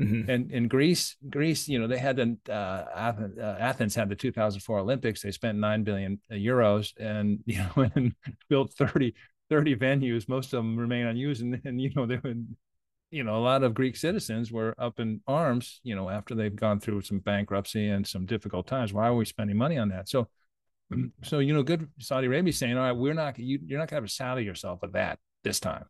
Mm-hmm. 0.00 0.30
And 0.30 0.52
in 0.52 0.68
Greece, 0.68 1.16
Greece, 1.30 1.68
you 1.68 1.78
know, 1.78 1.86
they 1.86 1.98
had 1.98 2.16
the 2.16 2.36
uh, 2.52 2.84
Athens, 2.94 3.96
uh, 3.96 4.00
had 4.00 4.08
the 4.10 4.16
2004 4.16 4.78
Olympics. 4.78 5.22
They 5.22 5.30
spent 5.30 5.58
nine 5.58 5.84
billion 5.84 6.20
euros, 6.30 6.92
and 6.98 7.40
you 7.46 7.58
know, 7.58 7.90
and 7.94 8.14
built 8.48 8.74
30 8.74 9.14
30 9.48 9.76
venues. 9.76 10.28
Most 10.28 10.52
of 10.52 10.58
them 10.58 10.76
remain 10.76 11.06
unused, 11.06 11.42
and, 11.42 11.60
and 11.64 11.80
you 11.80 11.90
know, 11.94 12.04
they 12.04 12.18
would, 12.18 12.46
you 13.10 13.24
know, 13.24 13.36
a 13.36 13.38
lot 13.38 13.62
of 13.62 13.74
Greek 13.74 13.96
citizens 13.96 14.52
were 14.52 14.74
up 14.78 15.00
in 15.00 15.20
arms. 15.26 15.80
You 15.82 15.96
know, 15.96 16.10
after 16.10 16.34
they've 16.34 16.54
gone 16.54 16.78
through 16.78 17.02
some 17.02 17.20
bankruptcy 17.20 17.88
and 17.88 18.06
some 18.06 18.26
difficult 18.26 18.66
times. 18.66 18.92
Why 18.92 19.08
are 19.08 19.14
we 19.14 19.24
spending 19.24 19.56
money 19.56 19.78
on 19.78 19.88
that? 19.90 20.10
So, 20.10 20.28
so 21.22 21.38
you 21.38 21.54
know, 21.54 21.62
good 21.62 21.88
Saudi 22.00 22.26
Arabia 22.26 22.52
saying, 22.52 22.76
all 22.76 22.84
right, 22.84 22.92
we're 22.92 23.14
not, 23.14 23.38
you, 23.38 23.60
you're 23.64 23.78
not 23.78 23.88
going 23.88 24.02
to 24.02 24.02
have 24.02 24.10
to 24.10 24.14
saddle 24.14 24.42
yourself 24.42 24.80
with 24.82 24.92
that 24.92 25.18
this 25.42 25.58
time. 25.58 25.86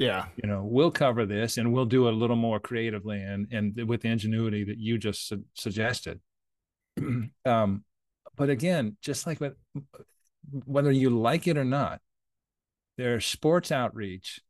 Yeah. 0.00 0.24
You 0.42 0.48
know, 0.48 0.64
we'll 0.64 0.90
cover 0.90 1.26
this 1.26 1.58
and 1.58 1.74
we'll 1.74 1.84
do 1.84 2.08
it 2.08 2.14
a 2.14 2.16
little 2.16 2.34
more 2.34 2.58
creatively 2.58 3.20
and 3.20 3.46
and 3.52 3.86
with 3.86 4.00
the 4.00 4.08
ingenuity 4.08 4.64
that 4.64 4.78
you 4.78 4.96
just 4.96 5.28
su- 5.28 5.44
suggested. 5.54 6.20
um, 7.44 7.84
but 8.34 8.48
again, 8.48 8.96
just 9.02 9.26
like 9.26 9.40
with, 9.40 9.52
whether 10.64 10.90
you 10.90 11.10
like 11.10 11.46
it 11.46 11.58
or 11.58 11.66
not, 11.66 12.00
their 12.96 13.20
sports 13.20 13.70
outreach 13.70 14.40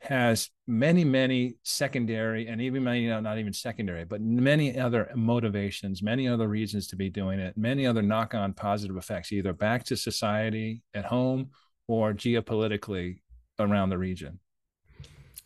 has 0.00 0.50
many, 0.66 1.02
many 1.02 1.54
secondary 1.62 2.46
and 2.46 2.60
even 2.60 2.84
many, 2.84 3.00
you 3.00 3.08
know, 3.08 3.20
not 3.20 3.38
even 3.38 3.54
secondary, 3.54 4.04
but 4.04 4.20
many 4.20 4.78
other 4.78 5.10
motivations, 5.16 6.02
many 6.02 6.28
other 6.28 6.46
reasons 6.46 6.88
to 6.88 6.96
be 6.96 7.08
doing 7.08 7.40
it, 7.40 7.56
many 7.56 7.86
other 7.86 8.02
knock 8.02 8.34
on 8.34 8.52
positive 8.52 8.98
effects, 8.98 9.32
either 9.32 9.54
back 9.54 9.82
to 9.84 9.96
society 9.96 10.82
at 10.92 11.06
home 11.06 11.48
or 11.86 12.12
geopolitically 12.12 13.20
around 13.58 13.88
the 13.88 13.98
region 13.98 14.38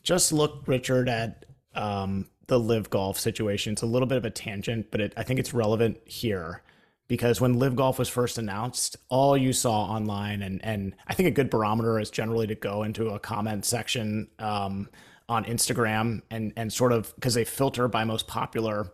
just 0.02 0.32
look, 0.32 0.62
Richard, 0.66 1.08
at 1.08 1.44
um, 1.74 2.26
the 2.46 2.58
live 2.58 2.90
golf 2.90 3.18
situation. 3.18 3.72
It's 3.72 3.82
a 3.82 3.86
little 3.86 4.06
bit 4.06 4.18
of 4.18 4.24
a 4.24 4.30
tangent, 4.30 4.90
but 4.90 5.00
it, 5.00 5.14
I 5.16 5.22
think 5.22 5.40
it's 5.40 5.54
relevant 5.54 5.98
here 6.04 6.62
because 7.08 7.40
when 7.40 7.58
live 7.58 7.76
golf 7.76 7.98
was 7.98 8.08
first 8.08 8.38
announced, 8.38 8.96
all 9.08 9.36
you 9.36 9.52
saw 9.52 9.84
online, 9.84 10.42
and 10.42 10.64
and 10.64 10.94
I 11.06 11.14
think 11.14 11.28
a 11.28 11.32
good 11.32 11.50
barometer 11.50 11.98
is 11.98 12.10
generally 12.10 12.46
to 12.46 12.54
go 12.54 12.82
into 12.82 13.10
a 13.10 13.18
comment 13.18 13.64
section 13.64 14.28
um, 14.38 14.88
on 15.28 15.44
Instagram 15.44 16.22
and 16.30 16.52
and 16.56 16.72
sort 16.72 16.92
of 16.92 17.14
because 17.14 17.34
they 17.34 17.44
filter 17.44 17.88
by 17.88 18.04
most 18.04 18.26
popular. 18.26 18.90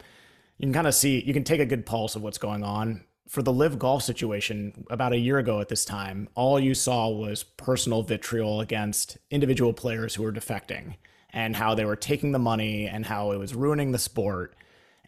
You 0.58 0.66
can 0.66 0.72
kind 0.72 0.88
of 0.88 0.94
see, 0.94 1.22
you 1.24 1.32
can 1.32 1.44
take 1.44 1.60
a 1.60 1.66
good 1.66 1.86
pulse 1.86 2.16
of 2.16 2.22
what's 2.22 2.38
going 2.38 2.64
on 2.64 3.04
for 3.28 3.42
the 3.42 3.52
live 3.52 3.78
golf 3.78 4.02
situation 4.02 4.86
about 4.90 5.12
a 5.12 5.18
year 5.18 5.38
ago 5.38 5.60
at 5.60 5.68
this 5.68 5.84
time, 5.84 6.28
all 6.34 6.58
you 6.58 6.74
saw 6.74 7.08
was 7.08 7.42
personal 7.42 8.02
vitriol 8.02 8.60
against 8.60 9.18
individual 9.30 9.72
players 9.72 10.14
who 10.14 10.22
were 10.22 10.32
defecting 10.32 10.94
and 11.30 11.54
how 11.54 11.74
they 11.74 11.84
were 11.84 11.96
taking 11.96 12.32
the 12.32 12.38
money 12.38 12.86
and 12.86 13.04
how 13.04 13.32
it 13.32 13.36
was 13.36 13.54
ruining 13.54 13.92
the 13.92 13.98
sport. 13.98 14.56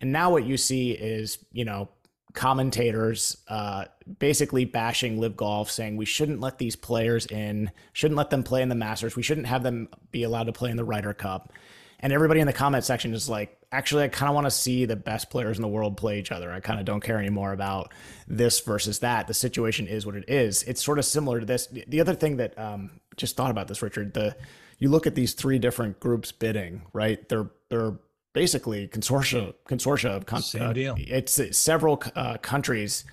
And 0.03 0.13
now 0.13 0.31
what 0.31 0.45
you 0.45 0.59
see 0.59 0.93
is, 0.93 1.39
you 1.53 1.65
know, 1.65 1.89
commentators 2.35 3.39
uh, 3.49 3.87
basically 4.19 4.65
bashing 4.65 5.19
live 5.19 5.37
golf, 5.37 5.71
saying 5.71 5.97
we 5.97 6.05
shouldn't 6.05 6.41
let 6.41 6.59
these 6.59 6.77
players 6.77 7.27
in, 7.27 7.71
shouldn't 7.95 8.19
let 8.19 8.31
them 8.31 8.43
play 8.43 8.63
in 8.63 8.69
the 8.69 8.75
Masters, 8.75 9.17
we 9.17 9.23
shouldn't 9.23 9.47
have 9.47 9.63
them 9.63 9.89
be 10.11 10.23
allowed 10.23 10.45
to 10.45 10.53
play 10.53 10.71
in 10.71 10.77
the 10.77 10.85
Ryder 10.85 11.15
Cup. 11.15 11.53
And 12.01 12.13
everybody 12.13 12.41
in 12.41 12.47
the 12.47 12.53
comment 12.53 12.85
section 12.85 13.13
is 13.13 13.29
like, 13.29 13.59
actually, 13.71 14.05
I 14.05 14.09
kind 14.09 14.29
of 14.29 14.35
want 14.35 14.47
to 14.47 14.51
see 14.51 14.87
the 14.87 14.97
best 14.97 15.31
players 15.31 15.59
in 15.59 15.63
the 15.63 15.69
world 15.69 15.97
play 15.97 16.19
each 16.19 16.33
other. 16.33 16.51
I 16.51 16.61
kind 16.61 16.81
of 16.81 16.87
don't 16.87 17.03
care 17.03 17.19
anymore 17.19 17.53
about 17.53 17.93
this 18.27 18.61
versus 18.61 19.01
that. 19.01 19.27
The 19.27 19.35
situation 19.35 19.87
is 19.87 20.07
what 20.07 20.17
it 20.17 20.29
is. 20.29 20.63
It's 20.63 20.83
sort 20.83 20.99
of 20.99 21.05
similar 21.05 21.41
to 21.41 21.47
this. 21.47 21.67
The 21.67 22.01
other 22.01 22.15
thing 22.15 22.39
that 22.39 22.59
um, 22.59 23.01
just 23.17 23.37
thought 23.37 23.51
about 23.51 23.69
this, 23.69 23.83
Richard, 23.83 24.15
the 24.15 24.35
you 24.79 24.89
look 24.89 25.07
at 25.07 25.15
these 25.15 25.35
three 25.35 25.59
different 25.59 26.01
groups 26.01 26.33
bidding, 26.33 26.83
right? 26.95 27.29
They're 27.29 27.51
they're 27.69 27.99
basically 28.33 28.89
consortia 28.89 29.53
consortia 29.69 30.17
of 30.17 30.25
con- 30.25 30.43
same 30.43 30.63
uh, 30.63 30.73
deal. 30.73 30.97
It's 30.99 31.39
several 31.57 32.03
uh, 32.17 32.39
countries 32.39 33.05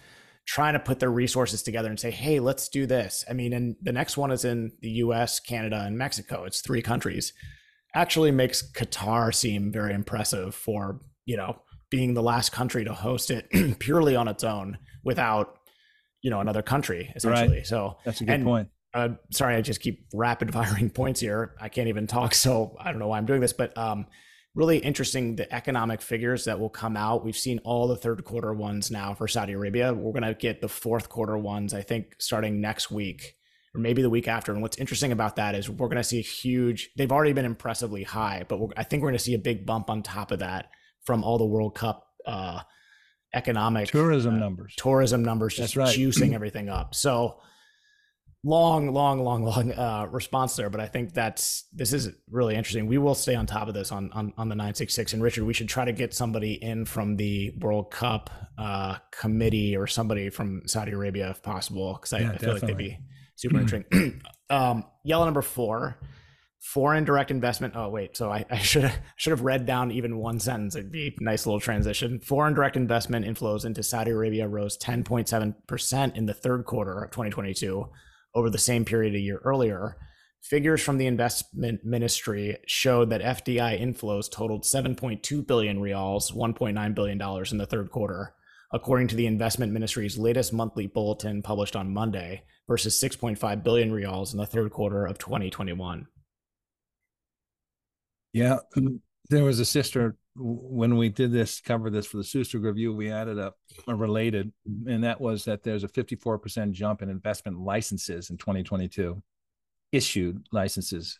trying 0.45 0.73
to 0.73 0.79
put 0.79 1.01
their 1.01 1.11
resources 1.11 1.61
together 1.61 1.89
and 1.89 1.99
say, 1.99 2.09
hey, 2.09 2.39
let's 2.39 2.69
do 2.69 2.85
this. 2.85 3.25
I 3.29 3.33
mean, 3.33 3.51
and 3.51 3.75
the 3.81 3.91
next 3.91 4.15
one 4.15 4.31
is 4.31 4.45
in 4.45 4.71
the 4.79 4.89
U.S., 4.91 5.41
Canada, 5.41 5.83
and 5.85 5.97
Mexico. 5.97 6.45
It's 6.45 6.61
three 6.61 6.81
countries 6.81 7.33
actually 7.97 8.31
makes 8.31 8.61
Qatar 8.71 9.33
seem 9.33 9.71
very 9.71 9.93
impressive 9.93 10.53
for, 10.53 11.01
you 11.25 11.35
know, 11.35 11.59
being 11.89 12.13
the 12.13 12.21
last 12.21 12.51
country 12.51 12.83
to 12.85 12.93
host 12.93 13.31
it 13.31 13.47
purely 13.79 14.15
on 14.15 14.27
its 14.27 14.43
own 14.43 14.77
without, 15.03 15.57
you 16.21 16.29
know, 16.29 16.39
another 16.39 16.61
country 16.61 17.11
essentially. 17.15 17.57
Right. 17.57 17.67
So 17.67 17.97
that's 18.05 18.21
a 18.21 18.25
good 18.25 18.33
and, 18.33 18.43
point. 18.43 18.69
Uh, 18.93 19.09
sorry, 19.31 19.55
I 19.55 19.61
just 19.61 19.81
keep 19.81 20.05
rapid 20.13 20.53
firing 20.59 20.89
points 20.89 21.19
here. 21.19 21.55
I 21.59 21.69
can't 21.69 21.87
even 21.87 22.05
talk, 22.07 22.35
so 22.35 22.75
I 22.79 22.91
don't 22.91 22.99
know 22.99 23.07
why 23.07 23.17
I'm 23.17 23.25
doing 23.25 23.41
this, 23.41 23.53
but 23.53 23.75
um, 23.77 24.05
really 24.53 24.77
interesting 24.77 25.35
the 25.35 25.51
economic 25.53 26.01
figures 26.01 26.45
that 26.45 26.59
will 26.59 26.69
come 26.69 26.95
out. 26.95 27.25
We've 27.25 27.37
seen 27.37 27.59
all 27.63 27.87
the 27.87 27.95
third 27.95 28.23
quarter 28.23 28.53
ones 28.53 28.91
now 28.91 29.15
for 29.15 29.27
Saudi 29.27 29.53
Arabia. 29.53 29.93
We're 29.93 30.13
going 30.13 30.23
to 30.23 30.35
get 30.35 30.61
the 30.61 30.69
fourth 30.69 31.09
quarter 31.09 31.37
ones, 31.37 31.73
I 31.73 31.81
think, 31.81 32.15
starting 32.19 32.61
next 32.61 32.91
week 32.91 33.36
or 33.77 33.79
maybe 33.79 34.01
the 34.01 34.09
week 34.09 34.27
after. 34.27 34.51
And 34.51 34.61
what's 34.61 34.77
interesting 34.77 35.11
about 35.11 35.35
that 35.35 35.55
is 35.55 35.69
we're 35.69 35.87
going 35.87 35.97
to 35.97 36.03
see 36.03 36.19
a 36.19 36.23
huge, 36.23 36.89
they've 36.97 37.11
already 37.11 37.33
been 37.33 37.45
impressively 37.45 38.03
high, 38.03 38.43
but 38.49 38.59
I 38.75 38.83
think 38.83 39.03
we're 39.03 39.09
going 39.09 39.19
to 39.19 39.23
see 39.23 39.35
a 39.35 39.39
big 39.39 39.65
bump 39.65 39.89
on 39.89 40.03
top 40.03 40.31
of 40.31 40.39
that 40.39 40.71
from 41.05 41.23
all 41.23 41.37
the 41.37 41.45
World 41.45 41.75
Cup 41.75 42.07
uh, 42.25 42.61
economic 43.33 43.89
tourism 43.89 44.35
uh, 44.35 44.39
numbers, 44.39 44.73
tourism 44.75 45.23
numbers, 45.23 45.55
just 45.55 45.75
right. 45.75 45.95
juicing 45.95 46.33
everything 46.33 46.69
up. 46.69 46.95
So 46.95 47.39
long, 48.43 48.93
long, 48.93 49.23
long, 49.23 49.43
long 49.43 49.71
uh, 49.71 50.07
response 50.09 50.55
there, 50.55 50.69
but 50.69 50.79
I 50.79 50.87
think 50.87 51.13
that's 51.13 51.65
this 51.73 51.93
is 51.93 52.09
really 52.29 52.55
interesting. 52.55 52.87
We 52.87 52.97
will 52.97 53.15
stay 53.15 53.35
on 53.35 53.45
top 53.45 53.67
of 53.67 53.73
this 53.73 53.91
on 53.91 54.11
on, 54.13 54.33
on 54.37 54.49
the 54.49 54.55
nine 54.55 54.73
six 54.73 54.93
six. 54.93 55.13
And 55.13 55.21
Richard, 55.21 55.43
we 55.45 55.53
should 55.53 55.69
try 55.69 55.85
to 55.85 55.91
get 55.91 56.13
somebody 56.13 56.53
in 56.53 56.85
from 56.85 57.17
the 57.17 57.53
World 57.59 57.91
Cup 57.91 58.29
uh, 58.57 58.97
committee 59.11 59.75
or 59.75 59.87
somebody 59.87 60.29
from 60.29 60.61
Saudi 60.65 60.91
Arabia 60.91 61.29
if 61.29 61.43
possible, 61.43 61.93
because 61.93 62.13
I, 62.13 62.19
yeah, 62.19 62.31
I 62.31 62.37
feel 62.37 62.53
like 62.53 62.61
they'd 62.61 62.77
be 62.77 62.97
super 63.37 63.57
interesting. 63.61 64.21
um, 64.49 64.83
Yallah 65.07 65.25
number 65.25 65.41
four, 65.41 65.97
foreign 66.59 67.05
direct 67.05 67.31
investment. 67.31 67.75
Oh 67.77 67.89
wait, 67.89 68.17
so 68.17 68.29
I, 68.29 68.43
I 68.51 68.57
should 68.57 68.91
should 69.15 69.31
have 69.31 69.41
read 69.41 69.65
down 69.65 69.91
even 69.91 70.17
one 70.17 70.39
sentence. 70.39 70.75
It'd 70.75 70.91
be 70.91 71.15
a 71.19 71.23
nice 71.23 71.45
little 71.45 71.61
transition. 71.61 72.19
Foreign 72.19 72.53
direct 72.53 72.75
investment 72.75 73.25
inflows 73.25 73.63
into 73.63 73.83
Saudi 73.83 74.11
Arabia 74.11 74.47
rose 74.47 74.77
10.7 74.77 75.55
percent 75.67 76.17
in 76.17 76.25
the 76.25 76.33
third 76.33 76.65
quarter 76.65 77.03
of 77.03 77.11
2022 77.11 77.87
over 78.35 78.49
the 78.49 78.57
same 78.57 78.83
period 78.83 79.15
a 79.15 79.19
year 79.19 79.39
earlier. 79.45 79.97
Figures 80.41 80.81
from 80.81 80.97
the 80.97 81.07
investment 81.07 81.83
ministry 81.83 82.57
showed 82.67 83.09
that 83.09 83.21
FDI 83.21 83.81
inflows 83.81 84.31
totaled 84.31 84.63
7.2 84.63 85.45
billion 85.45 85.79
riyals, 85.79 86.31
1.9 86.31 86.95
billion 86.95 87.17
dollars 87.17 87.51
in 87.51 87.57
the 87.57 87.65
third 87.65 87.89
quarter, 87.89 88.33
according 88.71 89.07
to 89.07 89.15
the 89.15 89.27
investment 89.27 89.71
ministry's 89.71 90.17
latest 90.17 90.53
monthly 90.53 90.87
bulletin 90.87 91.41
published 91.41 91.75
on 91.75 91.93
Monday, 91.93 92.43
versus 92.67 93.01
6.5 93.01 93.63
billion 93.63 93.91
riyals 93.91 94.33
in 94.33 94.39
the 94.39 94.45
third 94.45 94.71
quarter 94.71 95.05
of 95.05 95.17
2021. 95.17 96.07
Yeah, 98.33 98.57
there 99.29 99.43
was 99.43 99.59
a 99.59 99.65
sister 99.65 100.17
when 100.39 100.97
we 100.97 101.09
did 101.09 101.31
this 101.31 101.59
cover 101.59 101.89
this 101.89 102.05
for 102.05 102.17
the 102.17 102.23
Sustig 102.23 102.63
review 102.63 102.93
we 102.93 103.09
added 103.09 103.39
up 103.39 103.57
a 103.87 103.95
related 103.95 104.51
and 104.85 105.03
that 105.03 105.19
was 105.19 105.45
that 105.45 105.63
there's 105.63 105.83
a 105.83 105.87
54% 105.87 106.73
jump 106.73 107.01
in 107.01 107.09
investment 107.09 107.59
licenses 107.59 108.29
in 108.29 108.37
2022 108.37 109.19
issued 109.91 110.45
licenses 110.51 111.19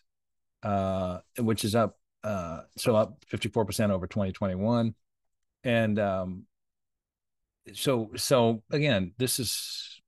uh, 0.62 1.18
which 1.40 1.64
is 1.64 1.74
up 1.74 1.98
uh, 2.22 2.60
so 2.76 2.94
up 2.94 3.18
54% 3.32 3.90
over 3.90 4.06
2021 4.06 4.94
and 5.64 5.98
um, 5.98 6.44
so 7.74 8.10
so 8.16 8.62
again 8.70 9.12
this 9.18 9.38
is 9.38 9.98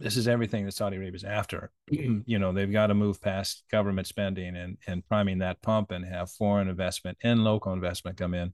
this 0.00 0.16
is 0.16 0.26
everything 0.26 0.64
that 0.64 0.74
Saudi 0.74 0.96
Arabia 0.96 1.16
is 1.16 1.24
after. 1.24 1.70
you 1.88 2.38
know, 2.38 2.52
they've 2.52 2.70
got 2.70 2.88
to 2.88 2.94
move 2.94 3.20
past 3.20 3.64
government 3.70 4.06
spending 4.06 4.56
and 4.56 4.76
and 4.86 5.06
priming 5.06 5.38
that 5.38 5.62
pump 5.62 5.90
and 5.90 6.04
have 6.04 6.30
foreign 6.30 6.68
investment 6.68 7.18
and 7.22 7.44
local 7.44 7.72
investment 7.72 8.16
come 8.18 8.34
in. 8.34 8.52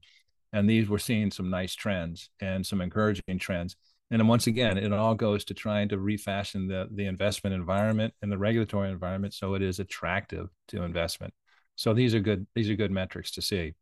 And 0.53 0.69
these 0.69 0.89
we're 0.89 0.97
seeing 0.97 1.31
some 1.31 1.49
nice 1.49 1.75
trends 1.75 2.29
and 2.39 2.65
some 2.65 2.81
encouraging 2.81 3.39
trends. 3.39 3.75
And 4.11 4.27
once 4.27 4.47
again, 4.47 4.77
it 4.77 4.91
all 4.91 5.15
goes 5.15 5.45
to 5.45 5.53
trying 5.53 5.89
to 5.89 5.99
refashion 5.99 6.67
the 6.67 6.87
the 6.91 7.05
investment 7.05 7.55
environment 7.55 8.13
and 8.21 8.31
the 8.31 8.37
regulatory 8.37 8.89
environment 8.89 9.33
so 9.33 9.55
it 9.55 9.61
is 9.61 9.79
attractive 9.79 10.49
to 10.69 10.83
investment. 10.83 11.33
So 11.75 11.93
these 11.93 12.13
are 12.13 12.19
good 12.19 12.45
these 12.53 12.69
are 12.69 12.75
good 12.75 12.91
metrics 12.91 13.31
to 13.31 13.41
see. 13.41 13.73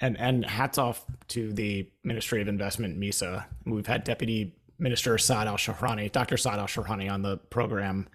And 0.00 0.18
and 0.18 0.44
hats 0.44 0.78
off 0.78 1.04
to 1.28 1.52
the 1.52 1.88
Ministry 2.04 2.40
of 2.40 2.48
Investment, 2.48 2.96
MISA. 2.96 3.46
We've 3.66 3.86
had 3.86 4.04
Deputy 4.04 4.54
Minister 4.78 5.18
Saad 5.18 5.48
Al 5.48 5.56
Shahrani, 5.56 6.10
Dr. 6.12 6.36
Saad 6.36 6.58
Al 6.58 6.66
Shahrani 6.66 7.10
on 7.10 7.22
the 7.22 7.36
program. 7.36 8.08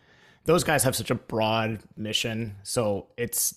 Those 0.45 0.63
guys 0.63 0.83
have 0.83 0.95
such 0.95 1.11
a 1.11 1.15
broad 1.15 1.79
mission. 1.97 2.55
So 2.63 3.07
it's 3.17 3.55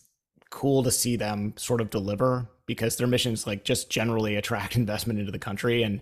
cool 0.51 0.83
to 0.83 0.91
see 0.91 1.17
them 1.17 1.55
sort 1.57 1.81
of 1.81 1.91
deliver 1.91 2.49
because 2.67 2.97
their 2.97 3.07
mission 3.07 3.33
is 3.33 3.47
like 3.47 3.65
just 3.65 3.91
generally 3.91 4.37
attract 4.37 4.77
investment 4.77 5.19
into 5.19 5.33
the 5.33 5.39
country. 5.39 5.83
And 5.83 6.01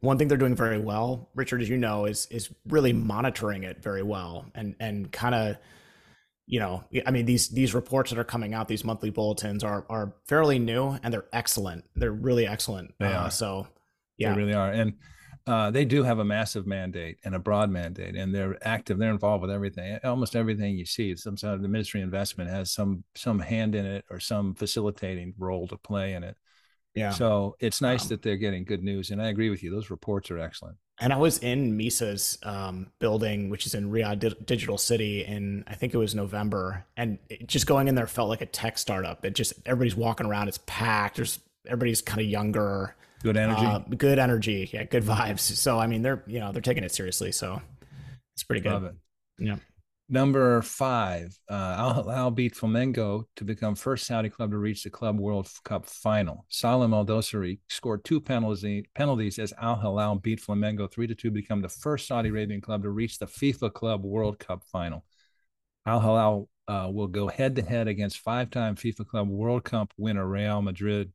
one 0.00 0.18
thing 0.18 0.28
they're 0.28 0.38
doing 0.38 0.54
very 0.54 0.78
well, 0.78 1.28
Richard, 1.34 1.62
as 1.62 1.68
you 1.68 1.76
know, 1.76 2.04
is 2.04 2.26
is 2.30 2.50
really 2.68 2.92
monitoring 2.92 3.64
it 3.64 3.82
very 3.82 4.02
well 4.02 4.46
and 4.54 4.76
and 4.78 5.10
kind 5.10 5.34
of 5.34 5.56
you 6.46 6.60
know, 6.60 6.84
I 7.06 7.10
mean 7.10 7.26
these 7.26 7.48
these 7.48 7.74
reports 7.74 8.10
that 8.10 8.18
are 8.18 8.24
coming 8.24 8.54
out, 8.54 8.68
these 8.68 8.84
monthly 8.84 9.10
bulletins 9.10 9.64
are 9.64 9.84
are 9.88 10.14
fairly 10.26 10.58
new 10.58 10.98
and 11.02 11.12
they're 11.12 11.26
excellent. 11.32 11.84
They're 11.96 12.12
really 12.12 12.46
excellent. 12.46 12.94
They 12.98 13.06
uh, 13.06 13.24
are. 13.24 13.30
So 13.30 13.66
yeah, 14.16 14.32
they 14.32 14.38
really 14.38 14.54
are. 14.54 14.70
And 14.70 14.94
uh, 15.46 15.70
they 15.70 15.84
do 15.84 16.02
have 16.02 16.18
a 16.18 16.24
massive 16.24 16.66
mandate 16.66 17.18
and 17.24 17.34
a 17.34 17.38
broad 17.38 17.70
mandate, 17.70 18.16
and 18.16 18.34
they're 18.34 18.58
active. 18.66 18.98
They're 18.98 19.10
involved 19.10 19.42
with 19.42 19.50
everything, 19.50 19.96
almost 20.02 20.34
everything 20.34 20.76
you 20.76 20.86
see. 20.86 21.14
Some 21.14 21.36
sort 21.36 21.54
of 21.54 21.62
the 21.62 21.68
Ministry 21.68 22.00
of 22.00 22.04
Investment 22.04 22.50
has 22.50 22.72
some 22.72 23.04
some 23.14 23.38
hand 23.38 23.76
in 23.76 23.86
it 23.86 24.04
or 24.10 24.18
some 24.18 24.54
facilitating 24.54 25.34
role 25.38 25.68
to 25.68 25.76
play 25.76 26.14
in 26.14 26.24
it. 26.24 26.36
Yeah. 26.96 27.10
So 27.10 27.54
it's 27.60 27.80
nice 27.80 28.02
um, 28.02 28.08
that 28.08 28.22
they're 28.22 28.36
getting 28.36 28.64
good 28.64 28.82
news, 28.82 29.10
and 29.10 29.22
I 29.22 29.28
agree 29.28 29.50
with 29.50 29.62
you. 29.62 29.70
Those 29.70 29.90
reports 29.90 30.30
are 30.32 30.38
excellent. 30.38 30.78
And 30.98 31.12
I 31.12 31.16
was 31.16 31.38
in 31.38 31.76
Misa's 31.76 32.38
um, 32.42 32.90
building, 33.00 33.50
which 33.50 33.66
is 33.66 33.74
in 33.74 33.90
Riyadh 33.90 34.18
Di- 34.18 34.44
Digital 34.44 34.78
City, 34.78 35.24
in 35.24 35.64
I 35.66 35.74
think 35.74 35.92
it 35.92 35.98
was 35.98 36.14
November, 36.14 36.86
and 36.96 37.18
just 37.46 37.66
going 37.66 37.88
in 37.88 37.94
there 37.94 38.06
felt 38.06 38.30
like 38.30 38.40
a 38.40 38.46
tech 38.46 38.78
startup. 38.78 39.24
It 39.24 39.34
just 39.34 39.52
everybody's 39.66 39.96
walking 39.96 40.26
around, 40.26 40.48
it's 40.48 40.60
packed. 40.66 41.16
There's 41.16 41.38
everybody's 41.66 42.00
kind 42.00 42.20
of 42.20 42.26
younger 42.26 42.94
Good 43.22 43.36
energy. 43.36 43.64
Uh, 43.64 43.78
good 43.78 44.18
energy. 44.18 44.70
Yeah, 44.72 44.84
good 44.84 45.02
vibes. 45.02 45.40
So 45.40 45.78
I 45.78 45.86
mean, 45.86 46.02
they're 46.02 46.22
you 46.26 46.38
know 46.38 46.52
they're 46.52 46.62
taking 46.62 46.84
it 46.84 46.92
seriously. 46.92 47.32
So 47.32 47.60
it's 48.34 48.44
pretty 48.44 48.60
good. 48.60 48.72
Love 48.72 48.84
it. 48.84 48.94
Yeah. 49.38 49.56
Number 50.08 50.62
five, 50.62 51.36
uh, 51.50 51.74
Al 51.78 51.94
Hilal 51.94 52.30
beat 52.30 52.54
Flamengo 52.54 53.24
to 53.34 53.44
become 53.44 53.74
first 53.74 54.06
Saudi 54.06 54.28
club 54.28 54.52
to 54.52 54.58
reach 54.58 54.84
the 54.84 54.90
Club 54.90 55.18
World 55.18 55.48
Cup 55.64 55.84
final. 55.84 56.46
Salim 56.48 56.94
Al 56.94 57.04
Dosari 57.04 57.58
scored 57.68 58.04
two 58.04 58.20
penalties, 58.20 58.84
penalties 58.94 59.40
as 59.40 59.52
Al 59.60 59.80
Hilal 59.80 60.14
beat 60.16 60.40
Flamengo 60.40 60.88
three 60.88 61.08
to 61.08 61.14
two, 61.16 61.32
become 61.32 61.60
the 61.60 61.68
first 61.68 62.06
Saudi 62.06 62.28
Arabian 62.28 62.60
club 62.60 62.84
to 62.84 62.90
reach 62.90 63.18
the 63.18 63.26
FIFA 63.26 63.72
Club 63.72 64.04
World 64.04 64.38
Cup 64.38 64.62
final. 64.70 65.04
Al 65.86 65.98
Hilal 65.98 66.48
uh, 66.68 66.88
will 66.92 67.08
go 67.08 67.26
head 67.26 67.56
to 67.56 67.62
head 67.62 67.88
against 67.88 68.18
five-time 68.20 68.76
FIFA 68.76 69.08
Club 69.08 69.28
World 69.28 69.64
Cup 69.64 69.92
winner 69.96 70.26
Real 70.26 70.62
Madrid 70.62 71.12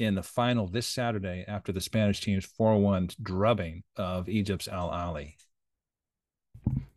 in 0.00 0.16
the 0.16 0.24
final 0.24 0.66
this 0.66 0.88
Saturday 0.88 1.44
after 1.46 1.70
the 1.70 1.80
Spanish 1.80 2.20
team's 2.20 2.44
4 2.44 2.80
1 2.80 3.10
drubbing 3.22 3.84
of 3.96 4.28
Egypt's 4.28 4.66
Al 4.66 4.90
Ahly. 4.90 5.34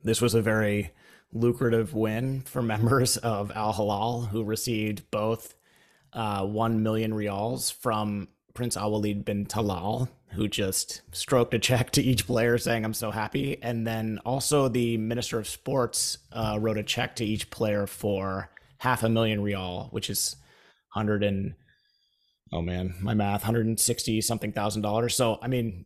This 0.04 0.22
was 0.22 0.34
a 0.34 0.42
very 0.42 0.92
lucrative 1.34 1.94
win 1.94 2.42
for 2.42 2.62
members 2.74 3.18
of 3.18 3.52
Al 3.52 3.74
Hilal 3.74 4.22
who 4.24 4.44
received 4.44 5.10
both 5.12 5.56
uh, 6.14 6.46
1 6.46 6.84
million 6.84 7.14
rials 7.14 7.72
from 7.72 8.28
Prince 8.54 8.76
Al 8.76 8.92
Walid 8.92 9.24
bin 9.24 9.46
Talal, 9.46 10.10
who 10.32 10.48
just 10.48 11.02
stroked 11.12 11.54
a 11.54 11.60
check 11.60 11.92
to 11.92 12.02
each 12.02 12.28
player 12.28 12.58
saying, 12.58 12.84
I'm 12.84 12.94
so 12.94 13.12
happy. 13.12 13.62
And 13.62 13.88
then 13.88 14.20
also 14.26 14.68
the 14.68 14.98
Minister 14.98 15.40
of 15.40 15.48
Sports 15.48 16.18
uh, 16.32 16.58
wrote 16.60 16.78
a 16.78 16.84
check 16.84 17.16
to 17.18 17.26
each 17.26 17.50
player 17.50 17.88
for 17.88 18.50
half 18.78 19.04
a 19.04 19.10
million 19.10 19.44
rial, 19.44 19.88
which 19.92 20.10
is 20.10 20.36
100 20.94 21.24
and 21.24 21.54
oh 22.52 22.62
man, 22.62 22.96
my 23.00 23.14
math, 23.14 23.42
160 23.42 24.22
something 24.22 24.52
thousand 24.52 24.82
dollars. 24.82 25.16
So, 25.16 25.40
I 25.42 25.48
mean, 25.48 25.86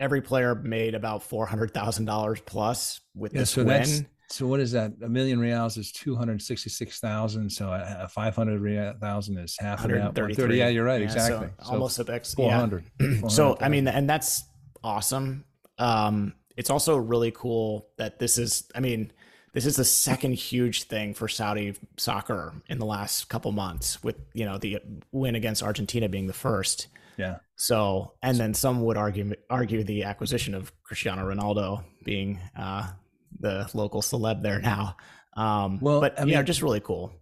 every 0.00 0.20
player 0.20 0.54
made 0.54 0.94
about 0.94 1.28
$400,000 1.28 2.44
plus 2.44 3.00
with 3.14 3.32
yeah, 3.32 3.40
this 3.40 3.50
so 3.50 3.64
win. 3.64 4.06
So 4.28 4.46
what 4.46 4.58
is 4.58 4.72
that? 4.72 4.92
A 5.02 5.08
million 5.08 5.38
riyals 5.38 5.78
is 5.78 5.92
266,000. 5.92 7.50
So 7.50 7.70
a 7.70 8.08
500,000 8.08 9.38
is 9.38 9.56
half 9.58 9.84
of 9.84 9.90
that. 9.90 10.14
30. 10.14 10.56
Yeah, 10.56 10.68
you're 10.68 10.84
right. 10.84 11.00
Yeah, 11.00 11.06
exactly. 11.06 11.48
So 11.60 11.64
so 11.64 11.72
almost 11.72 11.98
a 12.00 12.12
X. 12.12 12.34
400. 12.34 12.84
Yeah. 13.00 13.20
so, 13.28 13.56
I 13.60 13.68
mean, 13.68 13.86
and 13.86 14.10
that's 14.10 14.42
awesome. 14.82 15.44
Um, 15.78 16.34
it's 16.56 16.70
also 16.70 16.96
really 16.96 17.30
cool 17.30 17.88
that 17.98 18.18
this 18.18 18.38
is, 18.38 18.68
I 18.74 18.80
mean, 18.80 19.12
this 19.52 19.64
is 19.64 19.76
the 19.76 19.84
second 19.84 20.34
huge 20.34 20.82
thing 20.82 21.14
for 21.14 21.28
Saudi 21.28 21.74
soccer 21.96 22.52
in 22.68 22.78
the 22.78 22.84
last 22.84 23.30
couple 23.30 23.52
months, 23.52 24.02
with 24.04 24.16
you 24.34 24.44
know 24.44 24.58
the 24.58 24.80
win 25.12 25.34
against 25.34 25.62
Argentina 25.62 26.10
being 26.10 26.26
the 26.26 26.34
first. 26.34 26.88
Yeah. 27.16 27.38
So, 27.56 28.12
and 28.22 28.36
then 28.36 28.54
some 28.54 28.82
would 28.82 28.96
argue 28.96 29.34
argue 29.48 29.82
the 29.82 30.04
acquisition 30.04 30.54
of 30.54 30.72
Cristiano 30.82 31.26
Ronaldo 31.26 31.84
being 32.04 32.38
uh, 32.56 32.90
the 33.38 33.68
local 33.74 34.02
celeb 34.02 34.42
there 34.42 34.60
now. 34.60 34.96
Um, 35.36 35.78
well, 35.80 36.00
but 36.00 36.18
I 36.18 36.22
mean, 36.22 36.30
you 36.30 36.34
know, 36.36 36.42
just 36.42 36.62
really 36.62 36.80
cool. 36.80 37.12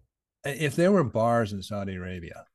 If 0.43 0.75
there 0.75 0.91
were 0.91 1.03
bars 1.03 1.53
in 1.53 1.61
Saudi 1.61 1.95
Arabia, 1.95 2.45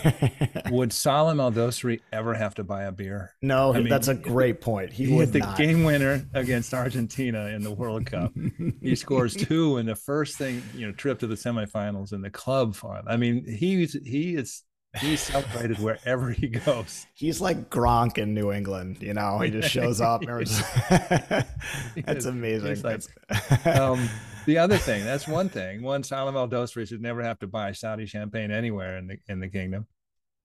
would 0.70 0.92
Salim 0.92 1.40
Al 1.40 1.52
Dosari 1.52 2.00
ever 2.12 2.34
have 2.34 2.54
to 2.56 2.64
buy 2.64 2.84
a 2.84 2.92
beer? 2.92 3.34
No, 3.42 3.74
I 3.74 3.78
mean, 3.78 3.88
that's 3.88 4.08
a 4.08 4.14
great 4.14 4.60
point. 4.60 4.92
He, 4.92 5.06
he 5.06 5.16
hit 5.16 5.32
the 5.32 5.40
not. 5.40 5.56
game 5.56 5.84
winner 5.84 6.24
against 6.34 6.74
Argentina 6.74 7.46
in 7.46 7.62
the 7.62 7.70
World 7.70 8.06
Cup. 8.06 8.32
he 8.80 8.94
scores 8.96 9.34
two 9.34 9.78
in 9.78 9.86
the 9.86 9.94
first 9.94 10.36
thing, 10.36 10.62
you 10.74 10.86
know, 10.86 10.92
trip 10.92 11.18
to 11.20 11.26
the 11.26 11.34
semifinals 11.34 12.12
in 12.12 12.22
the 12.22 12.30
club 12.30 12.74
final. 12.74 13.04
I 13.06 13.16
mean, 13.16 13.44
he's 13.46 13.92
he 13.92 14.34
is 14.34 14.62
he's 15.00 15.20
celebrated 15.20 15.78
wherever 15.78 16.30
he 16.30 16.48
goes. 16.48 17.06
He's 17.14 17.40
like 17.40 17.70
Gronk 17.70 18.18
in 18.18 18.34
New 18.34 18.52
England, 18.52 18.98
you 19.00 19.14
know. 19.14 19.38
He 19.38 19.50
just 19.50 19.70
shows 19.70 20.00
up. 20.00 20.22
that's 22.04 22.26
amazing. 22.26 22.82
Like, 22.82 23.02
um, 23.66 24.08
the 24.46 24.58
other 24.58 24.76
thing, 24.76 25.04
that's 25.04 25.26
one 25.26 25.48
thing. 25.48 25.82
One, 25.82 26.02
Salim 26.02 26.36
Al 26.36 26.48
Dosari 26.48 26.86
should 26.86 27.00
never 27.00 27.22
have 27.22 27.38
to 27.40 27.46
buy 27.46 27.72
Saudi 27.72 28.06
champagne 28.06 28.50
anywhere 28.50 28.98
in 28.98 29.06
the 29.06 29.18
in 29.28 29.40
the 29.40 29.48
kingdom. 29.48 29.86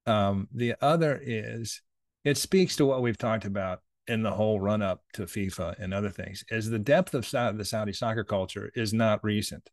Um, 0.05 0.47
the 0.53 0.75
other 0.81 1.19
is 1.21 1.81
it 2.23 2.37
speaks 2.37 2.75
to 2.77 2.85
what 2.85 3.01
we've 3.01 3.17
talked 3.17 3.45
about 3.45 3.81
in 4.07 4.23
the 4.23 4.31
whole 4.31 4.59
run 4.59 4.81
up 4.81 5.03
to 5.13 5.23
FIFA 5.23 5.77
and 5.79 5.93
other 5.93 6.09
things. 6.09 6.45
Is 6.49 6.69
the 6.69 6.79
depth 6.79 7.13
of 7.13 7.25
Saudi, 7.25 7.57
the 7.57 7.65
Saudi 7.65 7.93
soccer 7.93 8.23
culture 8.23 8.71
is 8.75 8.93
not 8.93 9.23
recent. 9.23 9.69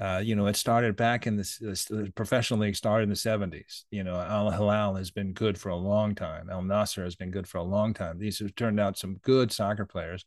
Uh, 0.00 0.20
you 0.22 0.36
know, 0.36 0.46
it 0.46 0.54
started 0.54 0.94
back 0.94 1.26
in 1.26 1.36
the, 1.36 2.12
professional 2.14 2.60
league 2.60 2.76
started 2.76 3.04
in 3.04 3.08
the 3.08 3.16
70s. 3.16 3.82
You 3.90 4.04
know, 4.04 4.14
Al 4.14 4.50
Hilal 4.50 4.94
has 4.94 5.10
been 5.10 5.32
good 5.32 5.58
for 5.58 5.70
a 5.70 5.76
long 5.76 6.14
time. 6.14 6.48
Al 6.50 6.62
Nassr 6.62 7.02
has 7.02 7.16
been 7.16 7.32
good 7.32 7.48
for 7.48 7.58
a 7.58 7.64
long 7.64 7.94
time. 7.94 8.18
These 8.18 8.38
have 8.38 8.54
turned 8.54 8.78
out 8.78 8.96
some 8.96 9.16
good 9.22 9.50
soccer 9.50 9.84
players. 9.84 10.24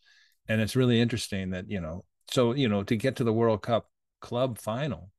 And 0.50 0.60
it's 0.60 0.76
really 0.76 1.00
interesting 1.00 1.52
that, 1.52 1.70
you 1.70 1.80
know, 1.80 2.04
so 2.32 2.54
you 2.54 2.70
know 2.70 2.82
to 2.84 2.96
get 2.96 3.18
to 3.18 3.24
the 3.24 3.34
world 3.34 3.62
cup 3.62 3.90
club 4.22 4.58
final 4.58 5.12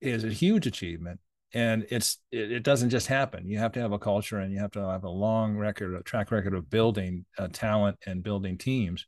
is 0.00 0.24
a 0.24 0.28
huge 0.28 0.66
achievement 0.66 1.20
and 1.54 1.86
it's 1.90 2.18
it, 2.30 2.52
it, 2.52 2.62
doesn't 2.62 2.90
just 2.90 3.06
happen 3.06 3.46
you 3.46 3.58
have 3.58 3.72
to 3.72 3.80
have 3.80 3.92
a 3.92 3.98
culture 3.98 4.38
and 4.38 4.52
you 4.52 4.58
have 4.58 4.70
to 4.70 4.80
have 4.80 5.04
a 5.04 5.08
long 5.08 5.56
record 5.56 5.94
a 5.94 6.02
track 6.02 6.30
record 6.30 6.54
of 6.54 6.68
building 6.68 7.24
uh, 7.38 7.48
talent 7.52 7.96
and 8.06 8.22
building 8.22 8.58
teams 8.58 9.06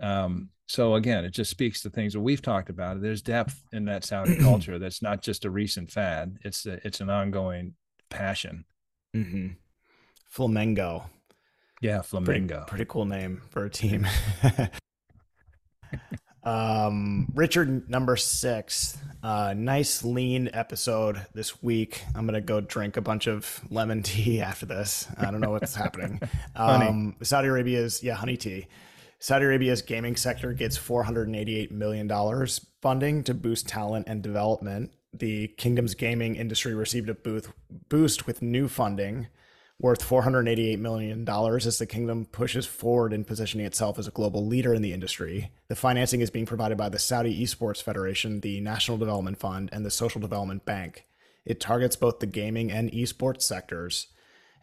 um, 0.00 0.50
so 0.66 0.94
again 0.94 1.24
it 1.24 1.30
just 1.30 1.50
speaks 1.50 1.82
to 1.82 1.90
things 1.90 2.12
that 2.12 2.20
we've 2.20 2.42
talked 2.42 2.70
about 2.70 3.00
there's 3.00 3.22
depth 3.22 3.62
in 3.72 3.84
that 3.84 4.04
saudi 4.04 4.36
culture 4.42 4.78
that's 4.78 5.02
not 5.02 5.22
just 5.22 5.44
a 5.44 5.50
recent 5.50 5.90
fad 5.90 6.38
it's 6.42 6.66
a, 6.66 6.84
it's 6.86 7.00
an 7.00 7.10
ongoing 7.10 7.74
passion 8.10 8.64
mm-hmm. 9.14 9.48
flamengo 10.32 11.04
yeah 11.80 11.98
flamengo 11.98 12.48
pretty, 12.48 12.68
pretty 12.68 12.84
cool 12.86 13.04
name 13.04 13.42
for 13.50 13.64
a 13.64 13.70
team 13.70 14.06
Um, 16.44 17.26
Richard, 17.34 17.88
number 17.88 18.16
six. 18.16 18.98
Uh, 19.22 19.54
nice 19.56 20.04
lean 20.04 20.50
episode 20.52 21.24
this 21.32 21.62
week. 21.62 22.04
I'm 22.14 22.26
gonna 22.26 22.42
go 22.42 22.60
drink 22.60 22.96
a 22.96 23.00
bunch 23.00 23.26
of 23.26 23.62
lemon 23.70 24.02
tea 24.02 24.40
after 24.40 24.66
this. 24.66 25.08
I 25.16 25.30
don't 25.30 25.40
know 25.40 25.50
what's 25.50 25.74
happening. 25.74 26.20
Um, 26.56 27.16
Saudi 27.20 27.48
Arabia's 27.48 28.02
yeah, 28.02 28.14
honey 28.14 28.36
tea. 28.36 28.68
Saudi 29.24 29.46
Arabia's 29.46 29.80
gaming 29.80 30.16
sector 30.16 30.52
gets 30.52 30.76
488 30.76 31.72
million 31.72 32.06
dollars 32.06 32.66
funding 32.82 33.24
to 33.24 33.32
boost 33.32 33.66
talent 33.66 34.06
and 34.06 34.22
development. 34.22 34.92
The 35.14 35.48
kingdom's 35.48 35.94
gaming 35.94 36.36
industry 36.36 36.74
received 36.74 37.08
a 37.08 37.16
boost 37.88 38.26
with 38.26 38.42
new 38.42 38.68
funding 38.68 39.28
worth 39.80 40.06
$488 40.06 40.78
million 40.78 41.26
as 41.26 41.78
the 41.78 41.86
kingdom 41.86 42.26
pushes 42.26 42.66
forward 42.66 43.14
in 43.14 43.24
positioning 43.24 43.64
itself 43.64 43.98
as 43.98 44.06
a 44.06 44.10
global 44.10 44.46
leader 44.46 44.74
in 44.74 44.82
the 44.82 44.92
industry. 44.92 45.50
The 45.68 45.74
financing 45.74 46.20
is 46.20 46.28
being 46.28 46.44
provided 46.44 46.76
by 46.76 46.90
the 46.90 46.98
Saudi 46.98 47.42
Esports 47.42 47.82
Federation, 47.82 48.40
the 48.40 48.60
National 48.60 48.98
Development 48.98 49.38
Fund, 49.38 49.70
and 49.72 49.86
the 49.86 49.90
Social 49.90 50.20
Development 50.20 50.66
Bank. 50.66 51.06
It 51.46 51.60
targets 51.60 51.96
both 51.96 52.18
the 52.18 52.26
gaming 52.26 52.70
and 52.70 52.92
esports 52.92 53.40
sectors. 53.40 54.08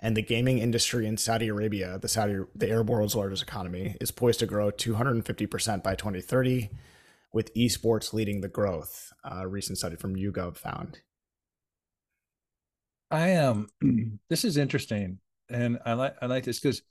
And 0.02 0.18
the 0.18 0.24
gaming 0.24 0.58
industry 0.58 1.06
in 1.06 1.18
Saudi 1.18 1.48
Arabia, 1.48 2.00
the 2.00 2.08
Saudi 2.08 2.40
the 2.56 2.70
Arab 2.70 2.90
world's 2.90 3.16
largest 3.16 3.44
economy, 3.44 3.96
is 4.02 4.10
poised 4.10 4.40
to 4.40 4.48
grow 4.48 4.72
250% 4.72 5.84
by 5.84 5.94
2030, 5.94 6.72
with 7.34 7.54
esports 7.54 8.14
leading 8.14 8.42
the 8.42 8.48
growth. 8.48 9.14
A 9.24 9.48
recent 9.48 9.78
study 9.78 9.96
from 9.96 10.16
YouGov 10.16 10.58
found. 10.58 11.00
I 13.10 13.30
am. 13.30 13.68
Um, 13.84 14.20
this 14.30 14.44
is 14.44 14.58
interesting, 14.58 15.20
and 15.50 15.80
I 15.86 15.94
like 15.94 16.16
I 16.22 16.26
like 16.26 16.46
this 16.46 16.60
because 16.60 16.82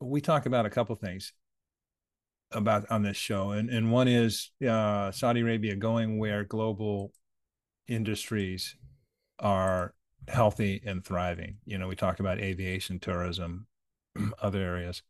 we 0.00 0.20
talk 0.20 0.46
about 0.46 0.66
a 0.66 0.70
couple 0.70 0.96
things 0.96 1.32
about 2.50 2.90
on 2.90 3.02
this 3.02 3.16
show, 3.16 3.50
and 3.50 3.70
and 3.70 3.92
one 3.92 4.08
is 4.08 4.50
uh, 4.66 5.10
Saudi 5.12 5.40
Arabia 5.40 5.76
going 5.76 6.18
where 6.18 6.44
global 6.44 7.12
industries 7.88 8.76
are 9.38 9.94
healthy 10.28 10.82
and 10.84 11.04
thriving. 11.04 11.58
You 11.64 11.78
know, 11.78 11.88
we 11.88 11.96
talk 11.96 12.20
about 12.20 12.38
aviation, 12.38 12.98
tourism, 12.98 13.66
other 14.42 14.60
areas 14.60 15.02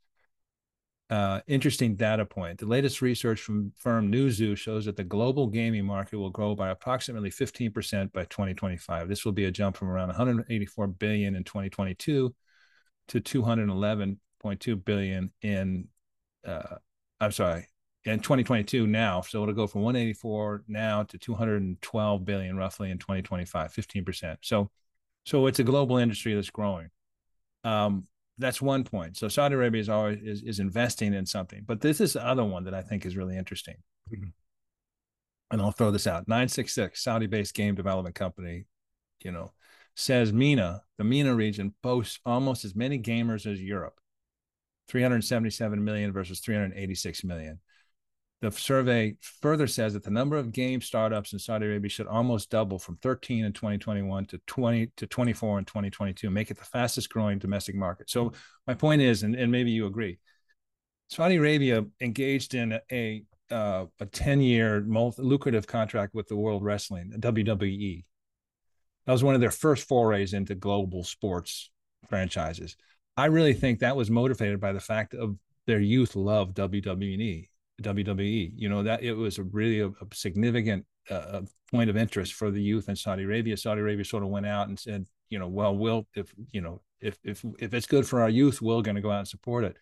uh, 1.12 1.40
interesting 1.46 1.94
data 1.94 2.24
point. 2.24 2.58
The 2.58 2.64
latest 2.64 3.02
research 3.02 3.38
from 3.38 3.70
firm 3.76 4.10
Newzoo 4.10 4.56
shows 4.56 4.86
that 4.86 4.96
the 4.96 5.04
global 5.04 5.46
gaming 5.46 5.84
market 5.84 6.16
will 6.16 6.30
grow 6.30 6.54
by 6.54 6.70
approximately 6.70 7.28
15% 7.28 8.10
by 8.14 8.24
2025. 8.24 9.10
This 9.10 9.26
will 9.26 9.32
be 9.32 9.44
a 9.44 9.50
jump 9.50 9.76
from 9.76 9.90
around 9.90 10.08
184 10.08 10.86
billion 10.86 11.34
in 11.34 11.44
2022 11.44 12.34
to 13.08 13.20
211.2 13.20 14.84
billion 14.86 15.30
in 15.42 15.86
uh, 16.46 16.76
I'm 17.20 17.32
sorry, 17.32 17.66
in 18.04 18.20
2022 18.20 18.86
now. 18.86 19.20
So 19.20 19.42
it'll 19.42 19.54
go 19.54 19.66
from 19.66 19.82
184 19.82 20.64
now 20.66 21.02
to 21.02 21.18
212 21.18 22.24
billion 22.24 22.56
roughly 22.56 22.90
in 22.90 22.96
2025, 22.96 23.70
15%. 23.70 24.36
So 24.40 24.70
so 25.24 25.46
it's 25.46 25.58
a 25.58 25.64
global 25.64 25.98
industry 25.98 26.34
that's 26.34 26.50
growing. 26.50 26.88
Um, 27.64 28.06
that's 28.38 28.62
one 28.62 28.84
point. 28.84 29.16
So 29.16 29.28
Saudi 29.28 29.54
Arabia 29.54 29.80
is 29.80 29.88
always 29.88 30.18
is, 30.22 30.42
is 30.42 30.58
investing 30.58 31.14
in 31.14 31.26
something. 31.26 31.62
But 31.66 31.80
this 31.80 32.00
is 32.00 32.14
the 32.14 32.26
other 32.26 32.44
one 32.44 32.64
that 32.64 32.74
I 32.74 32.82
think 32.82 33.06
is 33.06 33.16
really 33.16 33.36
interesting. 33.36 33.76
Mm-hmm. 34.12 34.28
And 35.50 35.60
I'll 35.60 35.70
throw 35.70 35.90
this 35.90 36.06
out. 36.06 36.28
966, 36.28 37.02
Saudi-based 37.02 37.54
game 37.54 37.74
development 37.74 38.14
company, 38.14 38.64
you 39.22 39.30
know, 39.30 39.52
says 39.94 40.32
MENA, 40.32 40.82
the 40.96 41.04
MENA 41.04 41.34
region 41.34 41.74
boasts 41.82 42.18
almost 42.24 42.64
as 42.64 42.74
many 42.74 42.98
gamers 42.98 43.50
as 43.50 43.60
Europe. 43.60 44.00
377 44.88 45.84
million 45.84 46.12
versus 46.12 46.40
386 46.40 47.24
million. 47.24 47.60
The 48.42 48.50
survey 48.50 49.14
further 49.20 49.68
says 49.68 49.92
that 49.92 50.02
the 50.02 50.10
number 50.10 50.36
of 50.36 50.50
game 50.50 50.80
startups 50.80 51.32
in 51.32 51.38
Saudi 51.38 51.64
Arabia 51.64 51.88
should 51.88 52.08
almost 52.08 52.50
double 52.50 52.76
from 52.76 52.96
13 52.96 53.44
in 53.44 53.52
2021 53.52 54.26
to 54.26 54.40
20 54.48 54.90
to 54.96 55.06
24 55.06 55.60
in 55.60 55.64
2022, 55.64 56.28
make 56.28 56.50
it 56.50 56.58
the 56.58 56.64
fastest 56.64 57.08
growing 57.08 57.38
domestic 57.38 57.76
market. 57.76 58.10
So 58.10 58.32
my 58.66 58.74
point 58.74 59.00
is, 59.00 59.22
and, 59.22 59.36
and 59.36 59.52
maybe 59.52 59.70
you 59.70 59.86
agree, 59.86 60.18
Saudi 61.08 61.36
Arabia 61.36 61.84
engaged 62.00 62.54
in 62.54 62.80
a 62.90 63.22
uh, 63.52 63.84
a 64.00 64.06
10 64.06 64.40
year 64.40 64.82
lucrative 65.18 65.68
contract 65.68 66.12
with 66.12 66.26
the 66.26 66.36
World 66.36 66.64
Wrestling, 66.64 67.12
WWE. 67.16 68.04
That 69.06 69.12
was 69.12 69.22
one 69.22 69.36
of 69.36 69.40
their 69.40 69.50
first 69.50 69.86
forays 69.86 70.32
into 70.32 70.56
global 70.56 71.04
sports 71.04 71.70
franchises. 72.08 72.76
I 73.16 73.26
really 73.26 73.52
think 73.52 73.80
that 73.80 73.94
was 73.94 74.10
motivated 74.10 74.58
by 74.58 74.72
the 74.72 74.80
fact 74.80 75.14
of 75.14 75.36
their 75.66 75.80
youth 75.80 76.16
love 76.16 76.54
WWE 76.54 77.50
WWE. 77.82 78.52
You 78.56 78.68
know 78.68 78.82
that 78.82 79.02
it 79.02 79.12
was 79.12 79.38
a 79.38 79.44
really 79.44 79.80
a, 79.80 79.88
a 79.88 80.06
significant 80.12 80.84
uh, 81.10 81.42
point 81.70 81.90
of 81.90 81.96
interest 81.96 82.34
for 82.34 82.50
the 82.50 82.62
youth 82.62 82.88
in 82.88 82.96
Saudi 82.96 83.24
Arabia. 83.24 83.56
Saudi 83.56 83.80
Arabia 83.80 84.04
sort 84.04 84.22
of 84.22 84.28
went 84.28 84.46
out 84.46 84.68
and 84.68 84.78
said, 84.78 85.06
you 85.30 85.38
know, 85.38 85.48
well, 85.48 85.76
we'll 85.76 86.06
if 86.14 86.32
you 86.52 86.60
know 86.60 86.80
if 87.00 87.18
if 87.24 87.44
if 87.58 87.74
it's 87.74 87.86
good 87.86 88.06
for 88.06 88.20
our 88.20 88.30
youth, 88.30 88.62
we're 88.62 88.82
going 88.82 88.96
to 88.96 89.02
go 89.02 89.10
out 89.10 89.20
and 89.20 89.28
support 89.28 89.64
it. 89.64 89.76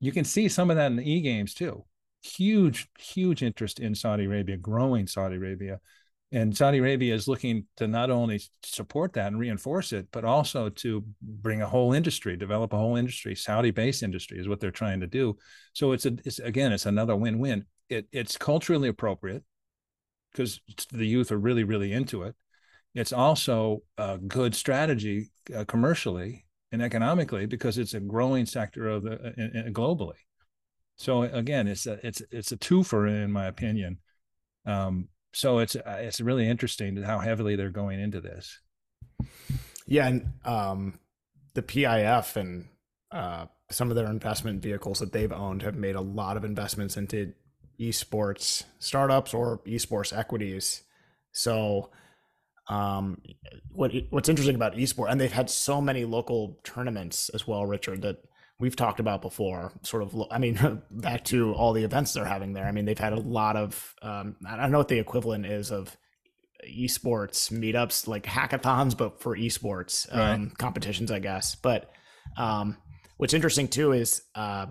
You 0.00 0.12
can 0.12 0.24
see 0.24 0.48
some 0.48 0.70
of 0.70 0.76
that 0.76 0.86
in 0.86 0.96
the 0.96 1.10
e 1.10 1.20
games 1.20 1.54
too. 1.54 1.84
Huge, 2.22 2.88
huge 2.98 3.42
interest 3.42 3.80
in 3.80 3.94
Saudi 3.94 4.24
Arabia, 4.24 4.56
growing 4.56 5.06
Saudi 5.06 5.36
Arabia 5.36 5.80
and 6.32 6.56
Saudi 6.56 6.78
Arabia 6.78 7.14
is 7.14 7.26
looking 7.26 7.66
to 7.76 7.88
not 7.88 8.10
only 8.10 8.40
support 8.62 9.12
that 9.14 9.28
and 9.28 9.38
reinforce 9.38 9.92
it, 9.92 10.06
but 10.12 10.24
also 10.24 10.68
to 10.68 11.04
bring 11.20 11.60
a 11.60 11.66
whole 11.66 11.92
industry, 11.92 12.36
develop 12.36 12.72
a 12.72 12.76
whole 12.78 12.96
industry. 12.96 13.34
Saudi-based 13.34 14.02
industry 14.02 14.38
is 14.38 14.48
what 14.48 14.60
they're 14.60 14.70
trying 14.70 15.00
to 15.00 15.08
do. 15.08 15.36
So 15.72 15.92
it's 15.92 16.06
a, 16.06 16.16
it's 16.24 16.38
again, 16.38 16.72
it's 16.72 16.86
another 16.86 17.16
win-win. 17.16 17.64
It, 17.88 18.06
it's 18.12 18.36
culturally 18.36 18.88
appropriate 18.88 19.42
because 20.30 20.60
the 20.92 21.06
youth 21.06 21.32
are 21.32 21.38
really, 21.38 21.64
really 21.64 21.92
into 21.92 22.22
it. 22.22 22.36
It's 22.94 23.12
also 23.12 23.82
a 23.98 24.18
good 24.18 24.54
strategy 24.54 25.30
uh, 25.54 25.64
commercially 25.64 26.46
and 26.70 26.80
economically 26.82 27.46
because 27.46 27.78
it's 27.78 27.94
a 27.94 28.00
growing 28.00 28.46
sector 28.46 28.88
of 28.88 29.02
the 29.02 29.14
uh, 29.14 29.70
globally. 29.70 30.18
So 30.96 31.22
again, 31.22 31.66
it's 31.66 31.86
a 31.86 31.98
it's 32.06 32.22
it's 32.30 32.52
a 32.52 32.56
twofer 32.56 33.08
in 33.08 33.32
my 33.32 33.46
opinion. 33.46 33.98
Um, 34.66 35.08
so 35.32 35.58
it's 35.58 35.76
uh, 35.76 35.98
it's 36.00 36.20
really 36.20 36.48
interesting 36.48 36.96
how 37.02 37.18
heavily 37.18 37.56
they're 37.56 37.70
going 37.70 38.00
into 38.00 38.20
this. 38.20 38.58
Yeah, 39.86 40.08
and 40.08 40.32
um, 40.44 40.98
the 41.54 41.62
PIF 41.62 42.36
and 42.36 42.66
uh, 43.10 43.46
some 43.70 43.90
of 43.90 43.96
their 43.96 44.06
investment 44.06 44.62
vehicles 44.62 44.98
that 44.98 45.12
they've 45.12 45.32
owned 45.32 45.62
have 45.62 45.76
made 45.76 45.96
a 45.96 46.00
lot 46.00 46.36
of 46.36 46.44
investments 46.44 46.96
into 46.96 47.32
esports 47.80 48.64
startups 48.78 49.32
or 49.32 49.58
esports 49.66 50.16
equities. 50.16 50.82
So, 51.32 51.90
um, 52.68 53.20
what 53.72 53.92
what's 54.10 54.28
interesting 54.28 54.56
about 54.56 54.74
esports, 54.74 55.10
and 55.10 55.20
they've 55.20 55.32
had 55.32 55.50
so 55.50 55.80
many 55.80 56.04
local 56.04 56.58
tournaments 56.64 57.28
as 57.30 57.46
well, 57.46 57.66
Richard, 57.66 58.02
that 58.02 58.18
we've 58.60 58.76
talked 58.76 59.00
about 59.00 59.22
before 59.22 59.72
sort 59.82 60.02
of 60.02 60.14
i 60.30 60.38
mean 60.38 60.82
back 60.90 61.24
to 61.24 61.52
all 61.54 61.72
the 61.72 61.82
events 61.82 62.12
they're 62.12 62.24
having 62.24 62.52
there 62.52 62.66
i 62.66 62.70
mean 62.70 62.84
they've 62.84 62.98
had 62.98 63.12
a 63.12 63.18
lot 63.18 63.56
of 63.56 63.94
um, 64.02 64.36
i 64.46 64.56
don't 64.56 64.70
know 64.70 64.78
what 64.78 64.88
the 64.88 64.98
equivalent 64.98 65.46
is 65.46 65.72
of 65.72 65.96
esports 66.70 67.50
meetups 67.50 68.06
like 68.06 68.24
hackathons 68.24 68.96
but 68.96 69.20
for 69.20 69.36
esports 69.36 70.12
um, 70.14 70.18
right. 70.20 70.58
competitions 70.58 71.10
i 71.10 71.18
guess 71.18 71.54
but 71.54 71.90
um, 72.36 72.76
what's 73.16 73.34
interesting 73.34 73.66
too 73.66 73.92
is 73.92 74.22
uh, 74.34 74.66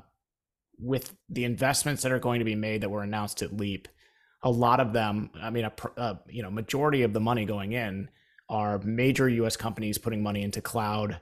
with 0.79 1.13
the 1.29 1.43
investments 1.43 2.03
that 2.03 2.11
are 2.11 2.19
going 2.19 2.39
to 2.39 2.45
be 2.45 2.55
made 2.55 2.81
that 2.81 2.89
were 2.89 3.03
announced 3.03 3.41
at 3.41 3.57
leap 3.57 3.87
a 4.43 4.49
lot 4.49 4.79
of 4.79 4.93
them 4.93 5.31
i 5.41 5.49
mean 5.49 5.65
a, 5.65 5.73
a 5.97 6.19
you 6.29 6.43
know 6.43 6.51
majority 6.51 7.01
of 7.01 7.11
the 7.11 7.19
money 7.19 7.43
going 7.43 7.73
in 7.73 8.07
are 8.49 8.79
major 8.79 9.27
us 9.29 9.57
companies 9.57 9.97
putting 9.97 10.23
money 10.23 10.43
into 10.43 10.61
cloud 10.61 11.19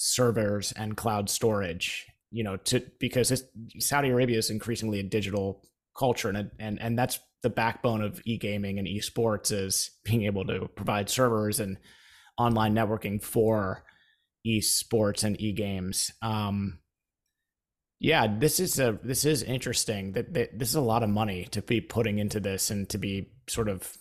servers 0.00 0.72
and 0.72 0.96
cloud 0.96 1.28
storage 1.28 2.06
you 2.30 2.44
know 2.44 2.56
to 2.56 2.80
because 3.00 3.42
saudi 3.78 4.08
arabia 4.08 4.38
is 4.38 4.48
increasingly 4.48 5.00
a 5.00 5.02
digital 5.02 5.62
culture 5.98 6.28
and 6.28 6.50
and 6.58 6.80
and 6.80 6.98
that's 6.98 7.18
the 7.42 7.50
backbone 7.50 8.02
of 8.02 8.20
e-gaming 8.24 8.78
and 8.78 8.88
esports 8.88 9.52
is 9.52 9.90
being 10.04 10.24
able 10.24 10.44
to 10.44 10.68
provide 10.74 11.08
servers 11.08 11.60
and 11.60 11.76
online 12.38 12.74
networking 12.74 13.22
for 13.22 13.84
esports 14.46 15.24
and 15.24 15.40
e-games. 15.40 16.12
Um 16.22 16.78
yeah 18.00 18.28
this 18.38 18.60
is 18.60 18.78
a 18.78 18.96
this 19.02 19.24
is 19.24 19.42
interesting 19.42 20.12
that, 20.12 20.32
that 20.32 20.56
this 20.56 20.68
is 20.68 20.76
a 20.76 20.80
lot 20.80 21.02
of 21.02 21.10
money 21.10 21.48
to 21.50 21.60
be 21.60 21.80
putting 21.80 22.18
into 22.18 22.38
this 22.38 22.70
and 22.70 22.88
to 22.88 22.96
be 22.96 23.32
sort 23.48 23.68
of 23.68 23.96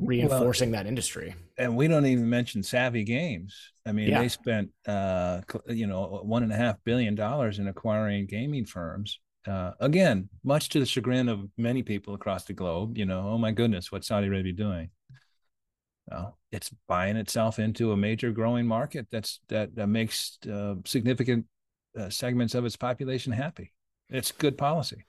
reinforcing 0.00 0.70
well, 0.70 0.82
that 0.82 0.88
industry. 0.88 1.34
And 1.58 1.76
we 1.76 1.88
don't 1.88 2.06
even 2.06 2.28
mention 2.28 2.62
Savvy 2.62 3.04
Games. 3.04 3.72
I 3.86 3.92
mean, 3.92 4.08
yeah. 4.08 4.20
they 4.20 4.28
spent 4.28 4.70
uh, 4.86 5.40
you 5.68 5.86
know 5.86 6.20
one 6.22 6.42
and 6.42 6.52
a 6.52 6.56
half 6.56 6.76
billion 6.84 7.14
dollars 7.14 7.58
in 7.58 7.68
acquiring 7.68 8.26
gaming 8.26 8.64
firms. 8.64 9.20
Uh, 9.46 9.72
again, 9.80 10.28
much 10.44 10.68
to 10.70 10.80
the 10.80 10.86
chagrin 10.86 11.28
of 11.28 11.48
many 11.56 11.82
people 11.82 12.14
across 12.14 12.44
the 12.44 12.52
globe. 12.52 12.98
You 12.98 13.06
know, 13.06 13.28
oh 13.28 13.38
my 13.38 13.52
goodness, 13.52 13.90
what's 13.90 14.08
Saudi 14.08 14.26
Arabia 14.26 14.52
doing? 14.52 14.90
Well, 16.10 16.38
it's 16.50 16.70
buying 16.88 17.16
itself 17.16 17.58
into 17.58 17.92
a 17.92 17.96
major 17.96 18.32
growing 18.32 18.66
market 18.66 19.06
that's 19.10 19.40
that, 19.48 19.74
that 19.76 19.86
makes 19.86 20.38
uh, 20.50 20.74
significant 20.84 21.46
uh, 21.98 22.10
segments 22.10 22.54
of 22.54 22.64
its 22.64 22.76
population 22.76 23.32
happy. 23.32 23.72
It's 24.08 24.32
good 24.32 24.58
policy. 24.58 25.04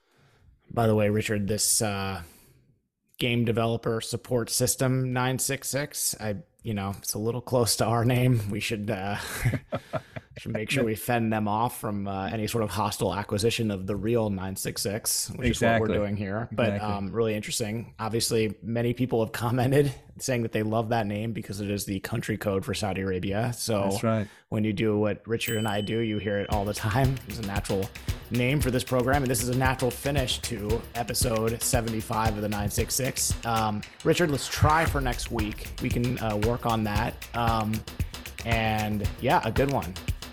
By 0.70 0.86
the 0.86 0.94
way, 0.94 1.10
Richard, 1.10 1.48
this 1.48 1.82
uh, 1.82 2.22
game 3.18 3.44
developer 3.44 4.00
support 4.00 4.50
system 4.50 5.12
966, 5.12 6.16
I 6.20 6.36
you 6.62 6.74
know, 6.74 6.94
it's 6.98 7.14
a 7.14 7.18
little 7.18 7.40
close 7.40 7.76
to 7.76 7.84
our 7.84 8.04
name. 8.04 8.40
We 8.50 8.60
should 8.60 8.88
uh, 8.90 9.16
should 10.38 10.52
make 10.52 10.70
sure 10.70 10.84
we 10.84 10.94
fend 10.94 11.32
them 11.32 11.46
off 11.46 11.78
from 11.78 12.08
uh, 12.08 12.26
any 12.28 12.46
sort 12.46 12.64
of 12.64 12.70
hostile 12.70 13.14
acquisition 13.14 13.70
of 13.70 13.86
the 13.86 13.94
real 13.94 14.30
966, 14.30 15.32
which 15.36 15.48
exactly. 15.48 15.76
is 15.76 15.80
what 15.80 15.88
we're 15.88 16.04
doing 16.04 16.16
here. 16.16 16.48
But 16.52 16.74
exactly. 16.74 16.92
um, 16.92 17.12
really 17.12 17.34
interesting. 17.34 17.94
Obviously, 17.98 18.54
many 18.62 18.94
people 18.94 19.22
have 19.22 19.32
commented 19.32 19.92
saying 20.18 20.42
that 20.42 20.52
they 20.52 20.62
love 20.62 20.88
that 20.90 21.06
name 21.06 21.32
because 21.32 21.60
it 21.60 21.70
is 21.70 21.84
the 21.84 22.00
country 22.00 22.36
code 22.36 22.64
for 22.64 22.74
Saudi 22.74 23.02
Arabia. 23.02 23.52
So 23.54 23.98
right. 24.02 24.26
when 24.48 24.64
you 24.64 24.72
do 24.72 24.98
what 24.98 25.26
Richard 25.26 25.58
and 25.58 25.68
I 25.68 25.80
do, 25.80 25.98
you 25.98 26.18
hear 26.18 26.38
it 26.38 26.50
all 26.50 26.64
the 26.64 26.74
time. 26.74 27.14
It's 27.28 27.38
a 27.38 27.46
natural 27.46 27.88
name 28.30 28.60
for 28.60 28.70
this 28.70 28.84
program, 28.84 29.22
and 29.22 29.30
this 29.30 29.42
is 29.42 29.48
a 29.48 29.56
natural 29.56 29.90
finish 29.90 30.38
to 30.40 30.82
episode 30.94 31.62
75 31.62 32.36
of 32.36 32.42
the 32.42 32.48
966. 32.48 33.34
Um, 33.46 33.80
Richard, 34.04 34.30
let's 34.30 34.48
try 34.48 34.84
for 34.84 35.00
next 35.00 35.30
week. 35.30 35.68
We 35.80 35.88
can 35.88 36.18
uh, 36.18 36.36
work 36.44 36.66
on 36.66 36.84
that. 36.84 37.14
Um, 37.34 37.72
and 38.44 39.08
yeah, 39.20 39.40
a 39.44 39.50
good 39.50 39.70
one. 39.70 39.94